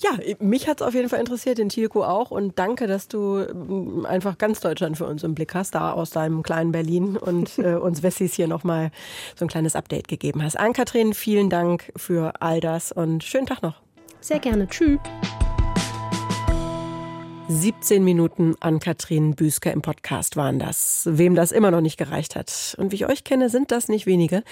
Ja, 0.00 0.10
mich 0.38 0.68
hat 0.68 0.80
es 0.80 0.86
auf 0.86 0.94
jeden 0.94 1.08
Fall 1.08 1.20
interessiert, 1.20 1.58
den 1.58 1.68
Tilko 1.68 2.04
auch. 2.04 2.30
Und 2.30 2.58
danke, 2.58 2.86
dass 2.86 3.08
du 3.08 3.44
mm, 3.52 4.06
einfach 4.06 4.38
ganz 4.38 4.60
Deutschland 4.60 4.96
für 4.96 5.06
uns 5.06 5.22
im 5.22 5.34
Blick 5.34 5.54
hast, 5.54 5.74
da 5.74 5.92
aus 5.92 6.10
deinem 6.10 6.42
kleinen 6.42 6.72
Berlin 6.72 7.16
und 7.16 7.58
äh, 7.58 7.74
uns 7.74 8.02
Wessis 8.02 8.34
hier 8.34 8.48
nochmal 8.48 8.90
so 9.36 9.44
ein 9.44 9.48
kleines 9.48 9.76
Update 9.76 10.08
gegeben 10.08 10.42
hast. 10.42 10.58
Ann-Kathrin, 10.58 11.14
vielen 11.14 11.50
Dank 11.50 11.92
für 11.96 12.34
all 12.40 12.60
das 12.60 12.92
und 12.92 13.24
schönen 13.24 13.46
Tag 13.46 13.62
noch. 13.62 13.80
Sehr 14.20 14.38
gerne. 14.38 14.68
Tschüss. 14.68 15.00
17 17.54 18.02
Minuten 18.02 18.54
an 18.60 18.80
Katrin 18.80 19.34
Büsker 19.34 19.72
im 19.72 19.82
Podcast 19.82 20.36
waren 20.36 20.58
das. 20.58 21.06
Wem 21.10 21.34
das 21.34 21.52
immer 21.52 21.70
noch 21.70 21.82
nicht 21.82 21.98
gereicht 21.98 22.34
hat. 22.34 22.74
Und 22.78 22.92
wie 22.92 22.96
ich 22.96 23.08
euch 23.08 23.24
kenne, 23.24 23.50
sind 23.50 23.70
das 23.70 23.88
nicht 23.88 24.06
wenige. 24.06 24.42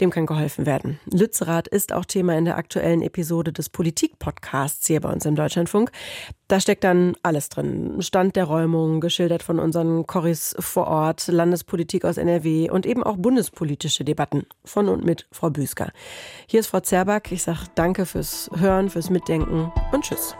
Dem 0.00 0.10
kann 0.10 0.24
geholfen 0.24 0.64
werden. 0.64 1.00
Lützerath 1.10 1.66
ist 1.66 1.92
auch 1.92 2.04
Thema 2.04 2.38
in 2.38 2.44
der 2.44 2.56
aktuellen 2.56 3.02
Episode 3.02 3.52
des 3.52 3.70
Politik-Podcasts 3.70 4.86
hier 4.86 5.00
bei 5.00 5.10
uns 5.10 5.26
im 5.26 5.34
Deutschlandfunk. 5.34 5.90
Da 6.46 6.60
steckt 6.60 6.84
dann 6.84 7.16
alles 7.24 7.48
drin. 7.48 8.00
Stand 8.00 8.36
der 8.36 8.44
Räumung, 8.44 9.00
geschildert 9.00 9.42
von 9.42 9.58
unseren 9.58 10.06
Corris 10.06 10.54
vor 10.60 10.86
Ort, 10.86 11.26
Landespolitik 11.26 12.04
aus 12.04 12.18
NRW 12.18 12.70
und 12.70 12.86
eben 12.86 13.02
auch 13.02 13.16
bundespolitische 13.16 14.04
Debatten 14.04 14.46
von 14.64 14.88
und 14.88 15.04
mit 15.04 15.26
Frau 15.32 15.50
Büsker. 15.50 15.90
Hier 16.46 16.60
ist 16.60 16.68
Frau 16.68 16.80
Zerback. 16.80 17.32
Ich 17.32 17.42
sage 17.42 17.66
danke 17.74 18.06
fürs 18.06 18.48
Hören, 18.54 18.90
fürs 18.90 19.10
Mitdenken 19.10 19.72
und 19.92 20.04
tschüss. 20.04 20.36